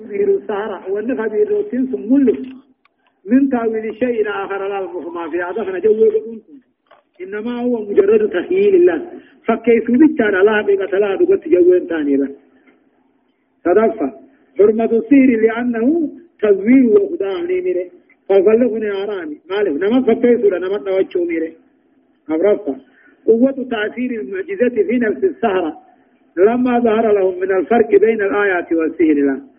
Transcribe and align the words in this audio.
خبير 0.00 0.40
سارة 0.46 0.90
وأن 0.90 1.18
خبير 1.18 1.48
روتين 1.48 1.86
سمولك 1.92 2.40
من 3.30 3.48
تاويل 3.48 3.96
شيء 3.96 4.28
آخر 4.28 4.68
لا 4.68 4.78
المفهوم 4.78 5.30
في 5.30 5.42
هذا 5.42 5.64
فنجوه 5.64 6.40
إنما 7.22 7.60
هو 7.62 7.82
مجرد 7.90 8.30
تخيل 8.30 8.74
الله. 8.74 9.10
فكيف 9.46 9.90
بيتان 9.90 10.34
الله 10.34 10.62
بما 10.62 10.86
تلا 10.86 11.16
دقت 11.16 11.48
جوين 11.48 11.86
تاني 11.88 12.16
له. 12.16 12.28
صدفة. 13.64 14.12
حرمة 14.58 14.84
السير 14.84 15.40
لأنه 15.42 16.10
تزوير 16.42 17.00
وخداع 17.00 17.40
نيمره 17.42 17.86
فغلقني 18.28 18.90
آرامي 19.02 19.38
ماله. 19.50 19.72
نما 19.82 20.02
فكيف 20.02 20.40
نما 20.44 20.78
توجه 20.78 21.24
ميره 21.24 21.52
أبرفة. 22.30 22.76
قوة 23.26 23.66
تأثير 23.70 24.10
المعجزة 24.20 24.76
في 24.88 24.98
نفس 24.98 25.24
السهرة. 25.24 25.76
لما 26.36 26.78
ظهر 26.78 27.12
لهم 27.12 27.40
من 27.40 27.50
الفرق 27.58 27.90
بين 27.90 28.20
الآيات 28.22 28.72
والسهر 28.72 29.14
له. 29.14 29.55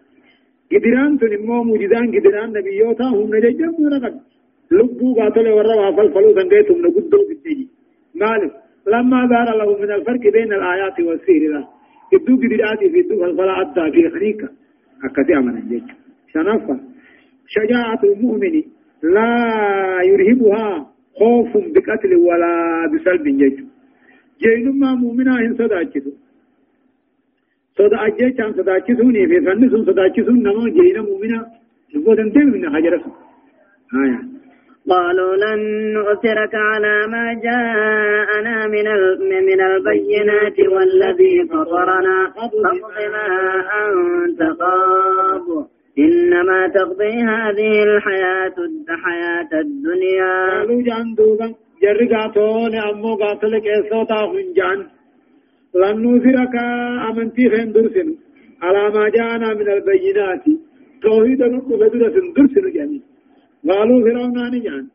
قدران 0.72 1.12
تنمو 1.20 1.64
مجدان 1.70 2.06
قدران 2.16 2.50
نبيوتا 2.58 3.06
هم 3.18 3.30
نججم 3.36 3.74
ورقب 3.84 4.16
لبو 4.78 5.08
قاتل 5.18 5.48
وروا 5.58 5.92
فالفلو 5.96 6.30
سنقيتم 6.38 6.78
نقدو 6.86 7.20
بالدجي 7.28 7.68
مالك 8.22 8.54
لما 8.94 9.20
ظهر 9.32 9.50
له 9.60 9.70
من 9.82 9.92
الفرق 9.98 10.24
بين 10.36 10.52
الآيات 10.60 10.98
والسير 11.08 11.44
له 11.54 11.64
قدو 12.12 12.34
قدرات 12.42 12.80
في 12.94 13.00
الدو 13.04 13.16
فالفلا 13.22 13.54
عدى 13.60 13.84
في 13.94 14.10
خريكا 14.14 14.48
أكدي 15.06 15.34
أمن 15.38 15.58
الجيج 15.62 15.88
شنفة 16.34 16.76
شجاعة 17.56 18.02
المؤمن 18.04 18.56
لا 19.16 19.34
يرهبها 20.12 20.68
خوف 21.20 21.52
بقتل 21.74 22.12
ولا 22.28 22.54
بسلب 22.94 23.24
جيج 23.42 23.58
جينما 24.44 24.90
مؤمنا 25.04 25.34
إن 25.46 25.54
صداجته 25.60 26.14
صدا 27.78 27.98
أجيشان 28.08 28.54
صداچسوني 28.54 29.28
في 29.28 29.38
فنسون 29.46 30.44
نمو 30.44 30.68
جينا 30.68 31.02
مؤمنا 31.02 31.46
من 32.54 32.76
آية 33.96 34.38
قالوا 34.90 35.36
لن 35.36 35.60
نؤثرك 35.94 36.56
على 36.56 37.08
ما 37.08 37.34
جاءنا 37.44 38.68
من 38.68 38.88
من 39.50 39.62
البينات 39.62 40.60
والذي 40.60 41.48
فطرنا. 41.52 42.32
فاقض 42.36 42.66
ما 43.16 43.28
أنت 43.86 44.42
قاض. 44.42 45.68
إنما 46.00 46.68
تقضي 46.68 47.14
هذه 47.34 47.84
الحياة 47.84 48.56
الحياة 48.90 49.62
الدنيا. 49.62 50.50
قالوا 50.50 50.82
جان 50.82 51.16
دوبا 51.18 51.54
جري 51.82 52.16
قاتون 52.16 52.76
أمو 52.76 53.16
قاتلك 53.16 53.68
إسوتا 53.68 54.16
هنجان 54.16 54.97
لن 55.82 55.96
نوثرك 56.04 56.56
أمنتي 57.10 57.44
خين 57.52 57.72
درسن. 57.76 58.10
على 58.66 58.84
ما 58.96 59.04
جاءنا 59.18 59.50
من 59.60 59.68
البينات. 59.76 60.46
توحيد 61.04 61.42
نقو 61.54 61.74
فدرة 61.82 62.16
درسن 62.38 62.66
جميل. 62.76 63.02
قالوا 63.70 64.00
فرعون 64.06 64.40
نجان 64.54 64.86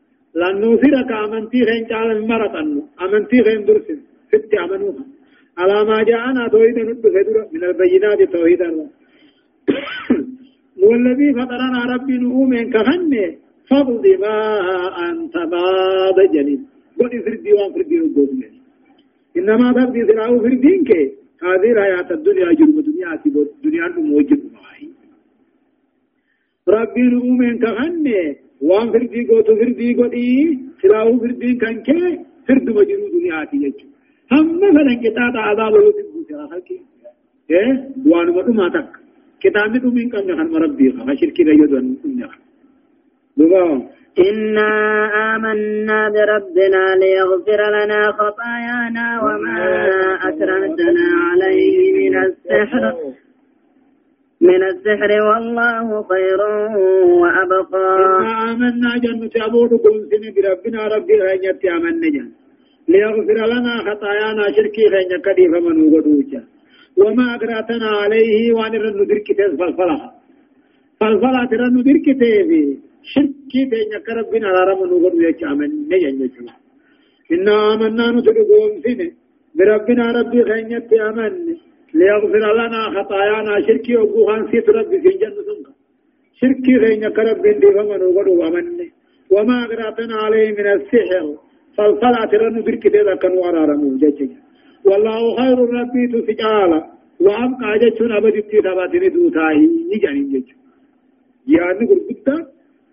لن 0.41 0.55
نوثرك 0.61 1.11
أمنتي 1.25 1.59
خين 1.67 1.83
قال 1.91 2.07
المرة 2.17 2.55
أمنتي 3.03 3.37
خين 3.45 3.61
درسن. 3.67 3.99
ست 4.31 4.53
أمنوها. 4.63 5.05
على 5.59 5.77
ما 5.89 5.97
جاءنا 6.09 6.41
توحيد 6.53 6.77
نقو 6.89 7.07
فدرة 7.15 7.43
من 7.53 7.63
البينات 7.69 8.19
توحيد 8.35 8.61
الله. 8.69 8.87
والذي 10.83 11.29
فطرنا 11.37 11.81
ربي 11.93 12.17
نؤمن 12.17 12.63
كهنه 12.73 13.25
فضل 13.69 14.19
ما 14.23 14.37
أنت 15.09 15.35
بعد 15.35 16.17
جنين 16.33 16.61
قل 16.99 17.23
فردي 17.25 17.53
وأن 17.53 17.73
فردي 17.73 17.97
نقو 17.97 18.25
إنما 19.37 19.67
تبدي 19.77 20.01
سراو 20.07 20.39
في 20.43 20.47
الدين 20.47 20.83
كي. 20.89 21.03
هذه 21.43 21.69
الحياة 21.71 22.09
الدنيا 22.17 22.53
جرم 22.59 22.77
الدنيا 22.79 23.15
تبور 23.23 23.47
دنيا 23.63 23.87
موجب 24.09 24.41
معي 24.53 24.89
ربي 26.75 27.01
نؤمن 27.01 27.57
كهنة 27.63 28.21
وان 28.61 28.87
الدين 29.01 29.27
قوتو 29.27 29.53
الدين 29.53 29.93
قوتي 29.97 30.27
سراو 30.81 31.19
في 31.19 31.25
الدين 31.25 31.55
كان 31.61 31.75
كي. 31.87 32.19
فرد 32.47 32.67
مجرو 32.77 33.05
دنيا 33.15 33.45
تيجو 33.49 33.87
هم 34.31 34.45
مثلا 34.57 34.93
كتاب 35.03 35.33
عذاب 35.47 35.73
يوتي 35.83 36.03
سرا 36.29 36.45
خلقي. 36.51 36.77
إيه؟ 37.51 37.71
وان 38.11 38.27
مدو 38.35 38.53
ما 38.59 38.67
تك. 38.75 38.91
كتاب 39.43 39.85
من 39.97 40.09
كان 40.09 40.27
نحن 40.27 40.47
مربي 40.53 40.91
خشركي 40.91 41.43
ريضا 41.43 41.79
نحن. 42.19 42.39
إنا 44.19 44.71
آمنا 45.35 45.99
بربنا 46.15 46.83
ليغفر 47.01 47.61
لنا 47.75 48.01
خطايانا 48.19 49.05
وما 49.23 49.59
أكرهتنا 50.29 51.05
عليه 51.29 51.77
من 51.99 52.15
السحر 52.27 52.83
من 54.41 54.61
السحر 54.71 55.11
والله 55.29 56.03
خير 56.11 56.39
وأبقى. 57.21 57.87
إنا 58.05 58.51
آمنا 58.51 58.91
جنة 59.03 59.35
أبوكم 59.45 59.93
سن 60.09 60.23
بربنا 60.35 60.81
ربي 60.95 61.15
غينيت 61.25 61.65
آمنا 61.65 62.07
جن 62.15 62.27
ليغفر 62.87 63.37
لنا 63.53 63.73
خطايانا 63.87 64.43
شركي 64.55 64.83
غينيت 64.93 65.21
كديف 65.25 65.51
من 65.65 65.77
وغدوجا 65.83 66.41
وما 67.01 67.25
أكرهتنا 67.35 67.89
عليه 68.01 68.53
وان 68.57 68.73
رن 68.83 68.99
دركتز 69.09 69.51
فالفلا 69.59 69.97
فالفلا 70.99 71.41
ترن 71.51 71.75
دركتز 71.87 72.51
شركي 73.11 73.61
بين 73.71 73.91
كربنا 74.05 74.47
على 74.47 74.73
نقول 74.73 75.23
يا 75.25 75.31
كامل 75.31 75.71
نجن 75.91 76.15
يجوا 76.23 76.53
إنا 77.33 77.55
آمنا 77.73 78.05
نتدقون 78.15 78.71
سنة 78.83 79.11
بربنا 79.57 80.05
ربي 80.17 80.39
خينيت 80.49 80.93
أمن 80.93 81.33
ليغفر 81.93 82.43
لنا 82.59 82.81
خطايانا. 82.95 83.53
شركي 83.67 83.97
وقوهان 83.97 84.41
سيت 84.51 84.69
ربي 84.69 84.97
في 85.03 85.09
جنة 85.21 85.39
سنك 85.47 85.67
شركي 86.39 86.73
خينيا 86.81 87.09
كرب 87.15 87.41
دي 87.61 87.67
فمن 87.75 87.99
نقول 88.03 88.27
أمن 88.47 88.65
وما 89.33 89.57
أقرأتنا 89.65 90.15
عليه 90.23 90.47
من 90.57 90.67
السحر. 90.77 91.25
فالصلاة 91.77 92.31
رنو 92.41 92.61
برك 92.67 92.83
ديدا 92.93 93.15
كانوا 93.15 93.49
أرارمو 93.49 93.97
جيجي 94.01 94.27
والله 94.85 95.21
خير 95.37 95.57
ربي 95.79 96.03
تسجالا. 96.13 96.79
وأبقى 97.25 97.79
جيشون 97.81 98.11
أبدي 98.11 98.41
تتباتني 98.41 99.09
دوتاهي 99.09 99.65
نجاني 99.91 100.23
جيجي 100.31 100.55
يعني 101.47 101.83
قلت 101.89 102.27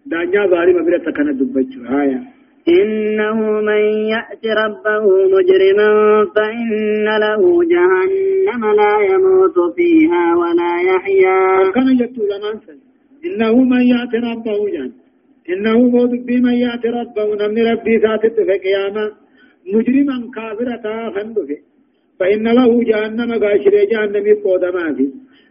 دانيا 0.06 0.46
ظالم 0.46 0.84
بريت 0.84 1.08
كان 1.16 1.36
دبجو. 1.38 1.80
هايا 1.84 2.20
إنه 2.68 3.38
من 3.68 3.82
يأت 4.14 4.44
ربه 4.62 5.04
مجرما 5.34 5.90
فإن 6.34 7.06
له 7.24 7.42
جهنم 7.72 8.62
لا 8.80 8.94
يموت 9.12 9.56
فيها 9.76 10.24
ولا 10.40 10.72
يحيا. 10.90 11.70
كان 11.74 11.88
يتو 12.00 12.22
زمان 12.30 12.56
إنه 13.26 13.54
من 13.72 13.82
يأت 13.94 14.14
ربه 14.14 14.58
جان. 14.74 14.92
إنه 15.52 15.78
موت 15.94 16.10
بمن 16.26 16.54
يأت 16.54 16.84
ربه 16.86 17.26
نمن 17.40 17.62
ربي 17.72 17.96
ذات 17.96 18.24
في 18.34 18.42
قيامة 18.66 19.04
مجرما 19.74 20.30
كافرة 20.36 21.10
خندفه 21.14 21.58
فإن 22.20 22.44
له 22.58 22.84
جهنم 22.90 23.30
قاشر 23.44 23.74
جهنم 23.92 24.26
قودما 24.44 24.96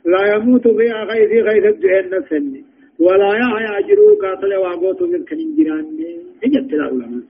لا 0.06 0.36
يموت 0.36 0.68
فيها 0.68 1.04
غيث 1.04 1.32
غيث 1.48 1.66
الجهنم 1.74 2.24
سنه 2.30 2.69
ولا 3.00 3.32
يحيى 3.42 3.70
أجروا 3.80 4.16
قاتل 4.22 4.56
وعبوت 4.56 5.02
من 5.02 5.26
كن 5.26 5.56
جيران 5.56 5.86
إجت 6.44 6.74
العلماء 6.74 7.24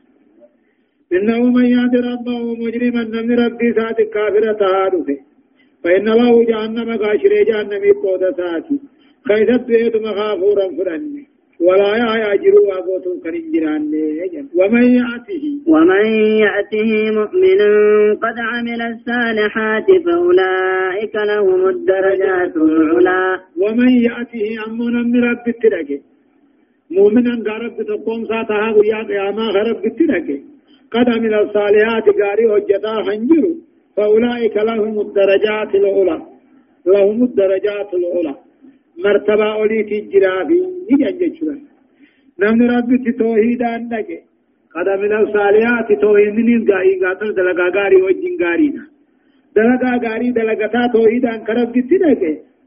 إنه 1.13 1.39
من 1.55 1.65
يهد 1.65 1.95
ربه 1.95 2.55
مجرما 2.63 3.03
من 3.03 3.39
ربي 3.39 3.73
سات 3.73 4.01
كافرة 4.01 4.61
هارفه 4.75 5.17
فإن 5.83 6.05
له 6.05 6.43
جهنم 6.43 6.97
قاشر 6.97 7.33
جهنم 7.49 7.83
قود 8.03 8.23
ساتي. 8.37 8.79
خيثت 9.27 9.65
بيت 9.67 9.95
مغافورا 9.95 10.67
فرني. 10.77 11.28
ولا 11.67 11.89
يحيى 12.01 12.33
أجروا 12.33 12.67
وعبوت 12.67 13.05
كن 13.23 13.51
جيران 13.51 13.91
ومن 14.59 14.83
يأته 14.99 15.43
ومن 15.67 16.05
يأته 16.45 16.91
مؤمنا 17.19 17.69
قد 18.23 18.37
عمل 18.51 18.81
الصالحات 18.91 19.87
فأولئك 20.05 21.15
لهم 21.15 21.69
الدرجات 21.69 22.55
العلى. 22.57 23.39
ومن 23.61 23.89
يأته 23.89 24.45
أمنا 24.67 25.01
من 25.11 25.23
رب 25.23 25.47
التركه 25.47 25.99
مؤمنا 26.91 27.33
غرب 27.49 27.75
تقوم 27.91 28.25
ساتها 28.25 28.67
ويا 28.77 28.99
قياما 29.09 29.45
غرب 29.55 29.85
التركه 29.85 30.39
قد 30.93 31.05
عمل 31.15 31.33
الصالحات 31.33 32.05
غاري 32.21 32.45
وجدا 32.45 32.93
خنجر 33.05 33.45
فأولئك 33.97 34.55
لهم 34.57 34.95
الدرجات 35.05 35.75
العلى. 35.75 36.17
لهم 36.85 37.23
الدرجات 37.23 37.89
العلى. 37.99 38.35
مرتبة 39.05 39.53
أولي 39.53 39.83
تجرا 39.83 40.45
في 40.47 40.57
نجن 41.01 41.59
نمن 42.41 42.69
رب 42.75 42.91
توحيدا 43.19 43.77
نجي 43.77 44.19
قد 44.75 44.87
من 45.01 45.13
الصالحات 45.21 45.89
توحيدين 46.01 46.61
غاي 46.69 46.99
غاتل 47.03 47.33
دلغا 47.37 47.67
غاري 47.75 48.01
وجين 48.05 48.35
غارينا 48.43 48.83
دلغا 49.55 49.91
غاري 50.03 50.31
دلغتا 50.37 50.83
توحيدا 50.93 51.33
كرب 51.47 51.73
تدك 51.89 52.23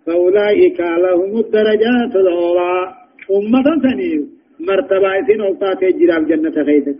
فاولئك 0.06 0.80
لهم 1.04 1.32
الدرجات 1.44 2.12
العلى 2.22 2.74
أمة 3.36 3.66
سنيو 3.84 4.22
مرتبة 4.68 5.10
سين 5.26 5.40
أوقات 5.40 5.80
جراب 5.98 6.26
جنة 6.30 6.56
خيدك 6.66 6.96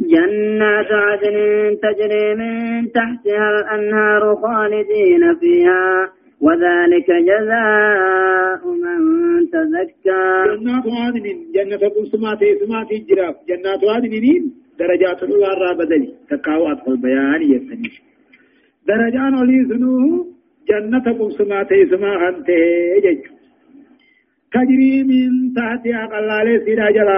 جنات 0.00 0.90
عدن 0.90 1.36
تجري 1.82 2.34
من 2.34 2.52
تحتها 2.96 3.46
الأنهار 3.54 4.22
خالدين 4.42 5.22
فيها 5.40 6.12
وذلك 6.40 7.08
جزاء 7.10 8.60
وزكى 8.66 10.22
جنات 10.46 10.86
عدن 10.86 11.26
جنة 11.54 11.88
قسمات 11.96 12.40
سمات 12.60 12.90
جراف 13.08 13.36
جنات 13.48 13.82
عدن 13.94 14.14
درجات 14.78 15.22
الله 15.22 15.72
بدلي 15.78 16.10
تقاو 16.30 16.62
أدخل 16.72 16.96
بيان 16.96 17.42
يسني. 17.42 17.90
درجان 18.88 19.34
ولي 19.34 19.64
سنوه 19.68 20.26
جنة 20.68 21.06
قسمات 21.20 21.70
سما 21.90 22.12
خنته 22.20 22.60
جج. 23.04 23.22
تجري 24.52 24.92
من 25.10 25.54
تحتها 25.56 26.02
قلالي 26.12 26.54
سيدا 26.64 26.90
جلا 26.90 27.16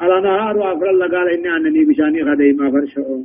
على 0.00 0.20
نهار 0.20 0.56
وأفر 0.58 0.90
الله 0.90 1.08
قال 1.08 1.28
إني 1.34 1.56
أنني 1.56 1.84
بشاني 1.84 2.24
خديما 2.24 2.70
فرشعو 2.70 3.24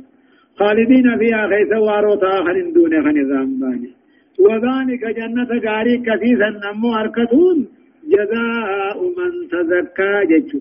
خالدين 0.58 1.18
فيها 1.18 1.48
خيث 1.50 1.72
واروتا 1.86 2.44
خن 2.44 2.72
دون 2.72 2.92
خن 3.04 3.16
زامباني. 3.30 3.97
وذلك 4.38 5.02
جنة 5.18 5.50
غاري 5.66 5.94
كثيثا 6.06 6.48
نمو 6.64 6.94
أركتون. 6.94 7.68
جزاء 8.14 8.98
من 9.18 9.32
تزكى 9.52 10.14
ججو 10.30 10.60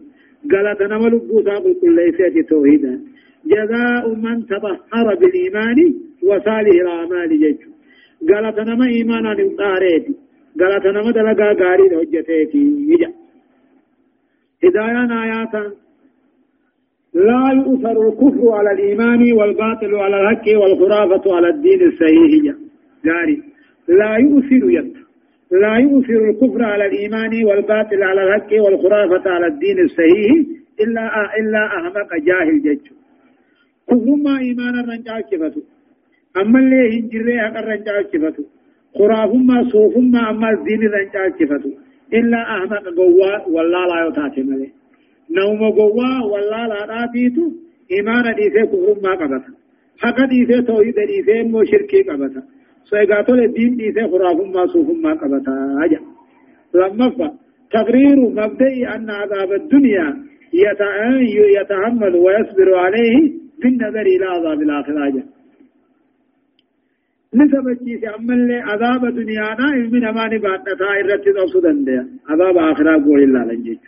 قالت 0.52 0.82
نما 0.82 1.08
لبوسا 1.08 1.56
قل 1.82 1.96
ليس 1.96 2.20
توحيدا. 2.50 2.94
جزاء 3.46 4.06
من 4.16 4.46
تطهر 4.46 5.16
بالإيمان 5.20 5.80
وصالح 6.24 6.76
الأعمال 6.84 7.30
ججو 7.44 7.70
قالت 8.30 8.60
نما 8.60 8.86
إيمانا 8.88 9.34
نمطاريتي 9.40 10.14
قالت 10.60 10.86
نما 10.96 11.12
دلقا 11.12 11.50
غاري 11.62 11.86
هجتيتي 11.98 12.64
يجا 12.92 13.12
هدايا 14.64 15.04
آياتا. 15.24 15.64
لا 17.14 17.44
يؤثر 17.58 17.98
الكفر 18.08 18.44
على 18.58 18.72
الإيمان 18.72 19.22
والباطل 19.38 19.96
على 19.96 20.16
الحق 20.22 20.48
والخرافة 20.62 21.36
على 21.36 21.50
الدين 21.50 21.82
الصحيح. 21.88 22.56
جاري 23.06 23.47
لا 23.88 24.18
يؤثر 24.18 24.70
يد. 24.78 24.94
لا 25.52 25.78
يؤثر 25.78 26.30
الكفر 26.30 26.64
على 26.64 26.86
الإيمان 26.86 27.46
والباطل 27.46 28.04
على 28.04 28.24
الحق 28.24 28.52
والخرافة 28.64 29.30
على 29.30 29.48
الدين 29.48 29.80
الصحيح 29.80 30.46
إلا 30.82 31.04
إلا 31.40 31.66
أحمق 31.78 32.10
جاهل 32.28 32.62
جج. 32.62 32.86
كفر 33.90 34.16
ما 34.26 34.40
إيمان 34.40 34.80
الرنجا 34.80 35.20
كفتو 35.32 35.62
أما 36.38 36.60
اللي 36.60 37.00
هنجري 37.00 37.40
حق 37.40 37.58
الرنجا 37.58 38.02
كفتو 38.02 38.44
خراف 38.98 39.32
ما 39.34 39.70
صوف 39.72 39.98
ما 39.98 40.30
أما 40.30 40.50
الدين 40.52 40.82
الرنجا 40.88 41.30
كفتو 41.40 41.70
إلا 42.14 42.42
أحمق 42.56 42.84
قوة 42.98 43.50
والله 43.50 43.86
لا 43.92 44.08
يتاتي 44.08 44.42
ملي. 44.44 44.70
نوم 45.38 45.72
قوة 45.80 46.26
والله 46.32 46.68
لا 46.68 46.86
راتيتو 46.86 47.52
إيمان 47.92 48.36
ديسي 48.36 48.66
كفر 48.72 48.96
ما 49.04 49.12
قبتا 49.16 49.52
حق 50.02 50.26
ديسي 50.26 50.62
توحيد 50.62 50.96
ديسي 51.12 51.44
مو 51.44 51.64
شركي 51.64 52.02
قبتا 52.10 52.42
سيغاتول 52.90 53.40
الدين 53.44 53.76
ديسي 53.76 54.08
خراف 54.12 54.38
ما 54.56 54.64
صوف 54.74 54.88
ما 55.04 55.14
قبتا 55.14 55.56
أجا 55.84 56.00
لما 56.76 57.08
تقرير 57.72 58.18
مبدئي 58.40 58.88
أن 58.96 59.10
عذاب 59.10 59.52
الدنيا 59.62 60.08
يتحمل 61.58 62.16
ويصبر 62.16 62.76
عليه 62.76 63.18
بالنظر 63.62 64.06
إلى 64.16 64.26
عذاب 64.26 64.62
الآخرة. 64.62 65.08
أجا 65.08 65.24
نسبت 67.40 67.84
جيس 67.84 68.04
أمال 68.20 68.52
عذاب 68.70 69.02
دنيا 69.20 69.56
نا 69.60 69.68
من 69.94 70.04
أمان 70.12 70.32
بعد 70.46 70.60
نتائر 70.70 71.06
رتد 71.12 71.38
أصدن 71.46 71.84
ديا 71.84 72.04
عذاب 72.30 72.58
آخرة 72.58 73.04
قول 73.06 73.24
الله 73.24 73.44
لنجيج 73.46 73.82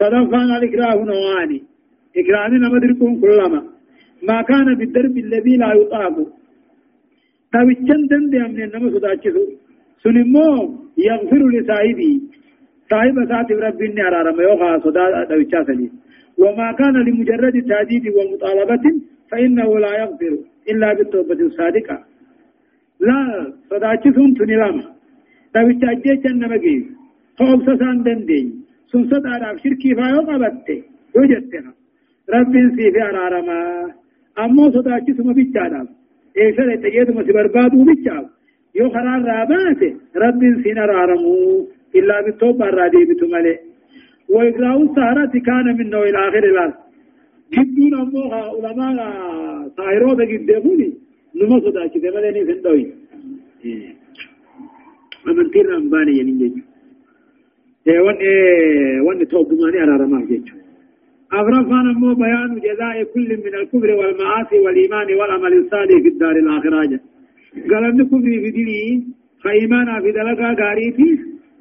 صدفان 0.00 0.50
الإكراه 0.58 0.98
نواني. 1.10 1.62
إكراه 2.20 2.48
نمدركم 2.48 3.20
كلما. 3.20 3.62
ما 4.28 4.42
كان 4.42 4.74
بالدرب 4.78 5.16
الذي 5.26 5.56
لا 5.56 5.70
يطاق. 5.80 6.16
تبچن 7.52 8.00
دن 8.10 8.24
دي 8.30 8.38
أمن 8.44 8.60
نما 8.74 8.88
صداچسو 8.94 9.44
سنمو 10.02 10.48
يغفر 11.08 11.42
لصاحبي. 11.54 12.12
صاحب 12.90 13.16
ساتب 13.30 13.58
ربي 13.66 13.86
نعرارم 13.98 14.38
يوغا 14.46 14.70
صدا 14.84 15.04
دوچا 15.30 15.60
سلي. 15.68 15.88
وما 16.42 16.68
كان 16.78 16.96
لمجرد 17.06 17.56
تهديد 17.68 18.04
ومطالبة 18.16 18.84
فإنه 19.30 19.68
لا 19.84 19.92
يغفر 20.02 20.34
إلا 20.70 20.88
بالتوبة 20.96 21.40
الصادقة. 21.48 21.96
لا 23.08 23.20
صداچسون 23.70 24.30
تنلama 24.38 24.84
دوچا 25.54 25.90
جيچن 26.02 26.36
نمگي. 26.42 26.78
خوف 27.38 27.66
سان 27.80 27.96
دندين 28.06 28.48
sun 28.92 29.02
sodaadhaaf 29.10 29.56
shirkii 29.64 29.94
faa 29.98 30.10
yoo 30.14 30.24
qabatte 30.30 30.74
yoo 31.14 31.24
jettena 31.32 31.70
rabbiin 32.34 32.68
siif 32.76 32.96
araarama 33.08 33.58
ammoo 34.44 34.68
sodaachisuma 34.76 35.32
bichaadhaaf 35.38 35.88
eessa 35.88 35.90
dhaqxe 35.90 36.01
jedhuma 36.34 37.24
si 37.26 37.32
barbaaduu 37.38 37.84
bichaaf 37.90 38.24
yoo 38.78 38.90
karaarraa 38.96 39.46
baate 39.52 39.88
rabbiin 40.24 40.62
siin 40.62 40.78
araaramu 40.84 41.34
illaa 41.98 42.22
bittooba 42.26 42.68
irraa 42.72 42.90
deebitu 42.96 43.28
malee. 43.36 43.58
وإقراء 44.32 44.76
السهرة 44.82 45.32
كان 45.48 45.66
منه 45.78 45.98
إلى 46.08 46.18
آخر 46.28 46.44
الأرض 46.52 46.74
جدون 47.54 47.94
أموها 48.02 48.40
علماء 48.64 48.96
ساهروا 49.76 50.14
بجدبوني 50.18 50.88
نما 51.36 51.56
صدا 51.64 51.86
كده 51.92 52.08
ملني 52.14 52.40
سندوي 52.48 52.84
من 55.26 55.50
تير 55.52 55.76
أمباني 55.76 56.12
ينجي 56.18 56.62
وان 58.04 58.16
وان 59.06 59.18
توبماني 59.28 59.78
على 59.84 59.94
رماه 60.02 60.24
جيتشو 60.28 60.56
أغرفان 61.40 61.86
مو 62.00 62.14
بيان 62.14 62.60
جزاء 62.66 63.02
كل 63.14 63.28
من 63.44 63.54
الكفر 63.60 63.90
والمعاصي 63.98 64.58
والإيمان 64.58 65.06
والعمل 65.18 65.52
الصالح 65.52 66.02
في 66.02 66.08
الدار 66.08 66.36
الآخرة. 66.44 67.00
قال 67.70 67.84
أن 67.84 68.08
في 68.08 68.50
ديني 68.50 69.04
فإيمانا 69.44 70.00
في 70.00 70.12
دلقا 70.12 70.56
غاريتي 70.60 71.10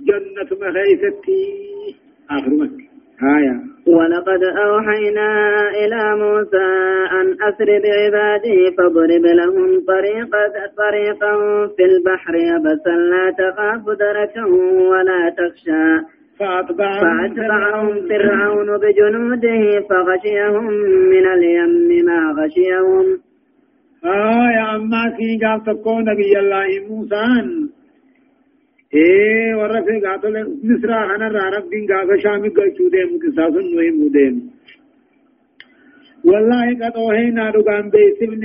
جنة 0.08 0.50
مخيستي 0.62 1.44
آخر 2.32 2.50
مكة. 2.50 2.92
آية. 3.38 3.56
ولقد 3.88 4.44
أوحينا 4.44 5.30
إلى 5.82 6.16
موسى 6.24 6.68
أن 7.20 7.28
أسر 7.48 7.70
بعبادي 7.84 8.76
فاضرب 8.78 9.26
لهم 9.40 9.70
طريقا 9.88 10.44
طريقا 10.78 11.34
في 11.76 11.84
البحر 11.86 12.36
يبسا 12.36 12.96
لا 13.12 13.26
تخاف 13.40 13.86
دركا 14.00 14.46
ولا 14.92 15.36
تخشى. 15.38 16.21
فأتبعهم 16.42 17.02
فأتبعهم 17.02 18.08
فرعون 18.10 18.70
بجنوده 18.84 19.62
فغشيهم 19.90 20.74
من 21.14 21.26
اليم 21.36 22.06
ما 22.06 22.20
غشيهم. 22.38 23.06
آية 24.06 24.76
أما 24.76 25.04
في 25.18 25.46
قال 25.46 25.64
تكون 25.64 26.10
نبي 26.10 26.40
الله 26.40 26.68
موسى 26.90 27.26
إيه 28.94 29.56
ورفي 29.56 30.00
قاتل 30.06 30.36
مصر 30.64 30.92
أنا 31.16 31.28
رارب 31.28 31.70
دين 31.70 31.84
قاقا 31.90 32.18
شامي 32.24 32.50
قلتو 32.50 32.90
ديم 32.94 33.10
قصاص 33.24 33.54
نوهم 33.54 34.00
ديم 34.16 34.36
والله 36.26 36.68
قد 36.82 36.96
أوهينا 36.96 37.50
رقام 37.50 37.90
بيسمن 37.94 38.44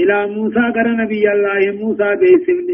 إلى 0.00 0.16
موسى 0.34 0.64
قرى 0.76 0.92
نبي 1.02 1.24
الله 1.34 1.60
موسى 1.80 2.08
بيسمن 2.20 2.70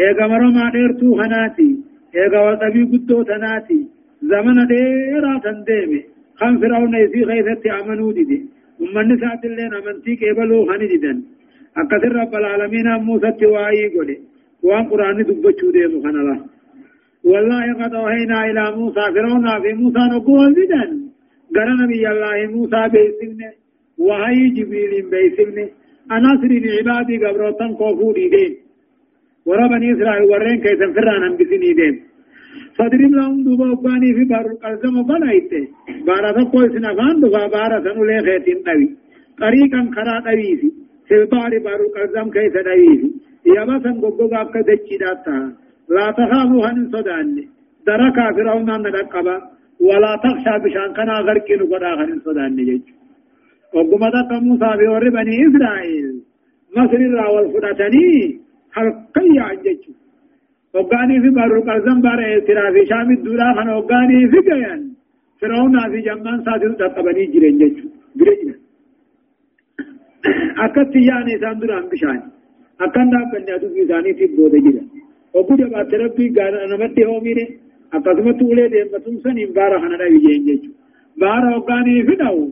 إيقا 0.00 0.26
مرما 0.26 0.70
ديرتو 0.74 1.08
خناتي. 1.18 1.70
إيقا 2.16 2.40
وطبي 2.50 2.82
قدو 2.92 3.22
تناتي 3.28 3.80
زمن 4.30 4.58
ديرا 4.70 5.32
تنديمي 5.44 6.00
خم 6.40 6.54
فرعون 6.60 6.94
يسي 7.02 7.20
خيثتي 7.28 7.70
أمنو 7.80 8.12
دي 8.16 8.38
ومن 8.80 9.04
نسات 9.12 9.44
اللين 9.44 9.74
أمنتي 9.80 10.12
كيبلو 10.20 10.66
خني 10.68 10.86
ديدن 10.92 11.18
أكثر 11.82 12.12
رب 12.20 12.34
العالمين 12.40 12.88
موسى 13.06 13.30
تواعي 13.40 13.88
قولي 13.94 14.16
وان 14.66 14.84
قرآن 14.90 15.16
دبچو 15.28 15.68
دي 15.74 15.86
مخان 15.92 16.16
الله 16.22 16.38
والله 17.30 17.64
قد 17.80 17.94
أوحينا 17.94 18.38
إلى 18.50 18.64
موسى 18.78 19.04
فرعون 19.14 19.46
في 19.62 19.72
موسى 19.82 20.02
نقول 20.14 20.52
بدن 20.58 20.90
قال 21.54 21.68
نبي 21.82 22.02
الله 22.12 22.36
موسى 22.54 22.80
بيسمن 22.92 23.40
وهي 24.06 24.48
جبريل 24.56 24.92
بيسمن 25.12 25.68
أنا 26.16 26.30
سرين 26.40 26.64
عبادي 26.76 27.16
قبروتن 27.24 27.70
كوفوري 27.78 28.26
وربني 29.46 29.92
إسرائيل 29.92 30.24
ورين 30.30 30.58
كيسن 30.64 30.90
فران 30.96 31.22
هم 31.24 31.36
بسني 31.38 31.72
دين. 31.78 31.94
فضرب 32.78 33.12
لهم 33.18 33.42
دوبا 33.44 33.66
وقاني 33.72 34.14
في 34.16 34.24
بار 34.24 34.46
القلزم 34.52 34.94
وقنايت 34.98 35.52
بارا 36.06 36.30
تقوى 36.36 36.68
سنفان 36.74 37.20
دوبا 37.20 37.46
بارا 37.54 37.76
سنولي 37.84 38.18
خيتين 38.26 38.58
نبي 38.66 38.86
طريقا 39.42 39.80
خرا 39.94 40.16
نبيسي 40.26 40.68
في 41.08 41.14
البار 41.20 41.52
بار 41.66 41.80
القلزم 41.86 42.26
كيس 42.34 42.56
نبيسي 42.68 43.10
يبسا 43.56 43.90
قبقا 44.02 44.42
كدتشي 44.52 44.96
داتا. 45.02 45.38
لا 45.94 46.06
تخافوا 46.18 46.66
هن 46.66 46.78
صدان 46.92 47.28
دركا 47.86 48.26
فرعون 48.36 48.70
أن 48.70 48.82
نقبا 48.96 49.36
ولا 49.86 50.12
تخشى 50.24 50.54
بشان 50.64 50.90
كنا 50.96 51.16
غرقين 51.26 51.62
قدا 51.70 51.92
هن 51.98 52.18
صدان 52.24 52.56
جيج 52.56 52.84
وقم 53.74 54.02
دقا 54.14 54.36
موسى 54.46 54.70
بيور 54.78 55.04
بني 55.16 55.34
إسرائيل. 55.46 56.16
مصر 56.76 57.00
الراول 57.08 57.44
فراتني 57.52 58.43
قيا 59.14 59.42
عجيج 59.42 59.82
وقاني 60.74 61.20
في 61.22 61.30
بارو 61.30 61.60
قلزم 61.68 62.00
بار 62.00 62.20
اعتراف 62.24 62.72
في 62.74 62.86
شام 62.90 63.10
الدولا 63.12 63.54
خن 63.56 63.68
وقاني 63.68 64.28
في 64.30 64.38
قيان 64.48 64.82
فرعون 65.40 65.74
في 65.90 66.00
جمان 66.06 66.38
ساتر 66.44 66.72
تقبني 66.80 67.24
جرين 67.32 67.58
جيج 67.58 67.76
جرين. 68.18 68.54
أكت 70.64 70.96
يعني 70.96 71.38
ساندران 71.42 71.84
بشان 71.90 72.20
أكن 72.80 73.10
داب 73.10 73.26
كنيا 73.32 73.56
تو 73.60 73.66
بيزاني 73.74 74.14
في 74.18 74.26
بوده 74.36 74.58
جرين 74.64 74.88
وقود 75.34 75.60
بات 75.72 75.94
ربي 75.94 76.26
غانا 76.36 76.66
نمت 76.70 76.98
akkasumatti 77.96 78.44
ulee 78.52 78.68
deemmatuun 78.72 79.18
saniin 79.22 79.54
baara 79.54 79.80
kana 79.82 79.96
dhabi 80.00 80.18
jeen 80.24 80.42
jechuudha. 80.46 80.78
Baara 81.22 81.48
hoggaanii 81.54 82.06
fida'u 82.08 82.42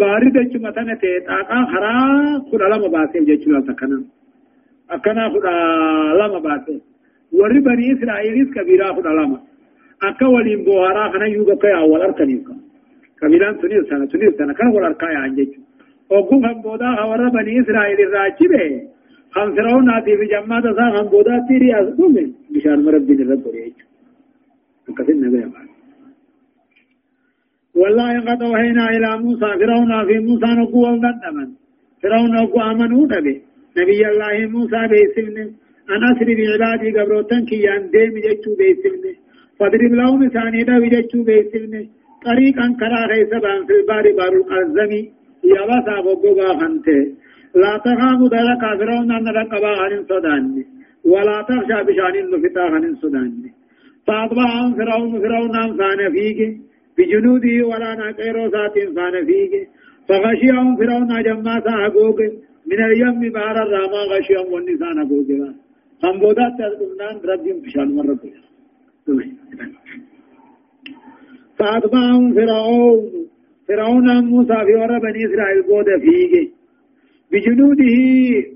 baarri 0.00 0.30
dachuma 0.36 0.72
tana 0.76 0.94
ta'e 1.02 1.20
xaaqaa 1.28 1.64
karaa 1.72 2.40
kudha 2.50 2.72
lama 2.72 2.88
baaseef 2.96 3.24
jechuudha 3.30 3.62
banii 7.66 7.92
Israa'elis 7.94 8.48
kabiraa 8.54 8.92
kudha 8.96 9.12
lama. 9.18 9.38
Akka 10.08 10.26
waliin 10.28 10.64
booharaa 10.64 11.12
kana 11.12 11.26
iyyuu 11.28 11.46
bakka 11.46 11.68
yaa 11.68 11.86
wal 11.92 12.02
harkaniif 12.06 12.42
qaba. 12.46 12.62
Kabilaan 13.20 13.58
tunis 13.60 13.88
sana 13.88 14.06
tunis 14.06 14.36
sana 14.38 14.54
kana 14.54 14.70
wal 14.74 14.84
harkaa 14.84 15.12
yaa'an 15.16 15.36
jechuudha. 15.36 15.68
Ogguu 16.10 16.40
kan 16.44 16.56
boodaa 16.62 16.96
kan 16.96 17.08
warra 17.10 17.30
banii 17.36 17.58
Israa'el 17.62 18.00
irraa 18.04 18.26
achi 18.30 18.46
ba'e 18.52 18.70
kan 19.34 19.54
Firaa'uunaatii 19.56 20.16
fi 20.20 20.26
jammaata 20.34 20.70
isaa 20.74 20.90
kan 20.96 21.06
boodaatti 21.12 21.52
hiriyaas 21.56 21.88
dhume 21.98 22.24
bishaan 22.52 22.80
marabbiin 22.86 23.22
irra 23.24 23.36
godhe 23.44 23.60
jechuudha. 23.66 23.86
Akkasin 24.88 25.20
nagaya 25.24 25.48
baala. 25.54 25.72
والله 27.74 28.20
قد 28.28 28.42
وحينا 28.42 28.84
إلى 28.96 29.10
موسى 29.24 29.48
فرعون 29.60 29.92
في 30.06 30.18
موسى 30.18 30.46
نقوى 30.60 30.88
ونقدما 30.92 31.44
فرعون 32.02 32.30
نقوى 32.36 32.62
آمنوا 32.70 33.06
نبي 33.06 33.34
نبي 33.78 34.00
الله 34.12 34.34
موسى 34.54 34.80
بيسمن 34.92 35.48
أن 35.92 36.02
أسري 36.10 36.34
بعبادي 36.38 36.88
قبروتن 36.96 37.44
كي 37.48 37.56
يندم 37.66 38.14
جيتو 38.24 38.50
بيسمن 38.58 39.04
فاضرب 39.58 39.92
لهم 40.00 40.20
ثاني 40.34 40.62
دا 40.68 40.76
بجيتو 40.82 41.18
بيسمن 41.28 41.84
طريقا 42.28 42.66
كرا 42.80 43.00
غيسبا 43.10 43.52
في 43.66 43.72
البار 43.78 44.04
بار 44.18 44.34
الأزمي 44.42 45.02
يا 45.54 45.62
بسا 45.68 45.96
بقوغا 46.04 46.48
خنته 46.60 47.00
لا 47.62 47.72
تخاف 47.84 48.20
دلك 48.34 48.62
فرعون 48.78 49.10
أن 49.18 49.28
رقبا 49.38 49.72
عن 49.82 50.04
صدان 50.10 50.64
ولا 51.12 51.38
تخشى 51.48 51.78
بشان 51.86 52.14
النفتا 52.24 52.64
عن 52.74 52.94
صدان 53.02 53.32
فأطبعهم 54.06 54.70
فرعون 54.78 55.10
فرعون 55.22 55.56
فان 55.78 56.00
فيك 56.14 56.40
بجنوده 56.98 57.56
ولا 57.70 57.90
نقيرو 58.00 58.50
سات 58.54 58.76
فان 58.96 59.14
فيك 59.28 59.52
فغشيهم 60.08 60.76
فرعون 60.76 61.22
جمع 61.26 61.60
ساقوك 61.66 62.20
من 62.66 62.84
اليم 62.84 63.32
بحر 63.32 63.56
الراما 63.62 64.00
غشيهم 64.12 64.52
والنسان 64.52 64.96
قوك 65.10 65.30
خنبودات 66.02 66.52
تذكرنان 66.58 67.16
ربهم 67.30 67.60
بشان 67.60 67.88
مرة 67.96 68.22
فأطبعهم 71.58 72.34
فرعون. 72.34 73.22
فرعون 73.68 74.24
موسى 74.24 74.54
في 74.66 74.74
ورى 74.74 75.00
بني 75.00 75.20
إسرائيل 75.26 75.62
قود 75.62 75.86
فيك 76.04 76.52
بجنوده 77.32 77.96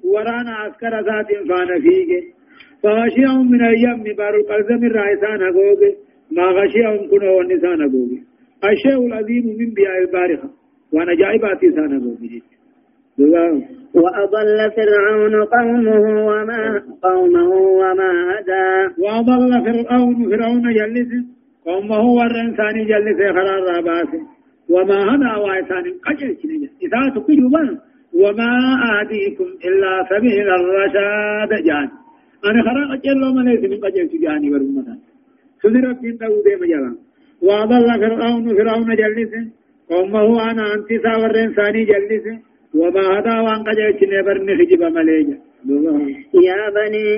ورانا 0.05 0.51
عسكر 0.51 0.95
ذات 1.09 1.27
فان 1.49 1.81
فيك 1.81 2.35
فغشيهم 2.83 3.51
من 3.51 3.65
اليم 3.65 4.17
بارو 4.19 4.41
القلزم 4.41 4.87
الرئيسان 4.87 5.43
أقوك 5.43 5.83
ما 6.31 6.43
غشيهم 6.43 7.11
كنوا 7.11 7.31
والنسان 7.31 7.83
أقوك 7.83 8.11
الشيء 8.65 9.07
العظيم 9.07 9.47
من 9.59 9.71
بياء 9.75 9.99
البارحة. 10.03 10.51
وأنا 10.93 11.15
جائباتي 11.15 11.71
سان 11.71 11.97
أقوك 11.97 12.21
وأضل 13.94 14.58
فرعون 14.76 15.35
قومه 15.44 16.26
وما 16.28 16.82
قومه 17.02 17.50
وما 17.80 18.12
هدى. 18.30 18.68
وأضل 19.02 19.52
فرعون 19.64 20.14
فرعون 20.30 20.64
جلس. 20.78 21.11
قومه 21.66 22.02
والإنسان 22.18 22.75
جلس 22.87 23.18
خرار 23.37 23.61
راباس. 23.70 24.11
وما 24.70 24.99
هدى 25.11 25.32
وإنسان 25.44 25.85
قجل 26.06 26.37
إذا 26.82 27.00
تقجبا 27.14 27.64
وما 28.14 28.50
آتيكم 29.00 29.49
إلا 29.68 29.92
سبيل 30.11 30.49
الرشاد 30.58 31.50
جان. 31.66 31.88
أنا 32.44 32.62
خرق 32.66 32.90
أجل 32.92 33.35
ما 33.35 33.40
ليس 33.50 33.62
من 33.70 33.80
قجل 33.85 34.08
تجاني 34.08 34.50
ورمتا 34.52 34.94
سدرت 35.62 35.99
من 36.02 36.16
داود 36.16 36.49
مجالا 36.61 36.92
وأضل 37.42 37.88
فرعون 38.00 38.44
فرعون 38.56 38.96
جلس. 38.96 39.32
قومه 39.90 40.50
أنا 40.50 40.75
أنت 40.75 40.88
ساور 41.02 41.35
إنساني 41.44 41.85
جلس. 41.85 42.46
وما 42.80 43.18
هذا 43.18 43.40
وان 43.40 43.62
قجل 43.68 43.99
تنبرني 44.00 44.56
خجب 44.59 44.83
مليجا 44.83 45.37
يا 46.49 46.71
بني 46.76 47.09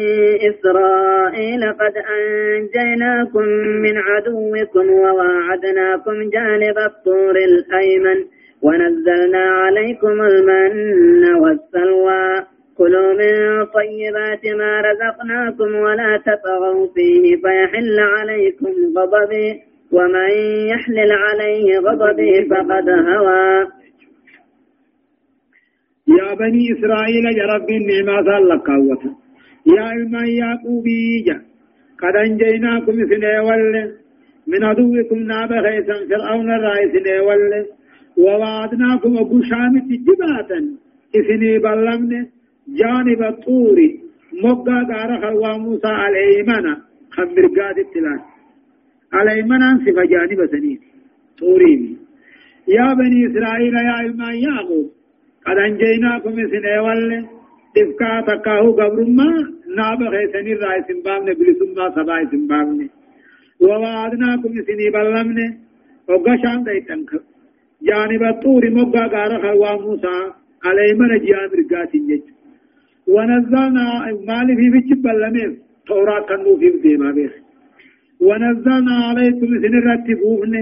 إسرائيل 0.51 1.63
قد 1.81 1.95
أنجيناكم 2.17 3.45
من 3.85 3.99
عدوكم 3.99 4.91
وواعدناكم 4.91 6.31
جانب 6.31 6.79
الطور 6.79 7.37
الأيمن 7.37 8.25
ونزلنا 8.63 9.39
عليكم 9.39 10.21
المن 10.31 11.35
والسلوى. 11.43 12.47
كلوا 12.79 13.13
من 13.13 13.65
طيبات 13.65 14.45
ما 14.59 14.81
رزقناكم 14.81 15.75
ولا 15.75 16.23
تطغوا 16.27 16.87
فيه 16.95 17.37
فيحل 17.37 17.99
عليكم 18.01 18.73
غضبي 18.97 19.49
ومن 19.93 20.31
يحلل 20.73 21.13
عليه 21.13 21.79
غضبي 21.79 22.49
فقد 22.51 22.89
هوى. 22.89 23.67
يا 26.09 26.35
بني 26.35 26.73
إسرائيل 26.73 27.25
يا 27.39 27.47
رب 27.55 27.71
النعمة 27.71 28.39
لك 28.51 28.69
يا 29.77 29.93
إلما 29.93 30.23
يعقوبي 30.41 31.23
جا. 31.27 31.37
قد 32.01 32.17
أنجيناكم 32.17 32.93
سنة 33.11 33.43
ول 33.49 33.75
من 34.47 34.65
عدوكم 34.65 35.19
ناب 35.19 35.49
خيسا 35.49 35.97
فرعون 36.09 36.51
الرئيس 36.51 36.95
ول 37.29 37.53
ووعدناكم 38.19 39.17
أبو 39.19 39.43
شامت 39.43 39.89
جباتا 40.07 40.61
إسني 41.17 41.59
بلغن. 41.59 42.27
جانب 42.79 43.23
الطور. 43.23 43.79
مقا 44.45 44.79
قار 44.91 45.11
خلوا 45.23 45.57
موسى 45.59 45.93
الأيمن. 46.09 46.67
خمر 47.11 47.47
قاد 47.57 47.79
التلان 47.79 48.21
الأيمن 49.15 49.63
صفة 49.85 50.05
جانب 50.13 50.47
سنين. 50.53 50.79
طورين. 51.39 51.99
يا 52.69 52.95
بني 52.95 53.21
إسرائيل 53.27 53.75
يا 53.75 54.01
إلما 54.01 54.33
يعقوب 54.47 54.98
قد 55.47 55.57
أنجيناكم 55.67 56.35
سن 56.53 56.67
أول 56.79 57.27
دفكا 57.77 58.11
تكاهو 58.29 58.71
قبرما 58.79 59.29
ناب 59.77 60.01
خيسن 60.13 60.47
الرأي 60.55 60.81
سنبامن 60.89 61.29
بلسما 61.39 61.85
سباي 61.97 62.23
سنبامن 62.33 62.89
ووعدناكم 63.61 64.53
سني 64.67 64.87
بلمن 64.95 65.39
وقشان 66.09 66.59
ديتنك 66.67 67.11
جانب 67.89 68.23
الطور 68.33 68.63
مقا 68.77 69.05
قار 69.15 69.33
خوا 69.43 69.73
موسى 69.83 70.17
علي 70.67 70.91
من 70.99 71.11
جيان 71.25 71.51
رقات 71.59 71.95
يج 71.95 72.23
ونزلنا 73.15 73.87
مالي 74.29 74.55
في 74.59 74.67
بيت 74.75 74.91
بلمن 75.05 75.51
تورا 75.87 76.19
كنو 76.29 76.57
في 76.61 76.69
ديما 76.85 77.11
بيخ 77.17 77.33
ونزلنا 78.27 78.95
عليكم 79.09 79.49
سن 79.63 79.75
رتبوهن 79.89 80.55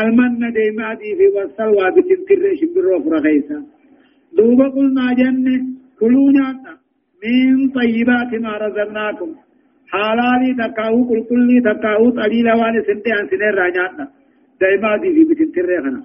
المن 0.00 0.42
ديما 0.58 0.94
دي 1.00 1.10
في 1.18 1.26
والسلوى 1.34 1.86
بتنتر 1.96 2.42
شبرو 2.60 2.96
فرخيسا 3.04 3.58
دوبا 4.36 4.68
قلنا 4.76 5.06
جنة 5.20 5.56
كلوا 6.00 6.32
نعطا 6.36 6.74
من 7.22 7.68
طيبات 7.78 8.30
ما 8.44 8.52
رزقناكم 8.62 9.30
حلالي 9.92 10.50
تكاو 10.60 10.96
كل 11.08 11.20
كلي 11.30 11.56
تكاو 11.68 12.10
قليلا 12.18 12.54
وان 12.60 12.76
سنتي 12.86 13.10
عن 13.16 13.24
سنين 13.30 13.54
راجعنا 13.60 14.06
دائما 14.60 14.96
دي 15.02 15.08
في 15.14 15.22
بيت 15.28 15.40
التريخنا 15.40 16.02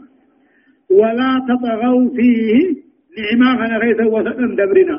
ولا 1.00 1.32
تطغوا 1.48 2.10
فيه 2.16 2.56
نعما 3.18 3.50
خنا 3.60 3.78
غيث 3.82 4.00
وسطن 4.14 4.56
دبرنا 4.60 4.98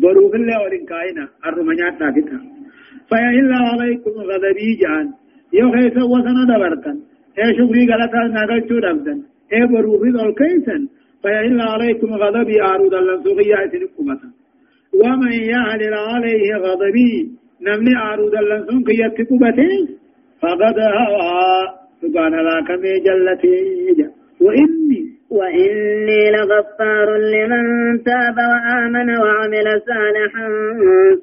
ضروف 0.00 0.34
الله 0.34 0.56
ولنكاينا 0.62 1.24
الرمانيات 1.46 1.94
نافتها 2.02 2.40
فيهلا 3.08 3.58
عليكم 3.70 4.10
غضبي 4.28 4.70
جان 4.82 5.06
يو 5.58 5.66
خيث 5.74 5.96
وسنا 6.12 6.42
دبرتن 6.50 6.96
اي 7.38 7.48
شكري 7.58 7.82
غلطا 7.90 8.22
ناقل 8.36 8.60
شو 8.68 8.76
دبدن 8.84 9.18
اي 9.52 9.60
بروف 9.70 10.02
الكيسن 10.02 10.82
فإن 11.24 11.60
عليكم 11.60 12.14
غضبي 12.14 12.62
أعرض 12.62 12.94
اللنسوغية 12.94 13.56
سنكمة 13.72 14.20
ومن 15.04 15.32
يعلل 15.32 15.94
عليه 15.94 16.54
غضبي 16.56 17.30
نمني 17.62 17.96
أعرض 17.96 18.34
اللنسوغية 18.34 19.08
تكبته 19.18 19.72
فقد 20.42 20.76
هوى 20.78 21.86
سبحان 22.02 22.34
الله 22.38 22.60
كم 22.68 22.82
جلتي 23.06 23.56
وإني 24.40 25.02
وإني 25.30 26.30
لغفار 26.30 27.16
لمن 27.16 27.64
تاب 28.04 28.36
وآمن 28.52 29.08
وعمل 29.18 29.66
صالحا 29.88 30.48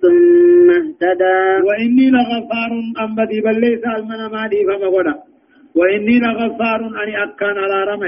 ثم 0.02 0.70
اهتدى. 0.72 1.40
وإني 1.68 2.06
لغفار 2.12 2.72
أم 3.04 3.16
بدي 3.16 3.42
بل 3.42 3.60
ليس 3.62 3.84
المنا 3.98 4.28
مالي 4.28 4.60
فما 4.68 5.14
وإني 5.76 6.20
لغفار 6.20 6.80
أني 7.04 7.24
أكان 7.24 7.58
على 7.58 7.92
رمى 7.92 8.08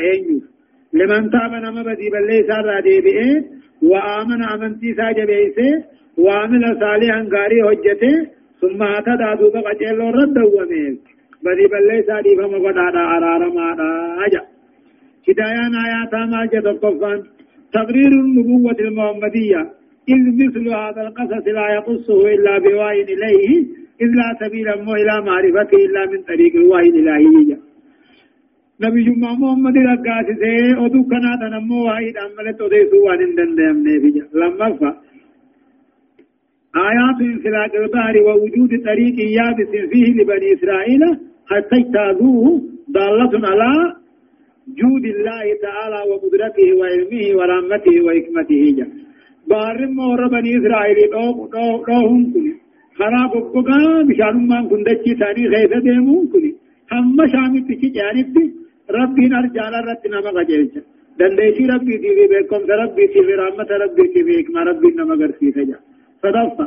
لمن 0.99 1.29
تاب 1.33 1.51
نما 1.65 1.81
بدي 1.83 2.07
بل 2.13 2.23
ليس 2.27 2.49
رادي 2.49 3.01
بئه 3.05 3.43
وآمن 3.89 4.41
أمنتي 4.53 4.93
ساجبئسه 4.97 5.71
وعمل 6.17 6.63
صالحا 6.81 7.19
غاري 7.33 7.59
حجته 7.67 8.15
ثم 8.61 8.81
اعتدى 8.83 9.29
دوبا 9.39 9.59
قجل 9.67 9.99
رد 10.19 10.37
وميل 10.55 10.95
بدي 11.45 11.65
بل 11.73 11.83
ليس 11.91 12.09
دي 12.25 12.31
فما 12.37 12.57
قدادا 12.65 13.03
أرارما 13.15 13.67
أجا. 14.25 14.41
هدايان 15.29 15.73
آيات 15.85 16.13
ما 16.31 16.41
جد 16.53 16.67
القفان. 16.67 17.19
تقرير 17.73 18.11
النبوة 18.23 18.79
المحمدية. 18.79 19.61
إذ 20.13 20.21
مثل 20.41 20.69
هذا 20.69 21.01
القصص 21.07 21.47
لا 21.47 21.67
يقصه 21.77 22.19
إلا 22.33 22.57
بوحي 22.57 23.07
إليه 23.15 23.49
إذ 24.03 24.09
لا 24.19 24.29
سبيل 24.47 24.67
إلى 24.69 25.15
معرفته 25.25 25.77
إلا 25.85 26.05
من 26.05 26.21
طريق 26.21 26.55
الوحي 26.55 26.89
الإلهي 26.89 27.57
نبي 28.83 29.03
جمع 29.03 29.33
محمد 29.41 29.77
رقاس 29.77 30.27
سي 30.41 30.55
أدو 30.85 31.03
كنا 31.11 31.31
تنمو 31.41 31.77
واحد 31.87 32.15
أملت 32.25 32.61
أديسو 32.61 32.97
وان 33.05 33.21
اندن 33.25 33.49
نبي 33.87 34.13
لما 34.39 34.67
فا 34.79 34.89
آيات 36.87 37.19
انسلاك 37.21 37.75
البحر 37.75 38.15
ووجود 38.27 38.71
طريق 38.87 39.15
يابس 39.37 39.71
فيه 39.91 40.07
لبني 40.17 40.47
إسرائيل 40.55 41.03
حتى 41.51 41.75
اجتازوه 41.81 42.61
ضالة 42.95 43.33
على 43.49 43.71
جود 44.79 45.05
الله 45.15 45.45
تعالى 45.65 45.99
وقدرته 46.09 46.67
وعلمه 46.79 47.23
ورحمته 47.37 47.95
وحكمته 48.05 48.63
جا 48.77 48.87
بار 49.49 49.77
مور 49.97 50.27
بني 50.35 50.51
إسرائيل 50.59 50.99
دو 51.13 51.25
دو 51.53 51.67
دو 51.87 51.99
هم 52.09 52.23
كني 52.33 52.53
خراب 52.99 53.33
بقا 53.53 53.79
بشان 54.07 54.35
ما 54.49 54.59
كن 54.69 54.83
دچي 54.87 55.11
ثاني 55.19 55.43
غيث 55.53 55.73
ديمون 55.87 56.27
كني 56.31 56.51
هم 56.91 57.17
شامي 57.33 57.59
تشي 57.67 57.89
جانب 57.97 58.35
ربي 58.89 59.25
نرجال 59.33 59.73
رتنا 59.87 60.19
ما 60.25 60.31
غجلچ 60.37 60.73
دندشي 61.19 61.65
ربي 61.73 61.95
دي 62.03 62.09
بكم 62.31 62.61
ربي 62.81 63.05
دي 63.13 63.19
برحمة 63.27 63.69
ربي 63.83 64.03
دي 64.13 64.21
بحكمة 64.27 64.61
ربي 64.69 64.89
نما 64.97 65.15
غرسي 65.19 65.51
تجا 65.55 65.77
صدقت 66.23 66.59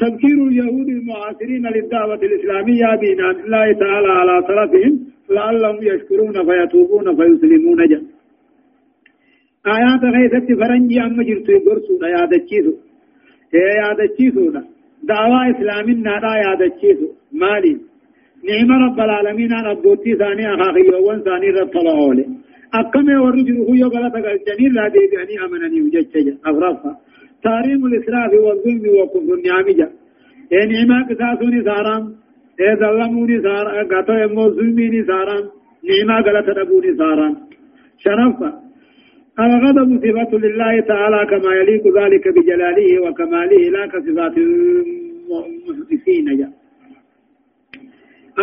تذكير 0.00 0.38
اليهود 0.48 0.88
المعاصرين 0.88 1.66
للدعوة 1.74 2.20
الإسلامية 2.28 2.88
بإنعام 3.00 3.36
الله 3.44 3.66
تعالى 3.82 4.10
على 4.20 4.34
سلفهم 4.48 4.94
لعلهم 5.30 5.78
يشكرون 5.82 6.36
فيتوبون 6.48 7.06
فيسلمون 7.16 7.80
جا 7.90 8.00
آيات 9.76 10.02
غيثت 10.14 10.48
فرنجي 10.60 11.00
أما 11.06 11.22
جرتو 11.28 11.52
يقرسو 11.52 11.92
يا 12.14 12.22
دچيسو 12.32 12.74
يا 13.80 13.88
دچيسو 14.00 14.44
دعوة 15.10 15.40
إسلامنا 15.50 16.14
يا 16.44 16.52
دچيسو 16.62 17.08
مالي 17.40 17.87
نعم 18.48 18.70
رب 18.84 19.00
العالمين 19.00 19.52
أنا 19.52 19.72
أبوتي 19.72 20.12
ثاني 20.20 20.54
أخاقي 20.54 20.88
وان 21.06 21.20
ثاني 21.22 21.50
رب 21.50 21.68
طلعولي 21.76 22.26
أكم 22.74 23.10
يورجل 23.10 23.56
هو 23.68 23.74
يغلط 23.74 24.14
قلتني 24.26 24.68
لا 24.76 24.88
دي 24.88 25.02
بأني 25.10 25.34
أمنني 25.44 25.82
وججج 25.82 26.28
أغرفها 26.46 26.92
تاريم 27.44 27.86
الإسراف 27.86 28.32
والظلم 28.44 28.84
وكفر 28.98 29.34
النعم 29.38 29.68
جا. 29.78 29.88
نعمة 30.52 30.98
قصاصوني 31.08 31.60
سارام 31.64 32.04
اے 32.60 32.68
ظلمونی 32.80 33.38
سارا 33.46 33.82
گتو 33.90 34.14
أمو 34.24 34.44
ظلمینی 34.56 35.02
سارا 35.10 35.36
نعمة 35.88 36.16
غلط 36.28 36.48
دبوني 36.58 36.92
سارا 37.00 37.28
شرفا 38.04 38.50
الغضب 39.40 39.90
صفة 40.04 40.38
لله 40.44 40.80
تعالى 40.80 41.20
كما 41.30 41.50
يليق 41.54 41.84
ذلك 41.98 42.28
بجلاله 42.28 42.88
وكماله 43.04 43.62
لا 43.74 43.86
كصفات 43.86 44.38
المحدثين 44.38 46.26
جا. 46.38 46.48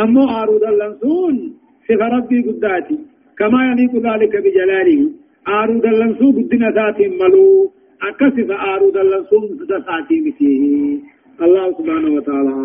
أمو 0.01 0.27
عروض 0.27 0.63
اللنسون 0.63 1.53
صفة 1.87 2.07
ربي 2.17 2.41
قداتي. 2.41 2.97
كما 3.37 3.59
يليق 3.71 3.93
ذلك 3.95 4.33
بجلاله. 4.43 5.11
عروض 5.47 5.85
اللنسون 5.85 6.33
قدنا 6.33 6.69
ذات 6.71 6.99
ملو. 6.99 7.71
أكسف 8.09 8.51
عروض 8.51 8.97
اللنسون 8.97 9.45
ذاتي 9.69 10.21
مثيه 10.25 10.99
الله 11.41 11.71
سبحانه 11.77 12.11
وتعالى. 12.15 12.55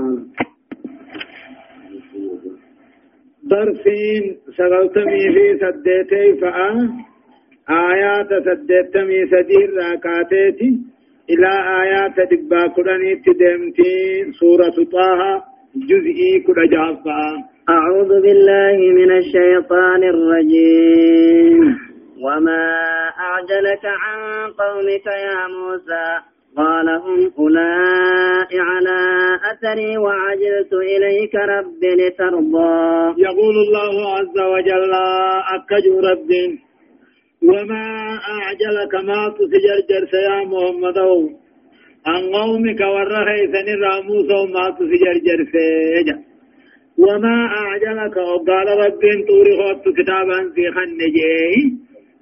درسين 3.43 4.23
سغلتمي 4.57 5.23
في 5.35 5.47
سديتي 5.63 6.41
فأ. 6.41 6.89
آيات 7.71 8.31
سديتمي 8.49 9.27
سدير 9.33 9.69
راكاتيتي. 9.79 10.71
إلى 11.31 11.53
آيات 11.83 12.17
دبا 12.31 12.67
كراني 12.67 13.15
تدمتي 13.25 13.95
سورة 14.33 14.79
طه. 14.93 15.50
جزئي 15.77 16.41
كرا 16.47 16.67
جافا 16.67 17.23
أعوذ 17.69 18.09
بالله 18.23 18.77
من 18.93 19.11
الشيطان 19.17 20.03
الرجيم. 20.03 21.79
وما 22.25 22.65
أعجلك 23.19 23.85
عن 23.85 24.19
قومك 24.59 25.07
يا 25.07 25.47
موسى؟ 25.47 26.07
قال 26.57 26.89
هم 26.89 27.33
أولئك 27.39 28.61
على 28.61 29.01
أثري 29.53 29.99
وعجلت 29.99 30.73
إليك 30.73 31.35
رب 31.35 31.83
لترضى. 32.01 33.15
يقول 33.23 33.55
الله 33.65 33.95
عز 34.17 34.39
وجل 34.53 34.93
أكجو 35.55 36.01
رب 36.01 36.31
وما 37.43 37.87
أعجلك 38.35 38.95
ما 38.95 39.35
تسجر 39.39 39.79
يا 40.15 40.45
محمد. 40.45 40.99
عن 42.07 42.23
قومك 42.35 42.81
ورخيثن 42.81 43.69
الراموس 43.77 44.31
ما 44.55 44.71
تسجر 44.71 45.17
جرسيجا 45.27 46.19
وما 46.99 47.37
أعجلك 47.61 48.17
وقال 48.17 48.69
رب 48.83 49.03
طوري 49.29 49.53
خط 49.61 49.85
كتابا 49.99 50.39
في 50.55 50.71
خنجيه 50.75 51.55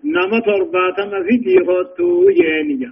نما 0.04 0.40
ترباتما 0.40 1.22
في 1.22 1.38
تيخوتو 1.44 2.30
جينجا 2.30 2.90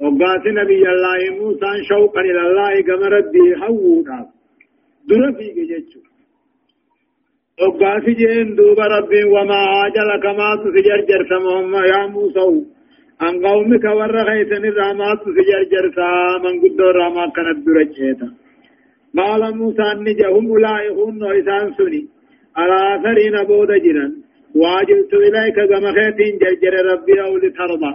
وقات 0.00 0.46
نبي 0.46 0.82
الله 0.94 1.20
موسى 1.38 1.70
شوقا 1.88 2.20
إلى 2.20 2.40
الله 2.46 2.80
كما 2.80 3.08
ربي 3.08 3.56
حوونا 3.60 4.26
در 5.08 5.32
في 5.32 5.46
جيجو 5.56 6.00
وقات 7.62 8.04
جين 8.18 8.54
دوب 8.54 8.80
ربي 8.80 9.24
وما 9.24 9.54
عاجل 9.54 10.10
كما 10.22 10.48
تسجرجر 10.62 11.20
سمهم 11.30 11.74
يا 11.74 12.06
موسى. 12.06 12.71
أن 13.26 13.46
قومك 13.46 13.84
ورغيتني 13.98 14.68
الرامات 14.68 15.18
تسجرجر 15.24 15.86
من 16.44 16.54
قد 16.62 16.80
الراما 16.80 17.24
كانت 17.36 17.58
درجيتا 17.66 18.28
قال 19.18 19.42
موسى 19.58 19.88
نجهم 20.06 20.46
أولئكون 20.52 21.22
وإسان 21.22 21.66
سني 21.78 22.02
على 22.56 22.76
آخرين 22.94 23.36
بود 23.50 23.70
جرا 23.84 24.06
واجلت 24.54 25.12
إليك 25.14 25.56
كما 25.70 25.90
خيتين 25.96 26.38
جرجر 26.42 26.74
ربي 26.92 27.20
أو 27.22 27.36
لترضى 27.42 27.92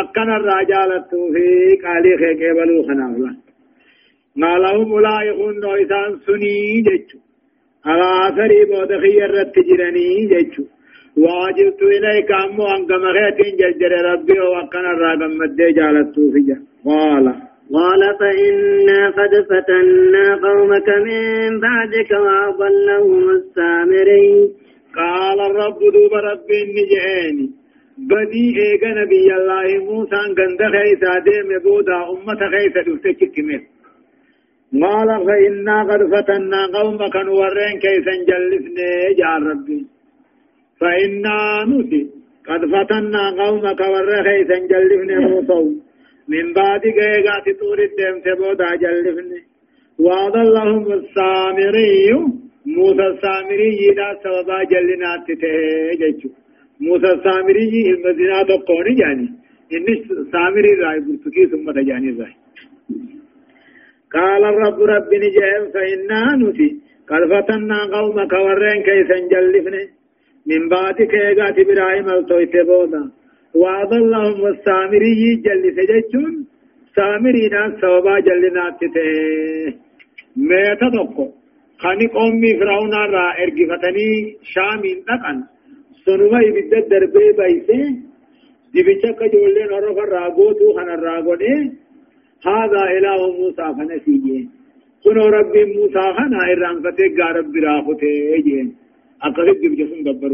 أكن 0.00 0.28
الرجال 0.38 0.90
في 1.10 1.46
قالي 1.84 2.12
خيك 2.20 2.42
بلو 2.56 2.82
خنافلا 2.86 3.32
ما 4.36 4.52
لهم 4.58 4.94
ملايقون 4.94 5.54
نويسان 5.60 6.12
سني 6.26 6.56
جيشو 6.86 7.18
على 7.88 8.06
آثري 8.26 8.64
بود 8.70 8.90
خير 9.02 9.30
رتجرني 9.38 10.08
جيشو 10.32 10.64
واجبت 11.24 11.82
إليك 11.82 12.30
أمو 12.44 12.66
أنك 12.76 12.90
مغيتين 12.90 13.56
ججر 13.60 13.92
ربي 14.12 14.40
وأكن 14.40 14.84
الرجال 14.92 15.38
مدي 15.38 15.72
جالت 15.78 16.14
في 16.14 16.56
قال 16.84 17.24
قال 17.76 18.02
فإنا 18.20 19.00
قد 19.18 19.32
فتنا 19.50 20.26
قومك 20.46 20.88
من 21.06 21.60
بعدك 21.60 22.10
وأضلهم 22.24 23.30
السامرين 23.30 24.48
قال 24.96 25.40
الرب 25.50 25.78
دوب 25.94 26.12
ربي 26.30 26.60
نجعيني 26.76 27.50
بدي 27.98 28.46
ايغا 28.64 28.90
نبي 29.00 29.26
الله 29.38 29.84
موسى 29.84 30.20
غند 30.38 30.60
خيسا 30.74 31.12
ديم 31.26 31.48
بودا 31.64 31.98
امة 32.12 32.40
خيسا 32.52 32.80
دفتك 32.86 33.36
قال 34.82 35.08
فإنا 35.26 35.76
قد 35.90 36.00
فتنا 36.12 36.60
قومك 36.76 37.16
نورين 37.16 37.78
كيسا 37.82 38.14
جلفنا 38.28 38.90
يا 39.22 39.32
ربي 39.48 39.95
فإنا 40.80 41.38
نسي 41.70 42.02
قد 42.48 42.62
فتنا 42.72 43.22
قومك 43.40 43.80
ورين 43.92 44.24
كيسا 44.26 44.58
جلفنا 44.70 45.16
موسى 45.28 45.60
من 46.28 46.52
بعد 46.52 46.82
ايغا 46.86 47.36
تطور 47.46 47.78
الدم 47.88 48.16
تبودا 48.24 48.70
جلفنا 48.82 49.40
وأضلهم 50.04 50.92
السامري 50.92 52.10
موسى 52.76 53.06
السامري 53.12 53.78
لا 53.98 54.08
سببا 54.24 54.58
جلنا 54.72 55.10
تتهججو 55.26 56.30
موسى 56.80 57.10
السامري 57.16 57.74
المدينة 57.94 58.42
دقوني 58.48 58.94
جاني. 59.00 59.28
إني 59.74 59.94
سامري 60.32 60.72
راي 60.82 61.00
برتكي 61.06 61.46
ثم 61.52 61.66
تجاني 61.76 62.10
راي 62.20 62.34
قال 64.14 64.42
الرب 64.52 64.78
رب 64.92 65.10
نجيب 65.22 65.64
فإنا 65.74 66.20
نسي 66.40 66.68
قد 67.08 67.22
فتنا 67.32 67.78
قومك 67.94 68.32
ورين 68.46 68.82
كيسا 68.86 69.16
جلفني 69.32 69.95
من 70.50 70.68
بعد 70.68 70.94
كيغات 71.12 71.58
إبراهيم 71.58 72.08
التويت 72.08 72.56
بودا. 72.68 73.02
وأضلهم 73.60 74.46
السامري 74.46 75.22
جل 75.44 75.64
سججون 75.76 76.34
سامري 76.96 77.48
ناس 77.48 77.72
سوابا 77.80 78.18
جلنا 78.26 78.64
تته 78.80 79.06
ميتا 80.48 80.88
دقو 80.94 81.26
خاني 81.82 82.06
قومي 82.16 82.50
فرعون 82.58 82.94
را 83.14 83.24
ارقفتني 83.42 84.10
شامين 84.52 84.98
نقن 85.08 85.38
سنما 86.04 86.40
يبدأ 86.46 86.80
دربي 86.90 87.32
بايسي 87.38 87.80
دبيچا 88.74 89.10
كجولين 89.18 89.72
عرف 89.76 89.98
الراغوتو 90.06 90.72
خان 90.76 90.88
الراغوني 90.96 91.56
هذا 92.48 92.82
إله 92.96 93.20
موسى 93.38 93.66
فنسيه 93.76 94.44
كنو 95.04 95.26
رب 95.36 95.54
موسى 95.76 96.04
خانا 96.16 96.40
إران 96.52 96.76
فتك 96.84 97.12
غارب 97.20 97.46
براخوته 97.52 98.42
جين 98.46 98.68
أقرب 99.22 99.56
دبيچا 99.62 99.96
دبر 100.06 100.30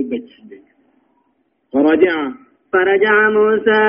فرجع 1.73 2.31
فرجع 2.73 3.31
موسى 3.31 3.83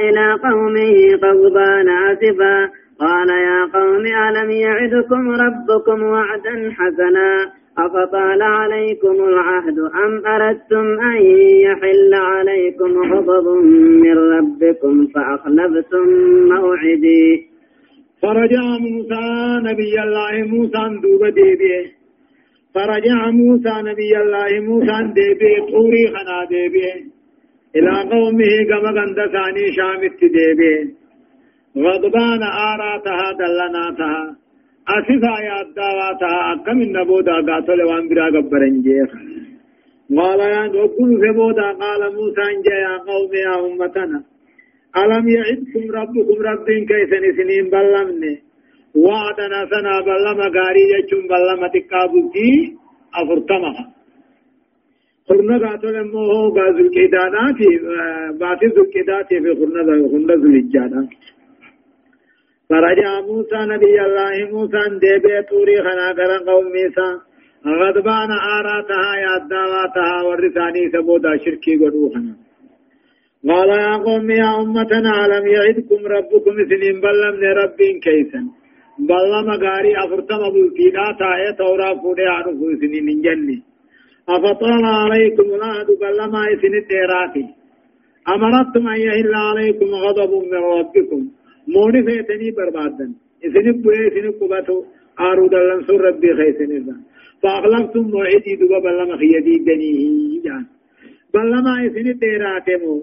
إلى 0.00 0.32
قومه 0.32 0.94
غضبان 1.22 1.88
آسفا 1.88 2.70
قال 2.98 3.28
يا 3.28 3.64
قوم 3.74 4.04
ألم 4.06 4.50
يعدكم 4.50 5.30
ربكم 5.30 6.02
وعدا 6.02 6.70
حسنا؟ 6.76 7.52
أفطال 7.78 8.42
عليكم 8.42 9.16
العهد 9.24 9.78
أم 9.78 10.26
أردتم 10.26 10.86
أن 11.00 11.22
يحل 11.66 12.14
عليكم 12.14 13.12
غضب 13.12 13.46
من 14.04 14.18
ربكم 14.18 15.06
فأخلفتم 15.06 16.08
موعدي. 16.48 17.46
فرجع 18.22 18.78
موسى 18.80 19.24
نبي 19.68 20.02
الله 20.02 20.32
موسى 20.46 21.00
دوب 21.02 21.26
ديبيه. 21.26 21.99
فرجع 22.74 23.30
موسى 23.30 23.74
نبي 23.90 24.12
الله. 24.22 24.50
موسى 24.68 24.96
ديبيه 25.16 25.60
طوري 25.70 26.04
خنا 26.14 26.38
ديبيه 26.50 26.94
إلى 27.76 27.94
قومه 28.12 28.52
كما 28.70 28.90
كنت 28.96 29.18
ثاني 29.34 29.64
شامت 29.76 30.20
ديبيه 30.36 30.84
غضبان 31.84 32.42
آراتها 32.42 33.26
دلناتها. 33.40 34.36
أسفا 34.96 35.34
يا 35.48 35.58
دعواتها 35.76 36.38
أكم 36.52 36.78
النبودا 36.86 37.36
قاتل 37.48 37.82
وان 37.82 38.08
برا 38.08 38.26
قبرن 38.34 38.82
جيخ. 38.86 39.10
قال 40.18 40.40
يا 40.40 40.62
نقول 40.66 41.10
في 41.20 41.30
مودا 41.38 41.68
قال 41.82 42.02
موسى 42.16 42.46
يا 42.86 42.94
قوم 43.08 43.32
يا 43.46 43.54
أمتنا. 43.66 44.20
ألم 44.96 45.28
يعدكم 45.28 45.84
ربكم 45.98 46.42
رب 46.48 46.66
كيسن 46.88 47.24
سنين 47.36 47.70
بلمني 47.70 48.49
وعدنا 48.94 49.60
سنا 49.70 50.00
بلما 50.06 50.46
غاري 50.56 50.84
يجم 50.94 51.22
بلما 51.30 51.68
تقابلتي 51.74 52.50
أفرتمها 53.14 53.84
قرنا 55.28 55.56
قاتل 55.64 55.96
موه 56.12 56.32
غازل 56.56 56.88
كيداناتي 56.94 57.70
باتي 58.40 58.66
ذو 58.66 58.84
كيداتي 58.92 59.40
في 59.40 59.50
قرنا 59.60 59.82
ذو 60.42 60.50
الجانا 60.60 61.08
فرجع 62.70 63.20
موسى 63.20 63.58
نبي 63.72 63.96
الله 64.06 64.34
موسى 64.52 64.82
ديبه 65.02 65.40
طوري 65.50 65.76
خنا 65.84 66.12
كرا 66.16 66.38
قوم 66.46 66.66
ميسا. 66.74 67.08
غضبان 67.80 68.30
آراتها 68.56 69.10
يادواتها 69.24 70.22
ورثاني 70.26 70.90
سبودا 70.92 71.36
شركي 71.44 71.76
قدوخنا 71.80 72.34
قال 73.48 73.68
يا 73.68 73.94
قوم 74.06 74.30
يا 74.30 74.50
أمتنا 74.60 75.12
ألم 75.24 75.46
يعدكم 75.56 76.00
ربكم 76.14 76.54
سنين 76.70 76.96
بلم 77.04 77.36
رب 77.60 77.80
كيسا. 78.04 78.40
بلم 79.08 79.48
غاري 79.62 79.92
أفرتم 80.04 80.42
بلتينا 80.54 81.04
تاية 81.18 81.50
تورا 81.58 81.94
فودي 82.02 82.26
عنه 82.36 82.60
سنين 82.80 83.22
جنة 83.22 83.58
أفطال 84.28 84.84
عليكم 84.84 85.46
العهد 85.58 85.88
بلم 86.02 86.34
سن 86.62 86.74
الديراتي 86.82 87.44
أمرتم 88.34 88.88
أن 88.88 89.00
يهل 89.00 89.34
عليكم 89.34 89.88
غضب 90.04 90.32
من 90.52 90.62
ربكم 90.78 91.20
موني 91.74 92.02
فيتني 92.06 92.50
بربادا 92.56 93.06
إسن 93.44 93.66
بوئي 93.82 94.08
إسن 94.08 94.26
قبتو 94.40 94.76
آرو 95.28 95.46
دلن 95.52 95.80
سور 95.86 96.00
ربي 96.00 96.30
خيسن 96.38 96.72
فأغلقتم 97.42 98.04
موعدي 98.14 98.52
دبا 98.60 98.78
بلم 98.84 99.10
خيدي 99.20 99.54
دنيه 99.68 100.42
جان 100.44 100.64
بلم 101.34 101.66
إسن 101.86 102.06
الديراتي 102.14 102.76
مو 102.82 102.94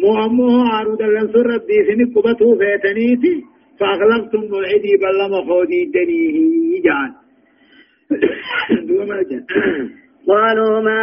مو 0.00 0.10
أمه 0.24 0.68
عارود 0.72 1.02
اللنصر 1.02 1.46
ربي 1.54 1.78
سن 1.88 2.00
قبته 2.14 2.48
فيتنيتي 2.60 3.55
فأغلقتم 3.80 4.42
موعدي 4.50 4.96
بلما 5.02 5.40
خودي 5.48 5.84
دنيه 5.84 6.82
جان. 6.82 7.12
قالوا 10.28 10.80
ما 10.80 11.02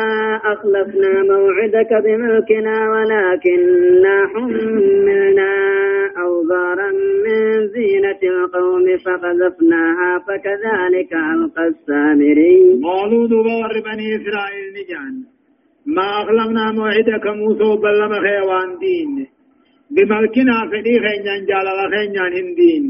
أخلفنا 0.54 1.24
موعدك 1.24 1.92
بملكنا 2.06 2.76
ولكننا 2.92 4.28
حملنا 4.34 5.54
أوزارا 6.26 6.92
من 7.26 7.68
زينة 7.68 8.22
القوم 8.24 8.86
فقذفناها 9.06 10.12
فكذلك 10.28 11.14
ألقى 11.14 11.68
السامري. 11.68 12.82
قالوا 12.84 13.28
دبار 13.28 13.74
بني 13.86 14.08
إسرائيل 14.16 14.66
نجان 14.78 15.16
ما 15.86 16.22
أغلقنا 16.22 16.72
موعدك 16.72 17.26
موسى 17.28 17.82
بلما 17.82 18.20
خيوان 18.20 18.70
دين. 18.80 19.28
بملكنا 19.96 20.56
فدي 20.72 20.94
خينيان 21.06 21.42
جالال 21.50 21.80
خينيان 21.94 22.32
هندين. 22.38 22.86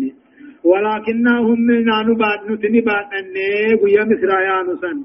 ولكننا 0.69 1.33
هم 1.39 1.59
ملنا 1.67 1.97
نبات 2.07 2.41
نتني 2.49 2.81
بات 2.87 3.09
أني 3.19 3.49
قيا 3.81 4.03
مصريان 4.09 4.67
سن. 4.81 4.97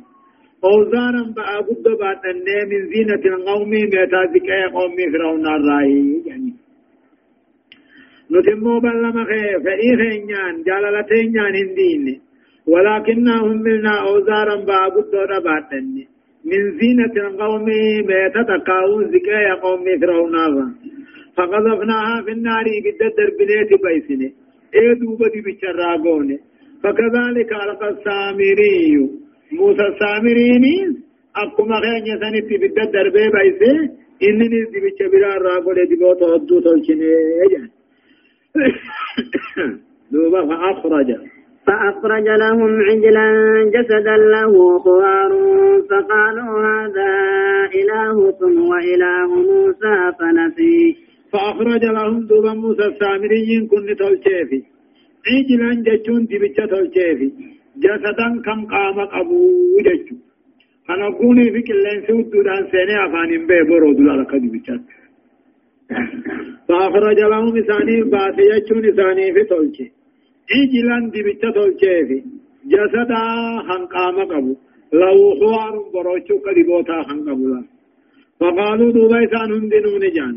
أوزارا 0.64 1.22
بقى 1.36 1.56
قد 1.68 1.86
بات 2.02 2.22
أني 2.30 2.58
من 2.70 2.80
زينة 2.92 3.24
القوم 3.36 3.68
ميتا 3.70 4.22
ذكاء 4.34 4.68
قوم 4.76 4.96
فرعون 5.12 5.46
الرأي 5.56 6.22
يعني. 6.26 6.52
نتمو 8.32 8.80
بلما 8.84 9.24
خي 9.28 9.42
فدي 9.64 9.90
خينيان 10.00 10.54
جالال 10.68 10.96
خينيان 11.10 11.54
هندين. 11.60 12.20
ولكننا 12.72 13.34
هم 13.44 13.62
ملنا 13.66 13.94
أوزارا 14.08 14.56
بقى 14.68 14.86
قد 14.94 15.12
بات 15.46 15.72
أني 15.72 16.04
من 16.44 16.78
زينة 16.78 17.14
القوم 17.28 17.64
بيت 18.08 18.36
تقاو 18.48 19.02
زكايا 19.12 19.54
قوم 19.54 19.84
فرعون 20.00 20.34
فقذفناها 21.38 22.22
في 22.24 22.32
النار 22.32 22.64
قد 22.84 23.00
دربنيت 23.16 23.70
بيسنه 23.84 24.30
ايدو 24.74 25.16
بدي 25.20 25.40
بشراغون 25.46 26.28
فكذلك 26.82 27.50
ألقى 27.52 27.88
السامري 27.88 28.78
موسى 29.52 29.84
السامريني 29.92 30.76
أقوم 31.36 31.70
خيان 31.82 32.06
يسانيتي 32.12 32.56
بدد 32.62 32.90
دربي 32.92 33.24
بيسه 33.34 33.74
إنني 34.28 34.48
دي 34.72 34.78
بشبرا 34.84 35.32
راغون 35.46 35.78
دي 35.88 35.96
بوتو 36.00 36.26
هدو 36.34 36.60
تلشنه 36.60 37.68
دوبا 40.12 40.40
فأخرج. 40.46 41.08
فأخرج 41.66 42.26
لهم 42.42 42.80
عجلا 42.88 43.28
جسدا 43.74 44.16
له 44.16 44.78
خوار 44.78 45.32
فقالوا 45.90 46.52
هذا 46.68 47.10
إلهكم 47.74 48.52
وإله 48.70 49.26
موسى 49.26 50.12
فنسي 50.18 51.07
فأخرج 51.32 51.84
لهم 51.84 52.26
دوبا 52.26 52.52
موسى 52.54 52.84
السامريين 52.86 53.66
كن 53.70 53.86
تلشيفي 54.00 54.60
عجلا 55.28 55.70
جتون 55.86 56.22
دبچة 56.30 56.64
تلشيفي 56.72 57.28
جسدا 57.84 58.28
كم 58.46 58.60
قام 58.72 58.98
أبو 59.20 59.40
جتو 59.86 60.16
أنا 60.90 61.08
قوني 61.18 61.46
في 61.52 61.60
كلين 61.68 61.98
سود 62.06 62.30
دوران 62.30 62.64
سيني 62.72 62.94
أفاني 63.04 63.36
بي 63.48 63.62
برو 63.68 63.92
دولا 63.92 64.14
لك 64.20 64.32
دبچة 64.44 64.76
فأخرج 66.68 67.18
لهم 67.32 67.56
إساني 67.60 67.96
باسي 68.12 68.44
جتون 68.52 68.84
إساني 68.90 69.32
في 69.34 69.42
تلشيفي 69.50 69.90
عجلا 70.54 70.98
دبچة 71.14 71.48
تلچيفي 71.56 72.18
جسدا 72.72 73.22
هنقام 73.68 74.16
قبو. 74.32 74.54
لو 74.92 75.18
خوار 75.40 75.74
بروچو 75.94 76.36
قدبوتا 76.44 76.98
هنقبو 77.08 77.62
فقالوا 78.40 78.92
دوبا 78.92 79.24
إسان 79.24 79.52
هندنون 79.52 80.04
جان 80.16 80.36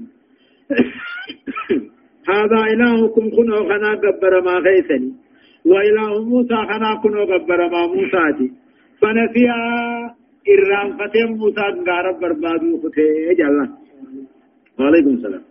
هذا 2.34 2.60
إلهكم 2.74 3.26
كنو 3.36 3.58
خنا 3.70 3.92
قبر 4.04 4.34
ما 4.46 4.56
غيثني 4.66 5.12
وإله 5.66 6.24
موسى 6.30 6.58
خنا 6.70 6.90
كنو 7.04 7.22
قبر 7.32 7.60
ما 7.74 7.82
موسى 7.88 8.24
دي 8.38 8.48
فنسيا 9.02 9.60
إرام 10.50 10.90
فتم 10.98 11.30
موسى 11.42 11.66
قارب 11.88 12.20
بربادو 12.22 12.78
فتي 12.82 13.08
جلا. 13.40 13.66
وعليكم 14.80 15.14
السلام. 15.18 15.44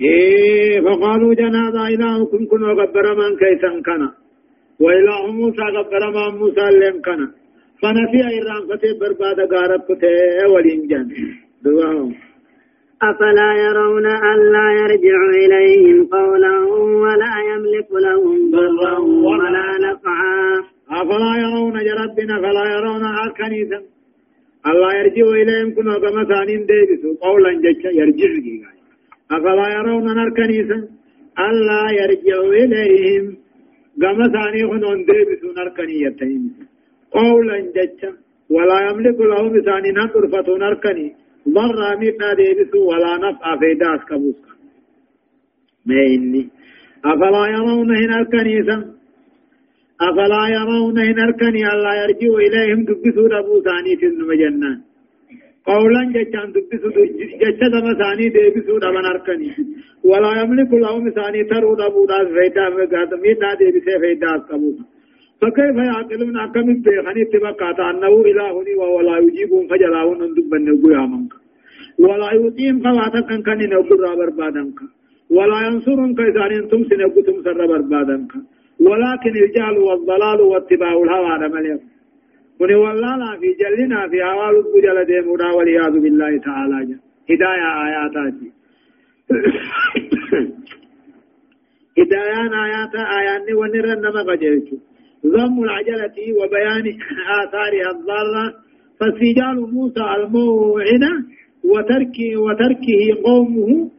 إيه 0.00 0.80
فقالوا 0.80 1.34
جنازة 1.34 1.88
إلهكم 1.94 2.46
كنوا 2.50 2.72
غبر 2.78 3.06
من 3.20 3.32
كيسا 3.40 3.70
كنا. 3.86 4.08
وإله 4.80 5.32
موسى 5.32 5.64
غبر 5.76 6.02
من 6.16 6.38
موسى 6.40 6.66
لم 6.80 6.96
كنا. 7.06 7.28
فنفي 7.82 8.20
إيران 8.34 8.62
فتي 8.68 8.90
برباد 9.00 9.38
غارب 9.52 9.80
فتي 9.88 10.46
ولين 10.52 10.80
أفلا 13.02 13.50
يرون 13.64 14.06
ألا 14.06 14.66
يرجع 14.80 15.18
إليهم 15.42 16.06
قولا 16.06 16.58
ولا 17.04 17.34
يملك 17.50 17.88
لهم 18.06 18.50
ضرا 18.50 18.98
ولا 18.98 19.66
نفعا. 19.86 20.38
أفلا 20.90 21.32
يرون 21.44 21.76
جربنا 21.86 22.34
فلا 22.42 22.64
يرون 22.74 23.04
الكنيسة 23.26 23.80
الله 24.70 24.90
يرجع 25.00 25.26
إليهم 25.42 25.74
كنوا 25.74 25.98
كما 25.98 26.24
ثانين 26.24 26.66
ديبسوا. 26.70 27.14
قولا 27.26 27.50
جيشا 27.64 27.90
يرجع 28.00 28.30
أفلا 29.36 29.66
يرون 29.76 30.18
الكنيسة 30.26 30.78
ألا 31.46 31.82
يرجعوا 32.00 32.54
إليهم. 32.62 33.24
كما 34.02 34.24
ثاني 34.36 34.62
هنون 34.70 34.98
ديبسوا 35.08 35.52
نركنيتين. 35.58 36.42
قولا 37.16 37.58
جتا 37.76 38.10
ولا 38.50 38.78
يملك 38.88 39.18
لهم 39.20 39.52
ثاني 39.68 39.90
نطر 39.98 40.22
فتون 40.32 40.62
نركني 41.46 41.54
ضر 41.54 41.96
ميتا 41.98 42.34
ديبسوا 42.34 42.94
ولا 42.94 43.16
نفع 43.16 43.56
في 43.56 43.74
داس 43.74 44.00
كبوسك 44.08 44.46
ما 45.86 46.06
إني 46.14 46.48
أفلا 47.04 47.46
يرون 47.46 47.96
هنا 47.96 48.20
الكنيسة 48.20 48.76
أفلا 50.00 50.48
يرون 50.48 50.98
هنا 50.98 51.24
الكني 51.24 51.62
ألا 51.72 51.92
يرجعوا 52.02 52.40
إليهم 52.40 52.84
دبسوا 52.84 53.28
ربو 53.28 53.62
ثاني 53.62 53.96
في 53.96 54.06
الجنة 54.06 54.80
قولا 55.66 56.02
جتان 56.14 56.52
دبسو 56.52 56.88
جتة 57.42 57.74
مساني 57.86 58.28
ديبسو 58.28 58.78
دبن 58.78 59.04
أركني 59.12 59.50
ولا 60.04 60.40
يملك 60.40 60.72
لهم 60.72 61.04
مساني 61.06 61.44
ترو 61.44 61.74
دبو 61.74 62.06
داس 62.06 62.28
فيدا 62.36 62.64
ميت 63.22 63.38
نا 63.40 63.54
ديبسي 63.54 63.98
فيدا 64.00 64.36
أسكبو 64.36 64.72
فكيف 65.42 65.76
يعقلون 65.76 66.36
أكم 66.44 66.66
بيخني 66.84 67.24
تبقى 67.32 67.90
أنه 67.90 68.12
إلهني 68.30 68.74
وهو 68.80 69.00
لا 69.00 69.16
يجيبون 69.18 69.64
فجلاون 69.70 70.20
دبن 70.36 70.64
نقوي 70.68 71.06
منك 71.12 71.32
ولا 71.98 72.28
يطيم 72.32 72.76
خواتك 72.84 73.30
كان 73.46 73.60
نقول 73.70 74.00
رابر 74.00 74.30
بادنك 74.38 74.78
ولا 75.36 75.58
ينصرون 75.66 76.14
كيسان 76.18 76.52
أنتم 76.60 76.80
سنقوتم 76.88 77.36
سر 77.44 77.66
بربادنك 77.70 78.32
ولكن 78.86 79.32
الجهل 79.44 79.76
والضلال 79.78 80.40
واتباع 80.40 80.92
الهوى 81.02 81.26
على 81.34 81.48
مليك 81.48 81.82
من 82.60 82.74
ولانا 82.74 83.30
في 83.40 83.48
جلنا 83.60 84.08
في 84.10 84.18
حوال 84.24 84.54
الجل 84.76 84.98
ديمنا 85.10 85.52
والعياذ 85.56 85.94
بالله 86.04 86.32
تعالى 86.38 86.78
هداية 87.30 87.68
آياتات 87.86 88.34
هدايان 91.98 92.52
آيات 93.18 93.46
ونرى 93.58 93.94
نما 94.04 94.22
قجلت 94.28 94.68
ضم 95.26 95.62
العجلة 95.64 96.16
وبيان 96.40 96.98
آثارها 97.42 97.90
الضارة 97.90 98.54
فاستجال 99.00 99.74
موسى 99.74 100.00
الموعدة 100.16 101.12
وتركه 101.64 102.36
وتركه 102.36 103.22
قومه 103.24 103.90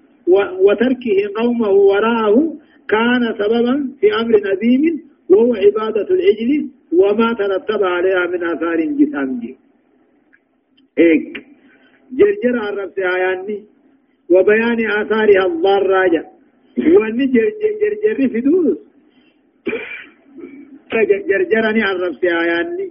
وتركه 0.59 1.17
قومه 1.38 1.69
وراءه 1.69 2.55
كان 2.89 3.33
سببا 3.39 3.89
في 3.99 4.13
أمر 4.21 4.38
نديم 4.38 5.01
وهو 5.29 5.53
عبادة 5.53 6.07
العجل 6.15 6.69
وما 6.93 7.33
ترتب 7.33 7.83
عليها 7.83 8.27
من 8.27 8.43
آثار 8.43 8.77
جسام 8.99 9.39
إيك 10.99 11.45
جرجر 12.12 12.59
عرب 12.59 12.91
آياني 12.99 13.63
وبيان 14.29 14.91
آثارها 14.91 15.45
الضارة 15.45 16.25
وأن 16.77 17.17
جرجر 17.17 18.29
في 18.29 18.39
دوس 18.41 18.77
جرجرني 21.29 21.84
عرب 21.84 22.15
آياني 22.23 22.88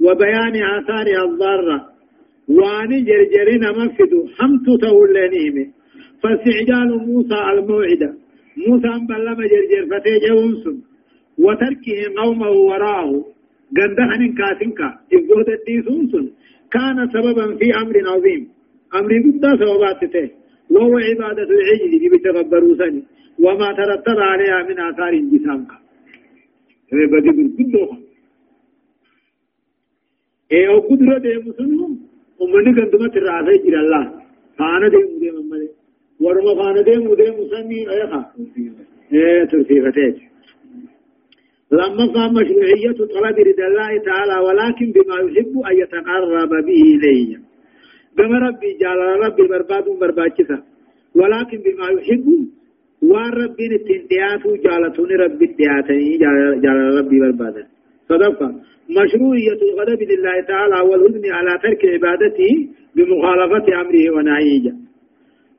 وبيان 0.00 0.54
آثارها 0.76 1.24
الضارة 1.24 1.78
وأن 2.48 2.90
جرجرنا 3.04 3.72
منفذ 3.78 4.12
حمت 4.38 4.66
تولنيمه 4.82 5.66
فاستعجال 6.22 6.88
موسى 7.08 7.38
الموعدة 7.52 8.10
موسى 8.66 8.90
بلما 9.08 9.44
جرجر 9.52 9.82
فتيجه 9.90 10.34
وتركه 11.38 11.98
قومه 12.18 12.50
وراءه 12.50 13.24
غندهن 13.78 14.22
كاتنكا 14.38 14.88
إذ 15.12 15.20
الديسون 15.58 16.32
كان 16.72 16.96
سببا 17.14 17.56
في 17.58 17.66
أمر 17.82 17.94
عظيم 18.12 18.48
أمر 18.94 19.12
قد 19.24 19.44
سببات 19.60 20.30
وهو 20.70 20.98
عبادة 20.98 21.48
العجل 21.58 22.02
بتغبروا 22.12 22.74
سني 22.76 23.02
وما 23.44 23.72
ترتب 23.72 24.18
عليها 24.18 24.62
من 24.68 24.80
آثار 24.80 25.12
جسامك 25.32 25.85
بدي 26.92 27.30
بالقدوة 27.30 27.98
إيه 30.52 30.68
أو 30.68 30.78
قدرة 30.80 31.18
دي 31.18 31.36
مسلم 31.38 31.98
ومن 32.40 32.64
قدمة 32.80 33.12
الرعاية 33.16 33.60
إلى 33.68 33.80
الله 33.80 34.04
فانا 34.58 34.88
دي 34.88 34.96
مدي 34.96 35.30
ممالي 35.30 35.68
ورما 36.20 36.54
فانا 36.54 36.82
إيه 39.12 39.44
ترتيفتين 39.44 40.14
لما 41.72 42.06
قام 42.14 42.34
مشروعية 42.34 42.92
طلب 42.92 43.36
رضا 43.48 43.66
الله 43.66 43.98
تعالى 44.08 44.36
ولكن 44.46 44.92
بما 44.92 45.16
يحب 45.30 45.58
أن 45.70 45.76
يتقرب 45.82 46.48
به 46.66 46.82
إليه 46.96 47.40
بما 48.16 48.38
ربي 48.38 48.76
جعل 48.80 48.98
ربي 48.98 49.42
برباد 49.48 49.84
برباكسا 50.00 50.62
ولكن 51.14 51.58
بما 51.58 51.86
يحب 52.00 52.26
وان 53.02 53.30
ربي 53.42 53.66
التنديات 53.66 54.42
جعلتوني 54.64 55.14
ربي 55.14 55.44
الدياتني 55.44 56.18
جعل 56.62 56.78
ربي 56.98 57.20
بربادا 57.20 57.66
صدقا 58.08 58.48
مشروعية 58.90 59.60
الغضب 59.68 60.02
لله 60.02 60.40
تعالى 60.48 60.80
والهدن 60.88 61.24
على 61.32 61.52
ترك 61.62 61.82
عبادته 61.94 62.52
بمخالفة 62.96 63.66
أمره 63.80 64.04
ونهيه 64.16 64.74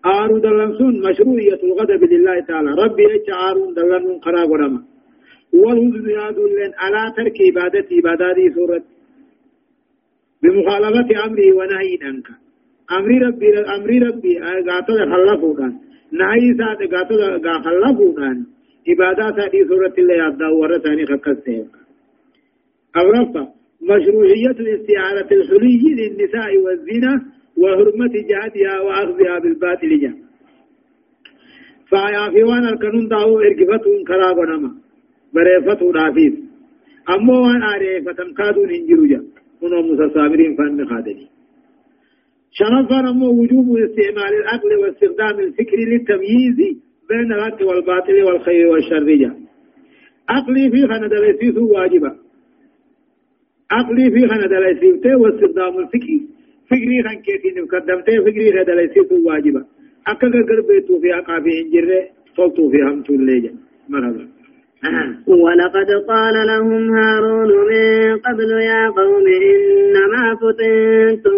آرو 0.05 0.37
دلنسون 0.37 0.93
مشروعية 1.09 1.59
الغضب 1.63 2.03
لله 2.13 2.39
تعالى 2.39 2.69
ربي 2.83 3.05
اتش 3.15 3.29
آرو 3.49 3.71
دلنون 3.77 4.19
قراب 4.25 4.49
ورمى 4.51 4.81
والهدن 5.53 6.09
يدل 6.09 6.57
على 6.83 7.01
ترك 7.17 7.37
عبادة 7.47 7.87
عبادات 7.97 8.53
سورة 8.55 8.83
بمخالفة 10.43 11.25
أمره 11.25 11.47
ونهي 11.57 11.97
عنك 12.01 12.27
أمر 12.97 13.09
ربي 13.27 13.47
أمر 13.75 13.89
ربي 14.07 14.33
قاتل 14.69 14.97
خلفونا 15.11 15.69
نهي 16.11 16.53
سات 16.59 16.79
قاتل 16.93 17.21
خلفونا 17.65 18.45
عبادات 18.89 19.35
هذه 19.43 19.59
سورة 19.69 19.93
الله 19.97 20.15
يبدأ 20.27 20.47
ورثاني 20.47 21.05
خكسته. 21.05 21.65
أورفا 22.97 23.43
مشروعية 23.81 24.57
الاستعارة 24.65 25.29
الحلي 25.31 25.83
للنساء 25.99 26.57
والزنا 26.57 27.13
وحرمة 27.61 28.13
جهادها 28.29 28.81
وأخذها 28.81 29.39
بالباطل 29.39 29.99
جه 30.01 30.13
فيا 31.89 32.29
في 32.33 32.43
وأنا 32.43 32.69
القانون 32.69 33.07
داو 33.07 33.39
ارقفتهم 33.39 34.03
كراب 34.07 34.37
ونما 34.37 34.71
بريفتو 35.33 35.91
دافيس 35.91 36.33
أمو 37.09 37.33
وان 37.43 37.63
آريفتم 37.63 38.33
كادون 38.33 38.69
هنجرو 38.75 39.05
جا 39.11 39.21
منو 39.61 39.81
متصابرين 39.81 40.55
فان 40.57 40.85
خادني 40.89 41.27
شرفا 42.57 42.99
أمو 43.09 43.27
وجوب 43.39 43.67
استعمال 43.77 44.33
العقل 44.41 44.71
واستخدام 44.81 45.39
الفكر 45.39 45.77
للتمييز 45.91 46.57
بين 47.09 47.33
الحق 47.33 47.59
والباطل 47.67 48.23
والخير 48.23 48.67
والشر. 48.67 49.09
جا 49.21 49.31
عقلي 50.29 50.71
في 50.71 50.87
خنا 50.87 51.07
دلسيس 51.07 51.57
واجبا 51.57 52.11
عقلي 53.71 54.11
في 54.13 54.27
خنا 54.27 54.47
دلسيس 54.53 55.05
واستخدام 55.21 55.73
الفكر. 55.79 56.09
فكري 56.69 56.97
خن 57.05 57.17
كيتي 57.25 57.49
نقدمته 57.59 58.15
فكري 58.25 58.51
خنا 58.51 58.63
دلسيس 58.63 59.11
واجبا 59.27 59.61
أكا 60.07 60.27
قربيتو 60.49 60.93
في 61.01 61.09
أقافي 61.19 61.53
انجره 61.61 62.01
صوتو 62.35 62.69
في 62.71 62.77
همتو 62.87 63.13
الليجا 63.13 63.51
مرحبا. 63.89 64.27
ولقد 65.27 65.89
قال 66.07 66.35
لهم 66.47 66.83
هارون 66.97 67.49
من 67.69 68.17
قبل 68.25 68.49
يا 68.71 68.83
قوم 68.97 69.25
إنما 69.49 70.23
فتنتم 70.41 71.37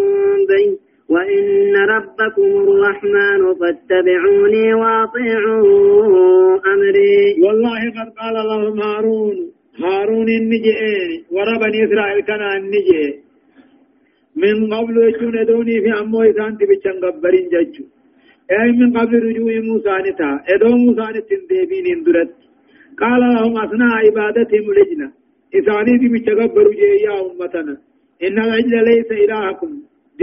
به. 0.49 0.88
وإن 1.13 1.75
ربكم 1.95 2.49
الرحمن 2.65 3.41
فاتبعوني 3.59 4.73
وأطيعوا 4.73 6.59
أمري. 6.73 7.17
والله 7.43 7.81
قد 7.97 8.09
قال 8.19 8.35
لهم 8.49 8.75
هارون 8.81 9.37
هارون 9.83 10.29
النجئين 10.41 11.11
وربني 11.33 11.79
إسرائيل 11.85 12.19
كان 12.29 12.41
النجئ 12.57 13.01
من 14.41 14.73
قبل 14.73 14.95
يجون 15.07 15.35
يدوني 15.41 15.75
في 15.83 15.91
أمو 16.01 16.21
إسان 16.29 16.57
تبتشن 16.59 16.95
قبرين 17.03 17.45
ججو 17.53 17.83
أي 18.51 18.71
من 18.79 18.89
قبل 18.97 19.13
رجوع 19.27 19.53
موسى 19.69 19.95
نتا 20.05 20.29
إدو 20.53 20.69
موسى 20.83 21.05
نتندبين 21.15 21.85
اندرت 21.95 22.31
قال 23.01 23.21
لهم 23.33 23.53
أثناء 23.65 23.91
عبادتهم 24.05 24.65
لجنة. 24.77 25.07
إساني 25.57 25.97
دي 26.01 26.07
متكبر 26.15 26.67
يا 27.07 27.13
أمتنا. 27.21 27.75
إن 28.25 28.37
العجل 28.45 28.75
ليس 28.89 29.09
إلهكم. 29.11 29.71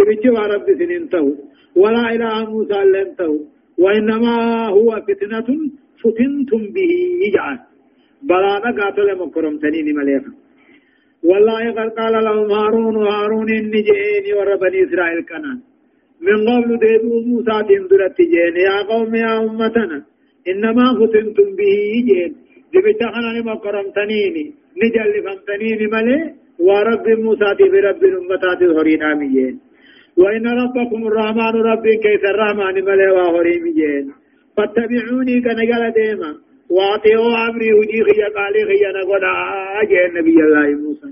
متوا 0.08 0.46
رب 0.52 0.66
سننتو 0.78 1.26
ولا 1.82 2.04
إله 2.14 2.36
موسى 2.52 2.80
لنتو 2.94 3.32
وإنما 3.82 4.36
هو 4.76 4.90
فتنة 5.06 5.48
فتنتم 6.02 6.62
به 6.74 6.92
يجعل. 7.24 7.58
بلانا 8.28 8.70
قاتل 8.78 9.08
مكرم 9.20 9.56
تنين 9.62 9.88
مليكا 9.96 10.32
والله 11.28 11.62
قد 11.76 11.88
قال 11.98 12.14
لهم 12.26 12.50
هارون 12.58 12.96
هارون 13.08 13.48
إني 13.58 13.80
جئني 13.88 14.32
وربني 14.38 14.78
إسرائيل 14.84 15.20
كنان. 15.30 15.58
من 16.26 16.38
قبل 16.48 16.70
ديبو 16.82 17.14
موسى 17.28 17.56
تندرت 17.68 18.18
جئني. 18.32 18.60
يا 18.68 18.78
قوم 18.90 19.14
يا 19.14 19.32
أمتنا 19.44 19.98
إنما 20.50 20.86
فتنتم 20.98 21.48
به 21.58 21.72
يجئن. 21.96 22.32
دبتا 22.72 23.06
خنا 23.14 23.42
ما 23.48 23.54
قرمتنيني 23.64 24.44
نجل 24.80 25.12
فمتنيني 25.24 25.86
ملي. 25.94 26.18
ورب 26.58 27.06
موسى 27.08 27.48
في 27.56 27.80
رب 27.88 28.02
الأمتات 28.04 28.60
الهرين 28.62 29.02
آمين 29.02 29.54
وإن 30.22 30.46
ربكم 30.62 31.06
الرحمن 31.06 31.54
رب 31.70 31.86
كيس 32.04 32.24
الرحمن 32.34 32.74
ملي 32.84 33.10
وهرين 33.10 33.62
مجين 33.64 34.12
فاتبعوني 34.56 35.40
كنجل 35.44 35.92
ديما. 35.98 36.30
وأطيعوا 36.70 37.48
أمري 37.48 37.72
وجي 37.78 38.04
خيا 38.04 38.28
قالي 38.36 38.60
خيا 38.68 38.90
نقول 38.98 39.24
أجي 39.82 40.06
النبي 40.06 40.36
الله 40.46 40.68
موسى. 40.82 41.08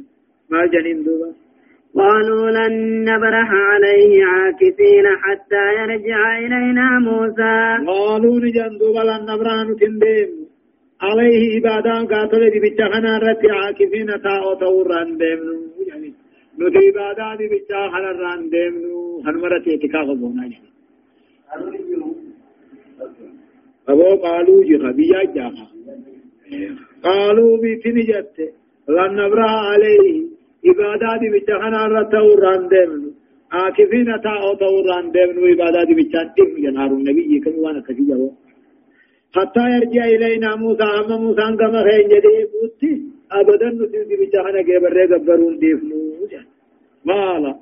ما 0.51 0.67
جنين 0.73 1.05
دوبا. 1.05 1.31
قالوا 1.95 2.51
لن 2.51 2.75
نبرح 3.05 3.49
عليه 3.71 4.25
عاكفين 4.25 5.07
حتى 5.23 5.65
يرجع 5.79 6.39
إلينا 6.39 6.99
موسى. 6.99 7.57
قالوا 7.87 8.41
نجن 8.41 8.79
دوبا 8.81 9.03
لن 9.09 9.23
نبرح 9.31 9.57
نتندم 9.71 10.31
عليه 11.03 11.57
عبادان 11.57 12.07
قاتل 12.07 12.51
دي 12.51 12.61
بيتخنا 12.61 13.19
رتي 13.19 13.51
عاكفين 13.51 14.07
تاو 14.07 14.55
توران 14.61 15.17
ديمنو 15.21 15.57
يعني 15.89 16.14
نو 16.59 16.69
دي 16.75 16.79
عبادان 16.89 17.37
دي 17.39 17.47
بيتخنا 17.53 18.11
ران 18.23 18.43
ديمنو 18.53 19.23
هنمرة 19.27 19.65
اعتكاف 19.71 20.09
بونا 20.21 20.45
أبو 23.89 24.09
قالوا 24.25 24.65
جي 24.69 24.77
خبيا 24.79 25.21
جاها 25.35 25.67
قالوا 27.05 27.59
بيتني 27.63 28.03
جت 28.11 28.37
لن 28.97 29.13
نبرا 29.21 29.51
عليه 29.71 30.09
عبادات 30.67 31.23
بجهنا 31.35 31.81
رتو 31.95 32.29
راندمن 32.45 33.03
آكفين 33.53 34.09
تاو 34.25 34.55
تو 34.61 34.75
راندمن 34.91 35.37
وعبادات 35.43 35.89
بجهن 35.99 36.29
تم 36.37 36.51
جنار 36.65 36.91
النبي 36.99 37.41
كم 37.45 37.55
وأنا 37.63 37.81
كثير 37.89 38.19
حتى 39.37 39.65
يرجع 39.75 40.05
إلينا 40.15 40.51
موسى 40.63 40.87
أما 40.99 41.17
موسى 41.25 41.47
كما 41.61 41.81
خين 41.87 42.07
جدي 42.13 42.93
أبدا 43.39 43.69
نسيب 43.79 44.11
بجهنا 44.21 44.61
كبر 44.69 44.97
قبرون 45.13 45.59
ديفنو 45.63 46.14
مالا 47.05 47.55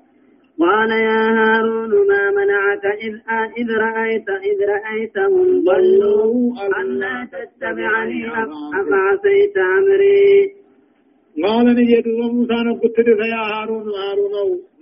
قال 0.61 0.91
يا 0.91 1.23
هارون 1.39 1.91
ما 2.11 2.25
منعك 2.39 2.85
إذ 3.07 3.15
إذ 3.61 3.69
رأيت 3.87 4.29
إذ 4.51 4.59
رأيتهم 4.75 5.65
ضلوا 5.65 6.53
ألا 6.81 7.29
تتبعني. 7.33 8.23
أفعصيت 8.81 9.57
أمري؟ 9.79 10.63
قال 11.45 11.67
نجد 11.79 12.07
وموسى 12.09 12.59
نقلت 12.69 12.99
يا 13.35 13.43
هارون 13.53 13.87
هارون 14.01 14.35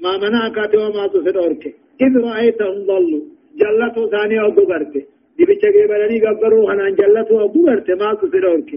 ما 0.02 0.12
منعك 0.22 0.74
وما 0.74 1.06
تصدرك 1.06 1.64
إذ 2.04 2.12
رأيتهم 2.28 2.78
ضلوا 2.90 3.24
جلتوا 3.60 4.10
ثاني 4.10 4.40
أو 4.40 4.50
بغرت 4.50 4.92
دي 5.36 5.44
بيتشكي 5.48 5.86
بلني 5.90 6.18
قبروا 6.26 6.72
هنان 6.72 6.94
جلتوا 7.00 7.40
أو 7.40 7.48
بغرت 7.48 7.90
ما 7.90 8.14
تصدرك 8.14 8.70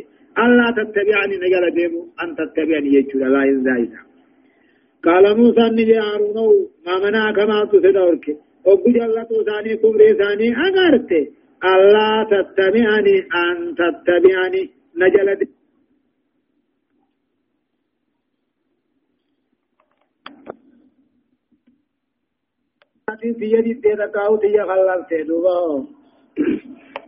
ألا 0.43 0.67
تتبعني 0.77 1.35
نجل 1.43 1.65
ديمو 1.77 2.01
أن 2.23 2.29
تتبعني 2.35 2.89
يجول 2.97 3.21
لا 3.33 3.43
إذا 3.43 4.12
قال 5.05 5.37
موسى 5.37 5.61
نجي 5.61 5.97
هارون 5.97 6.67
ما 6.85 6.95
منعك 7.03 7.39
ما 7.39 7.65
تصدرك 7.65 8.25
وقو 8.65 8.91
جلتوا 8.91 9.43
ثاني 9.43 9.77
كبري 9.77 10.13
ثاني 10.13 10.47
أغرت 10.67 11.11
ألا 11.71 12.27
تتبعني 12.31 13.17
أن 13.43 13.75
تتبعني 13.75 14.69
نجل 14.97 15.35
ديمو 15.35 15.53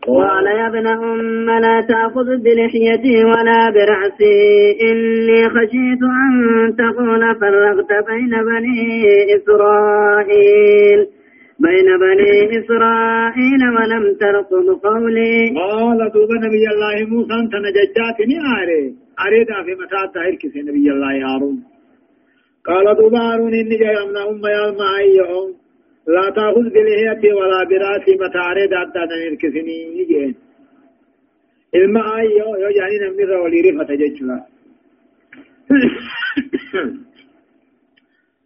قال 0.07 0.45
يا 0.45 0.67
ابن 0.67 0.87
أم 0.87 1.49
لا 1.49 1.81
تأخذ 1.81 2.37
بلحيتي 2.45 3.23
ولا 3.23 3.69
برأسي. 3.75 4.37
إني 4.81 5.49
خشيت 5.49 6.01
أن 6.23 6.33
تقول 6.77 7.21
فرقت 7.41 7.91
بين 8.07 8.33
بني 8.49 8.81
إسرائيل. 9.35 10.99
بين 11.59 11.87
بني 12.03 12.59
إسرائيل 12.59 13.61
ولم 13.75 14.03
ترقب 14.21 14.67
قولي. 14.83 15.35
قال 15.59 16.11
دوب 16.13 16.31
نبي 16.45 16.65
الله 16.73 16.95
موسى 17.09 17.33
أنت 17.33 17.53
نججاتني 17.65 18.37
آري 18.59 18.83
أريد 19.25 19.47
في 19.65 19.73
تهير 20.13 20.35
كسي 20.41 20.61
نبي 20.61 20.91
الله 20.91 21.13
هارون. 21.27 21.57
قال 22.65 22.85
دوب 22.97 23.13
هارون 23.13 23.53
إني 23.53 23.77
جاي 23.77 23.97
أمنا 24.03 24.29
أم 24.29 24.45
يا 24.45 24.69
المعي 24.69 25.17
لا 26.07 26.29
تأخذ 26.35 26.65
بلهيتي 26.75 27.31
ولا 27.33 27.63
براسي 27.69 28.13
متعرض 28.23 28.71
حتى 28.81 28.99
نركسني 29.29 29.77
يجين 29.99 30.35
الماء 31.75 32.23
يو 32.39 32.49
يو 32.63 32.69
يعني 32.79 32.95
نمر 33.01 33.31
ولي 33.43 33.61
رفة 33.61 33.95
ججلا 33.95 34.37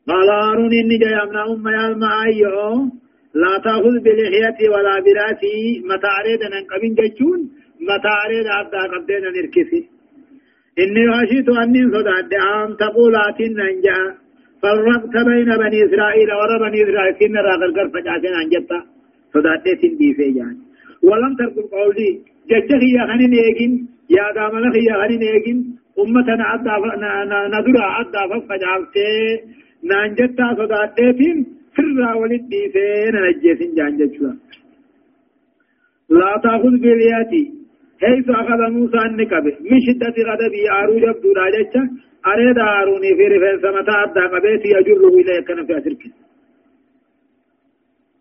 قال 0.09 0.29
هارون 0.29 0.73
إني 0.73 0.97
جاي 0.97 1.15
أمنا 1.23 1.43
أم 1.51 1.67
يا 1.67 1.87
الماء 1.87 2.27
يو. 2.43 2.89
لا 3.41 3.53
تأخذ 3.65 3.95
بلحيتي 4.05 4.69
ولا 4.73 4.95
براسي 5.05 5.57
متعرض 5.91 6.41
ننقبين 6.53 6.93
ججون. 6.99 7.39
متعرض 7.89 8.45
حتى 8.57 8.81
قبدين 8.93 9.23
نركسي. 9.35 9.81
إني 10.79 11.03
خشيت 11.11 11.49
أني 11.49 11.81
صدعت 11.93 12.33
أن 12.33 12.77
تقول 12.77 13.15
آتين 13.15 13.53
ننجا 13.59 13.99
فرقت 14.61 15.13
بين 15.27 15.49
بني 15.61 15.79
إسرائيل 15.85 16.29
ورا 16.39 16.55
بني 16.63 16.79
إسرائيل. 16.83 17.13
كنا 17.19 17.41
راغل 17.41 17.71
قرف 17.77 17.93
جاتين 18.05 18.33
عن 18.39 18.47
جتا 18.53 18.79
صداتي 19.33 19.87
دي 19.99 20.09
في 20.17 20.31
جان. 20.37 20.55
ولم 21.07 21.33
تركب 21.39 21.65
قولي. 21.73 22.09
جتك 22.49 22.83
يا 22.97 23.03
خنين 23.09 23.33
يجين 23.33 23.73
يا 24.17 24.25
دامنا 24.35 24.69
يا 24.89 24.95
خنين 25.01 25.23
يجين 25.35 25.59
أمتنا 25.99 26.43
عدا 26.51 26.75
ندرا 27.53 27.85
عدا 27.97 28.23
فجعلتي 28.49 29.09
نانجتا 29.89 30.45
صداتي 30.59 31.09
سر 31.75 31.97
ولد 32.21 32.43
دي 32.51 32.61
في 32.73 32.85
نجيسين 33.13 33.71
جان 33.77 33.97
جتشوا 33.97 34.33
لا 36.09 36.31
تأخذ 36.43 36.73
بالياتي. 36.83 37.58
حيث 38.01 38.29
أخذ 38.29 38.61
موسى 38.75 38.97
النكبه 38.97 39.55
من 39.69 39.79
شدة 39.87 40.15
غضبه 40.29 40.63
أروج 40.79 41.03
بدون 41.17 41.39
جتشا 41.53 41.81
أريد 42.31 42.57
هاروني 42.57 43.11
في 43.17 43.25
رفين 43.31 43.55
سمتا 43.63 43.95
أدى 44.03 44.23
قبيت 44.33 44.63
يجره 44.75 45.13
إليه 45.19 45.39
كان 45.47 45.65
في 45.67 45.77
أسرك. 45.77 46.03